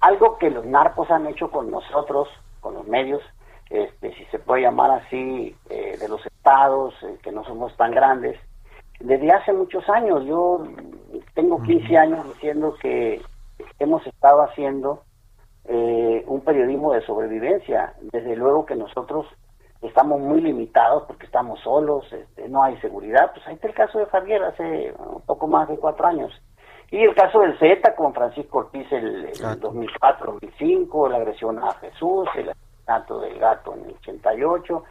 Algo 0.00 0.38
que 0.38 0.50
los 0.50 0.64
narcos 0.64 1.10
han 1.10 1.26
hecho 1.26 1.50
con 1.50 1.70
nosotros, 1.70 2.28
con 2.60 2.74
los 2.74 2.86
medios, 2.86 3.22
este, 3.70 4.14
si 4.14 4.24
se 4.26 4.38
puede 4.38 4.62
llamar 4.62 4.90
así, 4.92 5.56
eh, 5.70 5.96
de 5.98 6.08
los 6.08 6.24
estados, 6.24 6.94
eh, 7.02 7.18
que 7.22 7.32
no 7.32 7.44
somos 7.44 7.76
tan 7.76 7.90
grandes, 7.90 8.38
desde 9.00 9.32
hace 9.32 9.52
muchos 9.52 9.88
años. 9.88 10.24
Yo 10.24 10.64
tengo 11.34 11.62
15 11.62 11.96
años 11.96 12.26
diciendo 12.34 12.74
que 12.80 13.20
hemos 13.78 14.06
estado 14.06 14.42
haciendo 14.42 15.02
eh, 15.64 16.24
un 16.26 16.40
periodismo 16.42 16.92
de 16.92 17.02
sobrevivencia. 17.02 17.94
Desde 18.00 18.36
luego 18.36 18.66
que 18.66 18.76
nosotros 18.76 19.26
estamos 19.86 20.20
muy 20.20 20.40
limitados 20.40 21.04
porque 21.06 21.26
estamos 21.26 21.60
solos, 21.60 22.04
este, 22.12 22.48
no 22.48 22.62
hay 22.62 22.76
seguridad. 22.78 23.32
Pues 23.32 23.46
ahí 23.46 23.54
está 23.54 23.68
el 23.68 23.74
caso 23.74 23.98
de 23.98 24.06
Javier 24.06 24.42
hace 24.42 24.94
un 24.98 25.22
poco 25.22 25.46
más 25.46 25.68
de 25.68 25.78
cuatro 25.78 26.06
años. 26.06 26.32
Y 26.90 27.02
el 27.02 27.14
caso 27.14 27.40
del 27.40 27.58
Z 27.58 27.94
con 27.96 28.14
Francisco 28.14 28.58
Ortiz 28.58 28.86
el, 28.92 29.26
el 29.26 29.34
2004-2005, 29.34 31.10
la 31.10 31.16
agresión 31.16 31.58
a 31.58 31.72
Jesús, 31.74 32.28
el 32.36 32.50
asesinato 32.50 33.20
del 33.20 33.38
gato 33.38 33.74
en 33.74 33.86
el 33.86 33.90
88. 33.96 34.84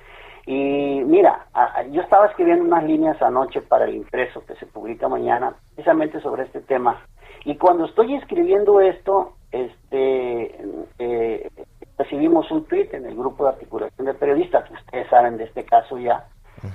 Y 0.48 1.02
mira, 1.06 1.48
yo 1.91 2.02
estaba 2.02 2.28
escribiendo 2.28 2.66
unas 2.66 2.84
líneas 2.84 3.20
anoche 3.22 3.62
para 3.62 3.86
el 3.86 3.96
impreso 3.96 4.46
que 4.46 4.56
se 4.56 4.68
publica 4.68 5.08
mañana, 5.08 5.56
precisamente 5.74 6.20
sobre 6.20 6.43
este 6.43 6.62
tema. 6.62 7.02
Y 7.46 7.56
cuando 7.58 7.86
estoy 7.86 8.16
escribiendo 8.16 8.80
esto, 8.82 9.34
este, 9.52 10.56
eh, 11.00 11.50
recibimos 11.98 12.50
un 12.52 12.66
tweet 12.66 12.89
en 12.93 13.06
el 13.06 13.16
grupo 13.16 13.43
de 13.43 13.52
articulación 13.52 14.06
de 14.06 14.14
periodistas, 14.14 14.68
que 14.68 14.74
ustedes 14.74 15.10
saben 15.10 15.38
de 15.38 15.46
este 15.46 15.66
caso 15.66 15.98
ya, 15.98 16.28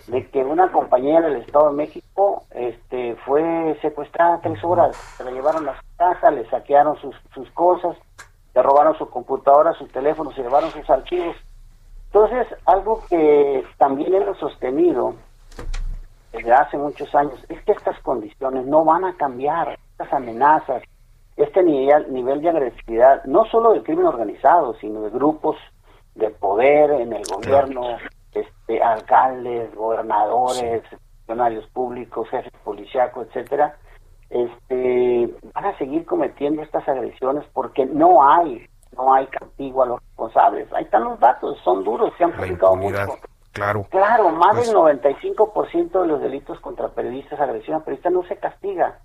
de 0.07 0.29
que 0.31 0.45
una 0.45 0.71
compañera 0.71 1.29
del 1.29 1.43
Estado 1.43 1.71
de 1.71 1.77
México 1.77 2.45
este, 2.51 3.16
fue 3.27 3.79
secuestrada 3.83 4.41
tres 4.43 4.62
horas, 4.62 4.97
se 5.16 5.25
la 5.25 5.31
llevaron 5.31 5.68
a 5.68 5.77
su 5.77 5.97
casa, 5.97 6.31
le 6.31 6.49
saquearon 6.49 6.97
sus, 6.97 7.14
sus 7.35 7.51
cosas, 7.53 7.97
le 8.55 8.62
robaron 8.62 8.97
su 8.97 9.09
computadora, 9.09 9.73
sus 9.75 9.91
teléfonos, 9.91 10.35
se 10.35 10.43
llevaron 10.43 10.71
sus 10.71 10.89
archivos. 10.89 11.37
Entonces, 12.07 12.47
algo 12.66 13.03
que 13.09 13.64
también 13.79 14.14
hemos 14.14 14.39
sostenido 14.39 15.14
desde 16.33 16.53
hace 16.53 16.77
muchos 16.77 17.14
años 17.14 17.39
es 17.49 17.62
que 17.64 17.73
estas 17.73 17.99
condiciones 18.01 18.66
no 18.66 18.85
van 18.85 19.05
a 19.05 19.14
cambiar, 19.16 19.79
estas 19.93 20.12
amenazas, 20.12 20.83
este 21.45 21.62
nivel, 21.62 22.12
nivel 22.12 22.41
de 22.41 22.51
agresividad, 22.51 23.24
no 23.24 23.45
solo 23.47 23.72
del 23.72 23.82
crimen 23.82 24.07
organizado, 24.07 24.74
sino 24.74 25.03
de 25.03 25.11
grupos 25.11 25.57
de 26.14 26.30
poder 26.30 26.91
en 26.91 27.12
el 27.12 27.22
gobierno, 27.24 27.97
este, 28.32 28.82
alcaldes, 28.82 29.74
gobernadores, 29.74 30.82
funcionarios 31.18 31.66
públicos, 31.68 32.28
jefes 32.28 32.53
policíacos, 32.64 33.26
etcétera, 33.28 33.76
este, 34.28 35.34
van 35.55 35.64
a 35.66 35.78
seguir 35.78 36.05
cometiendo 36.05 36.62
estas 36.62 36.86
agresiones 36.88 37.45
porque 37.53 37.86
no 37.86 38.22
hay, 38.22 38.66
no 38.97 39.12
hay 39.12 39.26
castigo 39.26 39.82
a 39.82 39.86
los 39.86 40.01
responsables. 40.01 40.72
Ahí 40.72 40.84
están 40.84 41.05
los 41.05 41.18
datos, 41.18 41.59
son 41.64 41.84
duros, 41.84 42.12
se 42.16 42.24
han 42.24 42.32
publicado 42.32 42.76
mucho. 42.76 43.16
Claro. 43.53 43.84
Claro, 43.91 44.30
más 44.30 44.55
Pues 44.55 44.68
del 44.68 44.76
95% 44.76 46.03
de 46.03 46.07
los 46.07 46.20
delitos 46.20 46.61
contra 46.61 46.88
periodistas, 46.88 47.41
agresión 47.41 47.76
a 47.76 47.84
periodistas 47.84 48.12
no 48.12 48.22
se 48.24 48.36
castiga. 48.36 49.01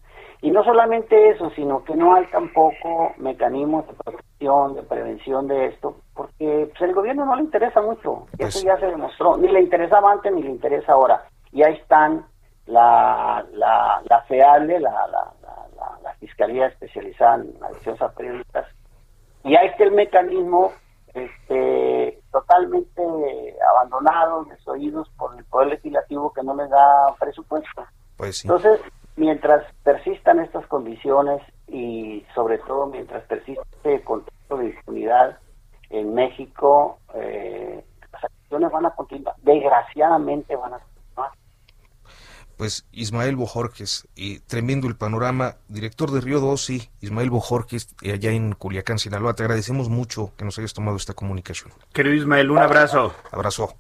Y 0.45 0.51
no 0.51 0.63
solamente 0.63 1.29
eso, 1.29 1.49
sino 1.55 1.83
que 1.83 1.95
no 1.95 2.13
hay 2.13 2.27
tampoco 2.27 3.13
mecanismos 3.17 3.87
de 3.87 3.93
protección, 3.95 4.75
de 4.75 4.83
prevención 4.83 5.47
de 5.47 5.65
esto, 5.65 5.95
porque 6.13 6.67
pues, 6.69 6.81
el 6.87 6.93
gobierno 6.93 7.25
no 7.25 7.35
le 7.35 7.41
interesa 7.41 7.81
mucho. 7.81 8.27
Y 8.33 8.37
Pues 8.37 8.55
eso 8.55 8.65
ya 8.67 8.77
se 8.77 8.85
demostró. 8.85 9.37
Ni 9.37 9.47
le 9.47 9.61
interesaba 9.61 10.11
antes 10.11 10.31
ni 10.31 10.43
le 10.43 10.51
interesa 10.51 10.91
ahora. 10.93 11.23
Y 11.51 11.63
ahí 11.63 11.73
están 11.73 12.25
la, 12.67 13.43
la, 13.53 14.01
la 14.07 14.21
FEALE, 14.27 14.79
la, 14.81 14.91
la, 14.91 15.33
la, 15.41 15.99
la- 16.03 16.13
Fiscalía 16.19 16.67
Especializada 16.67 17.35
en 17.35 17.63
Adicciones 17.63 18.01
a 18.03 18.11
Periodistas, 18.11 18.67
y 19.43 19.55
ahí 19.55 19.67
está 19.67 19.83
el 19.83 19.91
mecanismo 19.93 20.71
este, 21.13 22.19
totalmente 22.31 23.01
abandonado, 23.71 24.43
desoídos 24.45 25.09
por 25.17 25.35
el 25.37 25.43
Poder 25.45 25.69
Legislativo 25.69 26.31
que 26.33 26.43
no 26.43 26.55
les 26.55 26.69
da 26.69 27.13
presupuesto. 27.19 27.83
Pues 28.17 28.37
sí. 28.37 28.47
Entonces, 28.47 28.79
mientras 29.15 29.63
persistan 29.83 30.39
estas 30.39 30.65
condiciones 30.67 31.41
y 31.67 32.25
sobre 32.33 32.57
todo 32.59 32.87
mientras 32.87 33.23
persiste 33.23 33.63
el 33.83 34.03
contexto 34.03 34.57
de 34.57 34.67
impunidad 34.67 35.39
en 35.89 36.13
México, 36.13 36.99
eh, 37.13 37.83
las 38.11 38.23
acciones 38.23 38.71
van 38.71 38.85
a 38.85 38.91
continuar, 38.91 39.35
desgraciadamente 39.41 40.55
van 40.55 40.73
a 40.73 40.79
continuar. 40.79 41.31
Pues 42.57 42.85
Ismael 42.91 43.35
Bojorques, 43.35 44.07
y 44.15 44.39
tremendo 44.39 44.87
el 44.87 44.95
panorama, 44.95 45.55
director 45.67 46.11
de 46.11 46.21
Río 46.21 46.39
2, 46.39 46.61
sí, 46.61 46.89
Ismael 47.01 47.29
Bojorques, 47.29 47.93
eh, 48.01 48.13
allá 48.13 48.31
en 48.31 48.53
Culiacán, 48.53 48.97
Sinaloa, 48.97 49.33
te 49.33 49.43
agradecemos 49.43 49.89
mucho 49.89 50.31
que 50.37 50.45
nos 50.45 50.57
hayas 50.57 50.73
tomado 50.73 50.95
esta 50.95 51.13
comunicación. 51.13 51.73
Querido 51.93 52.15
Ismael, 52.15 52.51
un 52.51 52.59
abrazo. 52.59 53.13
Abrazo. 53.31 53.75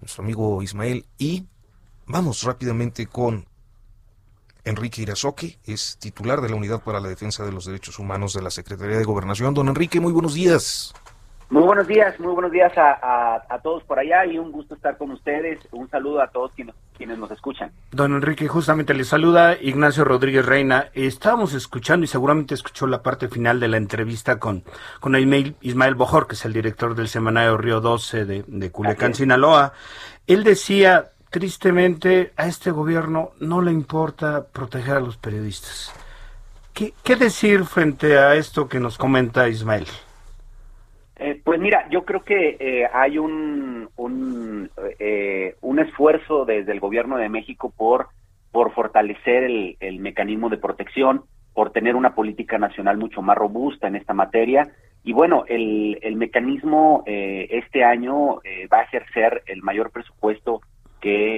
Nuestro 0.00 0.22
amigo 0.22 0.62
Ismael. 0.62 1.04
Y 1.18 1.46
vamos 2.06 2.44
rápidamente 2.44 3.06
con 3.06 3.44
Enrique 4.64 5.02
Irazoque, 5.02 5.58
es 5.64 5.98
titular 5.98 6.40
de 6.40 6.48
la 6.48 6.56
Unidad 6.56 6.82
para 6.82 7.00
la 7.00 7.08
Defensa 7.08 7.44
de 7.44 7.52
los 7.52 7.64
Derechos 7.66 7.98
Humanos 7.98 8.32
de 8.34 8.42
la 8.42 8.50
Secretaría 8.50 8.96
de 8.98 9.04
Gobernación. 9.04 9.54
Don 9.54 9.68
Enrique, 9.68 10.00
muy 10.00 10.12
buenos 10.12 10.34
días. 10.34 10.94
Muy 11.50 11.64
buenos 11.64 11.86
días, 11.86 12.18
muy 12.18 12.32
buenos 12.32 12.50
días 12.50 12.72
a, 12.78 12.92
a- 12.92 13.42
a 13.50 13.58
todos 13.60 13.82
por 13.84 13.98
allá 13.98 14.24
y 14.24 14.38
un 14.38 14.50
gusto 14.52 14.74
estar 14.74 14.96
con 14.96 15.10
ustedes. 15.10 15.58
Un 15.72 15.86
saludo 15.90 16.22
a 16.22 16.28
todos 16.30 16.50
quienes, 16.52 16.74
quienes 16.96 17.18
nos 17.18 17.30
escuchan. 17.30 17.70
Don 17.90 18.14
Enrique, 18.14 18.48
justamente 18.48 18.94
le 18.94 19.04
saluda 19.04 19.54
Ignacio 19.60 20.02
Rodríguez 20.04 20.46
Reina. 20.46 20.88
Estábamos 20.94 21.52
escuchando 21.52 22.04
y 22.04 22.06
seguramente 22.06 22.54
escuchó 22.54 22.86
la 22.86 23.02
parte 23.02 23.28
final 23.28 23.60
de 23.60 23.68
la 23.68 23.76
entrevista 23.76 24.38
con, 24.38 24.64
con 25.00 25.14
Ismael, 25.14 25.54
Ismael 25.60 25.94
Bojor, 25.94 26.26
que 26.26 26.36
es 26.36 26.44
el 26.46 26.54
director 26.54 26.94
del 26.94 27.08
semanario 27.08 27.58
Río 27.58 27.82
12 27.82 28.24
de, 28.24 28.44
de 28.46 28.70
Culiacán, 28.70 29.14
Sinaloa. 29.14 29.74
Él 30.26 30.44
decía, 30.44 31.10
tristemente, 31.32 32.30
a 32.36 32.46
este 32.46 32.70
gobierno 32.70 33.30
no 33.40 33.60
le 33.60 33.72
importa 33.72 34.46
proteger 34.52 34.96
a 34.96 35.00
los 35.00 35.16
periodistas. 35.16 35.92
¿Qué, 36.72 37.16
decir 37.16 37.64
frente 37.64 38.16
a 38.18 38.34
esto 38.34 38.68
que 38.68 38.78
nos 38.78 38.96
comenta 38.96 39.48
Ismael? 39.48 39.86
Eh, 41.16 41.40
pues 41.42 41.58
mira, 41.58 41.88
yo 41.90 42.04
creo 42.04 42.22
que 42.22 42.56
eh, 42.60 42.88
hay 42.92 43.18
un, 43.18 43.88
un, 43.96 44.70
eh, 44.98 45.56
un 45.60 45.78
esfuerzo 45.78 46.44
desde 46.44 46.72
el 46.72 46.80
gobierno 46.80 47.16
de 47.16 47.28
México 47.28 47.72
por, 47.76 48.08
por 48.50 48.72
fortalecer 48.72 49.44
el, 49.44 49.76
el 49.80 50.00
mecanismo 50.00 50.48
de 50.48 50.58
protección, 50.58 51.24
por 51.54 51.70
tener 51.70 51.96
una 51.96 52.14
política 52.14 52.58
nacional 52.58 52.96
mucho 52.96 53.22
más 53.22 53.36
robusta 53.36 53.88
en 53.88 53.96
esta 53.96 54.14
materia. 54.14 54.72
Y 55.04 55.12
bueno, 55.12 55.44
el, 55.48 55.98
el 56.02 56.16
mecanismo 56.16 57.02
eh, 57.06 57.48
este 57.50 57.84
año 57.84 58.40
eh, 58.44 58.68
va 58.72 58.80
a 58.80 58.84
ejercer 58.84 59.42
el 59.46 59.62
mayor 59.62 59.90
presupuesto 59.90 60.60
que 61.02 61.36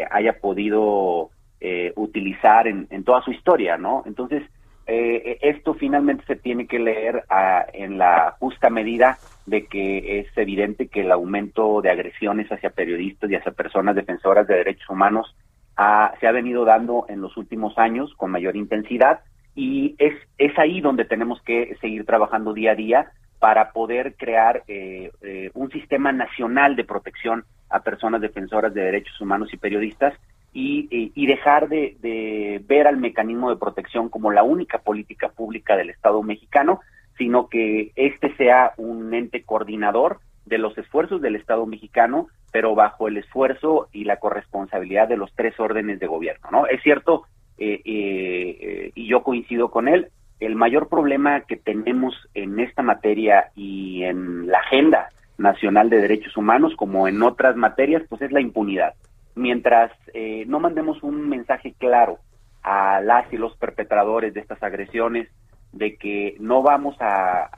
eh, 0.00 0.06
haya 0.10 0.34
podido 0.34 1.30
eh, 1.60 1.92
utilizar 1.96 2.68
en, 2.68 2.86
en 2.90 3.02
toda 3.02 3.22
su 3.22 3.32
historia, 3.32 3.78
¿no? 3.78 4.04
Entonces, 4.06 4.42
eh, 4.86 5.38
esto 5.40 5.74
finalmente 5.74 6.24
se 6.26 6.36
tiene 6.36 6.68
que 6.68 6.78
leer 6.78 7.24
ah, 7.28 7.66
en 7.72 7.98
la 7.98 8.36
justa 8.38 8.70
medida 8.70 9.18
de 9.46 9.66
que 9.66 10.20
es 10.20 10.28
evidente 10.36 10.86
que 10.86 11.00
el 11.00 11.10
aumento 11.10 11.80
de 11.80 11.90
agresiones 11.90 12.52
hacia 12.52 12.70
periodistas 12.70 13.28
y 13.30 13.34
hacia 13.34 13.50
personas 13.52 13.96
defensoras 13.96 14.46
de 14.46 14.54
derechos 14.54 14.88
humanos 14.88 15.34
ah, 15.76 16.14
se 16.20 16.28
ha 16.28 16.32
venido 16.32 16.64
dando 16.64 17.06
en 17.08 17.20
los 17.20 17.36
últimos 17.36 17.76
años 17.78 18.14
con 18.16 18.30
mayor 18.30 18.54
intensidad 18.54 19.20
y 19.56 19.96
es, 19.98 20.14
es 20.38 20.56
ahí 20.58 20.80
donde 20.80 21.04
tenemos 21.06 21.42
que 21.42 21.76
seguir 21.80 22.04
trabajando 22.04 22.52
día 22.52 22.72
a 22.72 22.76
día 22.76 23.12
para 23.38 23.72
poder 23.72 24.14
crear 24.16 24.62
eh, 24.68 25.10
eh, 25.22 25.50
un 25.54 25.70
sistema 25.70 26.12
nacional 26.12 26.76
de 26.76 26.84
protección 26.84 27.44
a 27.70 27.80
personas 27.80 28.20
defensoras 28.20 28.72
de 28.74 28.82
derechos 28.82 29.20
humanos 29.20 29.52
y 29.52 29.56
periodistas 29.56 30.14
y, 30.52 30.88
y- 30.90 31.12
y 31.14 31.26
dejar 31.26 31.68
de, 31.68 31.96
de 32.00 32.62
ver 32.66 32.86
al 32.86 32.96
mecanismo 32.96 33.50
de 33.50 33.56
protección 33.56 34.08
como 34.08 34.30
la 34.30 34.42
única 34.42 34.78
política 34.78 35.28
pública 35.28 35.76
del 35.76 35.90
Estado 35.90 36.22
mexicano, 36.22 36.80
sino 37.18 37.48
que 37.48 37.92
este 37.96 38.34
sea 38.36 38.72
un 38.76 39.12
ente 39.12 39.42
coordinador 39.42 40.20
de 40.46 40.58
los 40.58 40.78
esfuerzos 40.78 41.20
del 41.20 41.36
Estado 41.36 41.66
mexicano, 41.66 42.28
pero 42.52 42.74
bajo 42.74 43.08
el 43.08 43.16
esfuerzo 43.18 43.88
y 43.92 44.04
la 44.04 44.16
corresponsabilidad 44.18 45.08
de 45.08 45.16
los 45.16 45.32
tres 45.34 45.58
órdenes 45.58 45.98
de 45.98 46.06
gobierno. 46.06 46.48
¿no? 46.50 46.66
Es 46.66 46.82
cierto, 46.82 47.24
eh, 47.58 47.80
eh, 47.84 48.58
eh, 48.60 48.92
y 48.94 49.08
yo 49.08 49.22
coincido 49.22 49.70
con 49.70 49.88
él, 49.88 50.08
el 50.40 50.54
mayor 50.54 50.88
problema 50.88 51.40
que 51.42 51.56
tenemos 51.56 52.14
en 52.34 52.60
esta 52.60 52.82
materia 52.82 53.50
y 53.54 54.02
en 54.04 54.46
la 54.48 54.58
agenda 54.58 55.08
nacional 55.38 55.90
de 55.90 56.00
derechos 56.00 56.36
humanos, 56.36 56.74
como 56.76 57.08
en 57.08 57.22
otras 57.22 57.56
materias, 57.56 58.02
pues 58.08 58.22
es 58.22 58.32
la 58.32 58.40
impunidad. 58.40 58.94
Mientras 59.34 59.92
eh, 60.14 60.44
no 60.46 60.60
mandemos 60.60 61.02
un 61.02 61.28
mensaje 61.28 61.74
claro 61.78 62.18
a 62.62 63.00
las 63.00 63.32
y 63.32 63.36
los 63.36 63.56
perpetradores 63.56 64.34
de 64.34 64.40
estas 64.40 64.62
agresiones 64.62 65.28
de 65.72 65.96
que 65.96 66.36
no 66.40 66.62
vamos 66.62 66.96
a, 67.00 67.50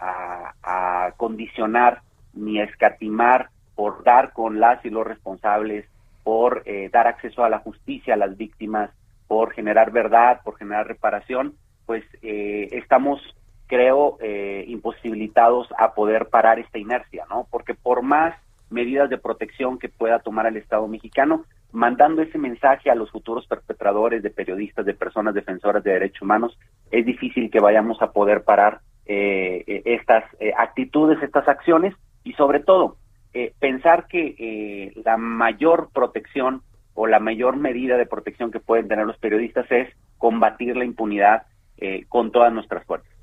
condicionar 1.17 2.03
ni 2.35 2.61
a 2.61 2.65
escatimar 2.65 3.49
por 3.75 4.05
dar 4.05 4.33
con 4.33 4.61
las 4.61 4.85
y 4.85 4.91
los 4.91 5.07
responsables, 5.07 5.87
por 6.23 6.63
eh, 6.67 6.91
dar 6.93 7.07
acceso 7.07 7.43
a 7.43 7.49
la 7.49 7.59
justicia 7.59 8.15
a 8.15 8.17
las 8.17 8.37
víctimas, 8.37 8.91
por 9.27 9.53
generar 9.53 9.91
verdad, 9.91 10.41
por 10.45 10.57
generar 10.57 10.87
reparación, 10.87 11.55
pues 11.89 12.05
eh, 12.21 12.69
estamos, 12.73 13.19
creo, 13.67 14.19
eh, 14.21 14.67
imposibilitados 14.69 15.67
a 15.79 15.95
poder 15.95 16.27
parar 16.27 16.59
esta 16.59 16.79
inercia, 16.79 17.25
¿no? 17.31 17.49
Porque 17.51 17.73
por 17.73 18.03
más 18.03 18.35
medidas 18.69 19.09
de 19.09 19.17
protección 19.17 19.79
que 19.79 19.89
pueda 19.89 20.19
tomar 20.19 20.47
el 20.47 20.59
Estado 20.59 20.87
mexicano, 20.87 21.47
mandando 21.73 22.21
ese 22.21 22.37
mensaje 22.37 22.91
a 22.91 22.95
los 22.95 23.11
futuros 23.11 23.47
perpetradores 23.47 24.23
de 24.23 24.29
periodistas, 24.29 24.85
de 24.85 24.93
personas 24.93 25.33
defensoras 25.33 25.83
de 25.83 25.93
derechos 25.93 26.21
humanos, 26.21 26.59
es 26.91 27.07
difícil 27.07 27.51
que 27.51 27.59
vayamos 27.59 28.03
a 28.03 28.13
poder 28.13 28.45
parar 28.45 28.81
eh, 29.07 29.65
eh, 29.67 29.83
estas 29.87 30.25
eh, 30.41 30.53
actitudes, 30.55 31.23
estas 31.23 31.49
acciones 31.49 31.95
y 32.25 32.35
sobre 32.35 32.61
todo 32.61 32.99
eh, 33.33 33.55
pensar 33.59 34.07
que 34.09 34.93
la 35.03 35.17
mayor 35.17 35.89
protección 35.95 36.61
o 36.93 37.07
la 37.07 37.19
mayor 37.19 37.57
medida 37.57 37.97
de 37.97 38.05
protección 38.05 38.51
que 38.51 38.61
pueden 38.61 38.89
tener 38.89 39.07
los 39.07 39.17
periodistas 39.17 39.65
es 39.71 39.89
combatir 40.19 40.77
la 40.77 40.85
impunidad 40.85 41.47
eh, 41.79 42.05
con 42.09 42.31
todas 42.31 42.53
nuestras 42.53 42.85
fuerzas. 42.85 43.19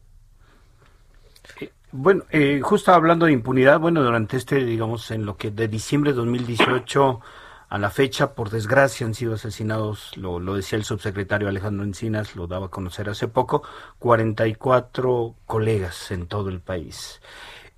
Bueno, 1.97 2.23
eh, 2.29 2.59
justo 2.61 2.91
hablando 2.91 3.25
de 3.25 3.31
impunidad, 3.31 3.79
bueno, 3.79 4.03
durante 4.03 4.35
este, 4.35 4.65
digamos, 4.65 5.11
en 5.11 5.25
lo 5.25 5.37
que 5.37 5.49
de 5.49 5.69
diciembre 5.69 6.11
de 6.11 6.17
2018 6.17 7.21
a 7.69 7.77
la 7.77 7.89
fecha, 7.89 8.35
por 8.35 8.49
desgracia, 8.49 9.07
han 9.07 9.13
sido 9.13 9.35
asesinados, 9.35 10.15
lo, 10.17 10.41
lo 10.41 10.55
decía 10.55 10.77
el 10.77 10.83
subsecretario 10.83 11.47
Alejandro 11.47 11.85
Encinas, 11.85 12.35
lo 12.35 12.47
daba 12.47 12.65
a 12.65 12.69
conocer 12.69 13.09
hace 13.09 13.29
poco, 13.29 13.63
44 13.99 15.35
colegas 15.45 16.11
en 16.11 16.27
todo 16.27 16.49
el 16.49 16.59
país. 16.59 17.21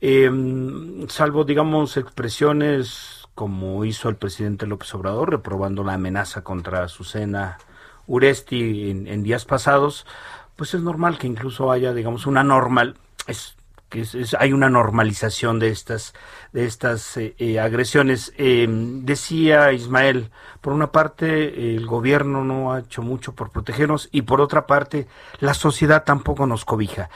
Em, 0.02 1.08
salvo, 1.10 1.44
digamos, 1.44 1.96
expresiones 1.98 3.28
como 3.36 3.86
hizo 3.86 4.10
el 4.10 4.16
presidente 4.16 4.66
López 4.66 4.94
Obrador, 4.96 5.30
reprobando 5.30 5.84
la 5.84 5.94
amenaza 5.94 6.44
contra 6.44 6.84
Azucena 6.84 7.60
Uresti 8.08 8.90
en 8.90 9.22
días 9.22 9.46
pasados, 9.46 10.08
pues 10.58 10.74
es 10.74 10.82
normal 10.82 11.18
que 11.18 11.28
incluso 11.28 11.72
haya, 11.72 11.94
digamos, 11.94 12.26
una 12.26 12.44
normal, 12.44 12.96
es 13.28 13.57
que 13.90 14.06
hay 14.40 14.54
una 14.54 14.70
normalización 14.70 15.60
de 15.60 15.70
estas 15.70 16.14
de 16.54 16.66
estas 16.66 17.18
eh, 17.18 17.36
eh, 17.38 17.60
agresiones. 17.60 18.34
Em, 18.38 19.06
decía 19.06 19.72
Ismael 19.72 20.32
por 20.62 20.74
una 20.74 20.92
parte 20.92 21.76
el 21.76 21.86
gobierno 21.86 22.44
no 22.44 22.74
ha 22.74 22.80
hecho 22.80 23.02
mucho 23.02 23.36
por 23.36 23.52
protegernos 23.52 24.10
y 24.12 24.24
por 24.24 24.42
otra 24.42 24.66
parte 24.68 25.08
la 25.40 25.54
sociedad 25.54 26.04
tampoco 26.04 26.46
nos 26.48 26.66
cobija. 26.66 27.10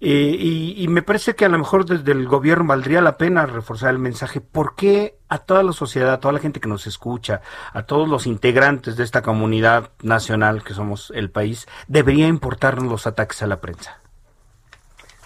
Eh, 0.00 0.36
y, 0.38 0.74
y, 0.82 0.88
me 0.88 1.02
parece 1.02 1.34
que 1.34 1.44
a 1.44 1.48
lo 1.48 1.58
mejor 1.58 1.86
desde 1.86 2.12
el 2.12 2.26
gobierno 2.26 2.66
valdría 2.66 3.00
la 3.00 3.16
pena 3.16 3.46
reforzar 3.46 3.90
el 3.90 3.98
mensaje. 3.98 4.40
Por 4.40 4.74
qué 4.74 5.18
a 5.28 5.38
toda 5.38 5.62
la 5.62 5.72
sociedad 5.72 6.12
a 6.12 6.20
toda 6.20 6.32
la 6.32 6.40
gente 6.40 6.60
que 6.60 6.68
nos 6.68 6.86
escucha 6.86 7.40
a 7.72 7.82
todos 7.82 8.08
los 8.08 8.26
integrantes 8.26 8.96
de 8.96 9.04
esta 9.04 9.22
comunidad 9.22 9.90
nacional 10.02 10.64
que 10.64 10.74
somos 10.74 11.12
el 11.14 11.30
país 11.30 11.66
debería 11.86 12.26
importarnos 12.28 12.90
los 12.90 13.06
ataques 13.06 13.42
a 13.42 13.46
la 13.46 13.60
prensa 13.60 14.00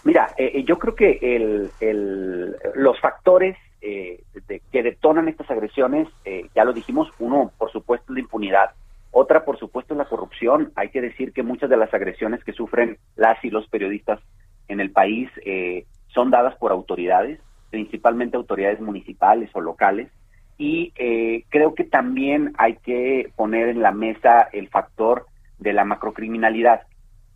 Mira, 0.05 0.31
eh, 0.37 0.53
eh, 0.55 0.65
yo 0.65 0.79
creo 0.79 0.95
que 0.95 1.19
el, 1.23 1.71
el, 1.81 2.57
los 2.75 2.99
factores 3.01 3.57
eh, 3.81 4.23
que 4.71 4.83
detonan 4.83 5.29
estas 5.29 5.51
agresiones, 5.51 6.09
eh, 6.25 6.49
ya 6.55 6.65
lo 6.65 6.73
dijimos, 6.73 7.13
uno, 7.19 7.53
por 7.59 7.71
supuesto, 7.71 8.13
es 8.13 8.15
la 8.15 8.21
impunidad, 8.21 8.71
otra, 9.13 9.45
por 9.45 9.59
supuesto, 9.59 9.95
es 9.95 9.99
la 9.99 10.07
corrupción. 10.07 10.73
Hay 10.75 10.89
que 10.89 11.03
decir 11.03 11.33
que 11.33 11.43
muchas 11.43 11.69
de 11.69 11.77
las 11.77 11.93
agresiones 11.93 12.43
que 12.45 12.53
sufren 12.53 12.97
las 13.15 13.43
y 13.45 13.51
los 13.51 13.69
periodistas 13.69 14.21
en 14.69 14.81
el 14.81 14.91
país 14.91 15.31
eh, 15.45 15.85
son 16.09 16.31
dadas 16.31 16.57
por 16.57 16.73
autoridades, 16.73 17.39
principalmente 17.71 18.37
autoridades 18.37 18.81
municipales 18.81 19.51
o 19.53 19.61
locales, 19.61 20.09
y 20.57 20.93
eh, 20.97 21.45
creo 21.51 21.75
que 21.75 21.85
también 21.85 22.55
hay 22.57 22.77
que 22.77 23.31
poner 23.37 23.69
en 23.69 23.83
la 23.83 23.93
mesa 23.93 24.49
el 24.53 24.69
factor 24.69 25.27
de 25.59 25.73
la 25.73 25.85
macrocriminalidad. 25.85 26.83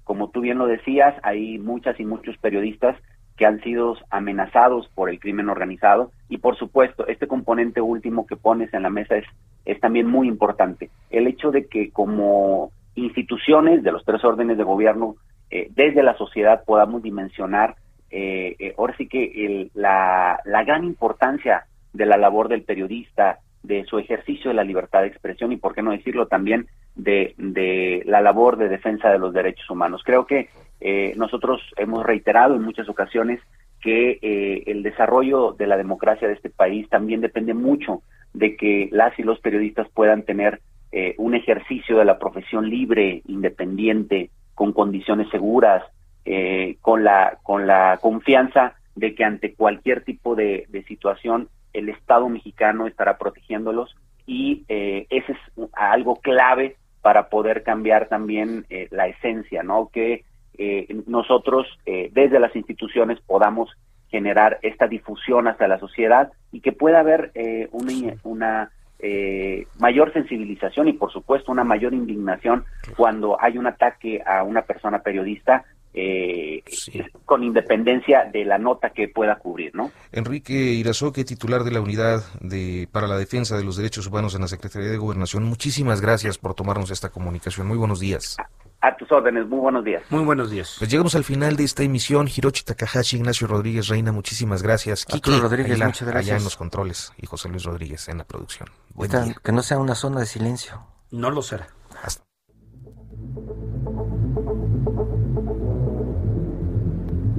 Como 0.07 0.30
tú 0.30 0.40
bien 0.40 0.59
lo 0.59 0.68
decías, 0.68 1.16
hay 1.24 1.59
muchas 1.59 1.98
y 1.98 2.04
muchos 2.04 2.38
periodistas 2.38 2.96
que 3.36 3.44
han 3.44 3.61
sido 3.62 3.96
amenazados 4.09 4.88
por 4.94 5.11
el 5.11 5.18
crimen 5.18 5.48
organizado 5.48 6.12
y 6.28 6.38
por 6.38 6.57
supuesto 6.57 7.09
este 7.09 7.26
componente 7.26 7.80
último 7.80 8.24
que 8.24 8.36
pones 8.36 8.72
en 8.72 8.84
la 8.84 8.88
mesa 8.88 9.16
es, 9.16 9.80
también 9.80 10.07
muy 10.07 10.28
importante. 10.28 10.90
El 11.11 11.26
hecho 11.26 11.50
de 11.50 11.66
que 11.66 11.90
como 11.90 12.70
instituciones 12.94 13.82
de 13.82 13.90
los 13.90 14.04
tres 14.04 14.24
órdenes 14.24 14.57
de 14.57 14.62
gobierno, 14.62 15.16
eh, 15.50 15.70
desde 15.74 16.04
la 16.04 16.16
sociedad 16.16 16.62
podamos 16.64 17.02
dimensionar 17.02 17.74
eh, 18.12 18.54
eh, 18.61 18.74
ahora 18.78 18.96
sí 18.96 19.09
que 19.09 19.24
el, 19.44 19.72
la, 19.74 20.38
la 20.44 20.62
gran 20.62 20.84
importancia 20.84 21.64
de 21.92 22.07
la 22.07 22.16
labor 22.16 22.46
del 22.46 22.62
periodista, 22.62 23.40
de 23.64 23.84
su 23.86 23.98
ejercicio 23.98 24.50
de 24.50 24.54
la 24.54 24.62
libertad 24.62 25.00
de 25.00 25.09
expresión 25.09 25.50
y, 25.50 25.57
por 25.57 25.74
qué 25.74 25.82
no 25.82 25.90
decirlo, 25.90 26.28
también 26.28 26.68
de, 26.97 28.03
la 28.07 28.20
labor 28.20 28.57
de 28.57 28.68
defensa 28.68 29.11
de 29.11 29.18
los 29.18 29.32
derechos 29.32 29.68
humanos. 29.70 30.03
Creo 30.05 30.26
que 30.26 30.49
eh, 30.80 31.14
nosotros 31.16 31.61
hemos 31.76 32.05
reiterado 32.05 32.55
en 32.55 32.62
muchas 32.62 32.88
ocasiones 32.88 33.40
que 33.80 34.18
eh, 34.22 34.64
el 34.66 34.82
desarrollo 34.82 35.53
de 35.53 35.66
la 35.66 35.76
democracia 35.76 36.26
de 36.26 36.34
este 36.34 36.51
país 36.51 36.88
también 36.88 37.20
depende 37.20 37.55
mucho 37.55 38.03
de 38.32 38.57
que 38.57 38.88
las 38.92 39.18
y 39.18 39.22
los 39.22 39.38
periodistas 39.40 39.88
puedan 39.90 40.22
tener 40.22 40.61
eh, 40.92 41.14
un 41.18 41.34
ejercicio 41.34 41.99
de 41.99 42.05
la 42.05 42.18
profesión 42.18 42.68
libre, 42.68 43.22
independiente, 43.26 44.30
con 44.55 44.72
condiciones 44.72 45.28
seguras, 45.30 45.82
eh, 46.24 46.76
con 46.80 47.05
la 47.05 47.38
con 47.42 47.66
la 47.66 47.99
confianza 48.01 48.74
de 48.94 49.14
que 49.14 49.24
ante 49.24 49.55
cualquier 49.55 50.03
tipo 50.05 50.34
de, 50.34 50.66
de 50.68 50.82
situación 50.84 51.49
el 51.72 51.88
Estado 51.90 52.28
mexicano 52.28 52.86
estará 52.86 53.18
protegiéndolos 53.18 53.94
y 54.26 54.64
eh, 54.68 55.07
ese 55.11 55.32
es 55.32 55.38
algo 55.74 56.16
clave 56.16 56.76
para 57.07 57.28
poder 57.28 57.62
cambiar 57.62 58.09
también 58.09 58.66
eh, 58.68 58.88
la 58.90 59.07
esencia, 59.07 59.62
¿no? 59.62 59.90
Que 59.92 60.24
eh, 60.59 60.88
nosotros 61.07 61.64
eh, 61.86 62.11
desde 62.12 62.40
las 62.40 62.57
instituciones 62.57 63.20
podamos 63.20 63.70
generar 64.09 64.59
esta 64.62 64.88
difusión 64.88 65.46
hacia 65.46 65.68
la 65.68 65.78
sociedad 65.78 66.32
y 66.50 66.62
que 66.62 66.72
pueda 66.72 66.98
haber 66.98 67.30
eh, 67.36 67.68
una, 67.70 68.14
una 68.24 68.70
eh, 68.98 69.68
mayor 69.78 70.12
sensibilización 70.14 70.88
y 70.88 70.94
por 70.94 71.12
supuesto 71.12 71.52
una 71.52 71.62
mayor 71.62 71.94
indignación 71.94 72.64
cuando 72.96 73.40
hay 73.40 73.57
un 73.57 73.68
ataque 73.68 74.20
a 74.26 74.42
una 74.42 74.62
persona 74.62 74.98
periodista 74.98 75.64
eh, 75.99 76.62
sí. 76.68 77.03
con 77.24 77.42
independencia 77.42 78.24
de 78.30 78.44
la 78.44 78.59
nota 78.59 78.90
que 78.90 79.09
pueda 79.09 79.36
cubrir, 79.38 79.74
¿no? 79.74 79.90
Enrique 80.12 80.53
Irazoque, 80.53 81.24
titular 81.24 81.64
de 81.64 81.70
la 81.72 81.80
Unidad 81.80 82.22
de, 82.40 82.86
para 82.92 83.07
la 83.09 83.16
Defensa 83.16 83.57
de 83.57 83.64
los 83.64 83.76
Derechos 83.78 84.07
Humanos 84.07 84.34
en 84.34 84.42
la 84.42 84.49
Secretaría 84.49 84.90
de 84.90 84.99
Gobernación, 84.99 85.44
muchísimas 85.44 86.01
gracias 86.03 86.36
por 86.38 86.55
tomarnos 86.55 86.90
esta 86.90 87.09
comunicación. 87.09 87.66
Muy 87.66 87.78
buenos 87.78 87.99
días. 87.99 88.36
A, 88.82 88.88
a 88.88 88.97
tus 88.97 89.11
órdenes, 89.11 89.47
muy 89.49 89.59
buenos 89.59 89.84
días. 89.84 90.03
Muy 90.11 90.22
buenos 90.22 90.51
días. 90.51 90.76
Pues 90.78 90.90
llegamos 90.90 91.14
al 91.14 91.24
final 91.24 91.57
de 91.57 91.64
esta 91.64 91.82
emisión. 91.82 92.28
Hirochi 92.28 92.62
Takahashi, 92.62 93.16
Ignacio 93.16 93.47
Rodríguez 93.47 93.88
Reina, 93.88 94.12
muchísimas 94.12 94.62
gracias. 94.62 95.07
Kiki 95.07 95.38
Rodríguez, 95.40 95.78
muchas 95.78 96.07
gracias. 96.07 96.26
allá 96.32 96.36
en 96.36 96.44
los 96.44 96.57
controles 96.59 97.12
y 97.16 97.24
José 97.26 97.49
Luis 97.49 97.64
Rodríguez 97.64 98.07
en 98.11 98.18
la 98.18 98.24
producción. 98.24 98.68
Buen 98.94 99.11
Esta- 99.11 99.24
día. 99.24 99.34
que 99.42 99.53
no 99.53 99.62
sea 99.62 99.78
una 99.78 99.94
zona 99.94 100.20
de 100.20 100.26
silencio. 100.26 100.86
No 101.11 101.30
lo 101.30 101.40
será. 101.40 101.68
Hasta 102.03 102.22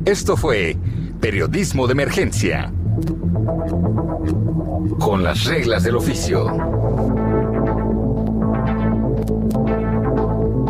Esto 0.07 0.37
fue 0.37 0.77
Periodismo 1.19 1.85
de 1.85 1.91
Emergencia. 1.91 2.71
Con 5.01 5.21
las 5.21 5.43
reglas 5.43 5.83
del 5.83 5.97
oficio. 5.97 6.47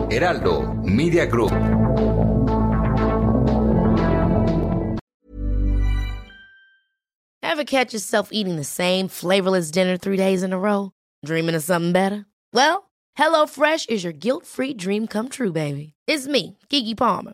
Heraldo 0.10 0.74
Media 0.84 1.28
Group. 1.28 1.52
Ever 7.44 7.64
catch 7.64 7.94
yourself 7.94 8.30
eating 8.32 8.56
the 8.56 8.64
same 8.64 9.08
flavorless 9.08 9.70
dinner 9.70 9.98
three 9.98 10.18
days 10.18 10.42
in 10.42 10.52
a 10.52 10.58
row? 10.58 10.94
Dreaming 11.24 11.54
of 11.54 11.62
something 11.62 11.92
better? 11.92 12.26
Well, 12.54 12.90
HelloFresh 13.20 13.88
is 13.92 14.04
your 14.04 14.14
guilt 14.14 14.48
free 14.48 14.74
dream 14.74 15.06
come 15.06 15.30
true, 15.30 15.52
baby. 15.52 15.94
It's 16.08 16.26
me, 16.26 16.58
Kiki 16.70 16.96
Palmer. 16.96 17.34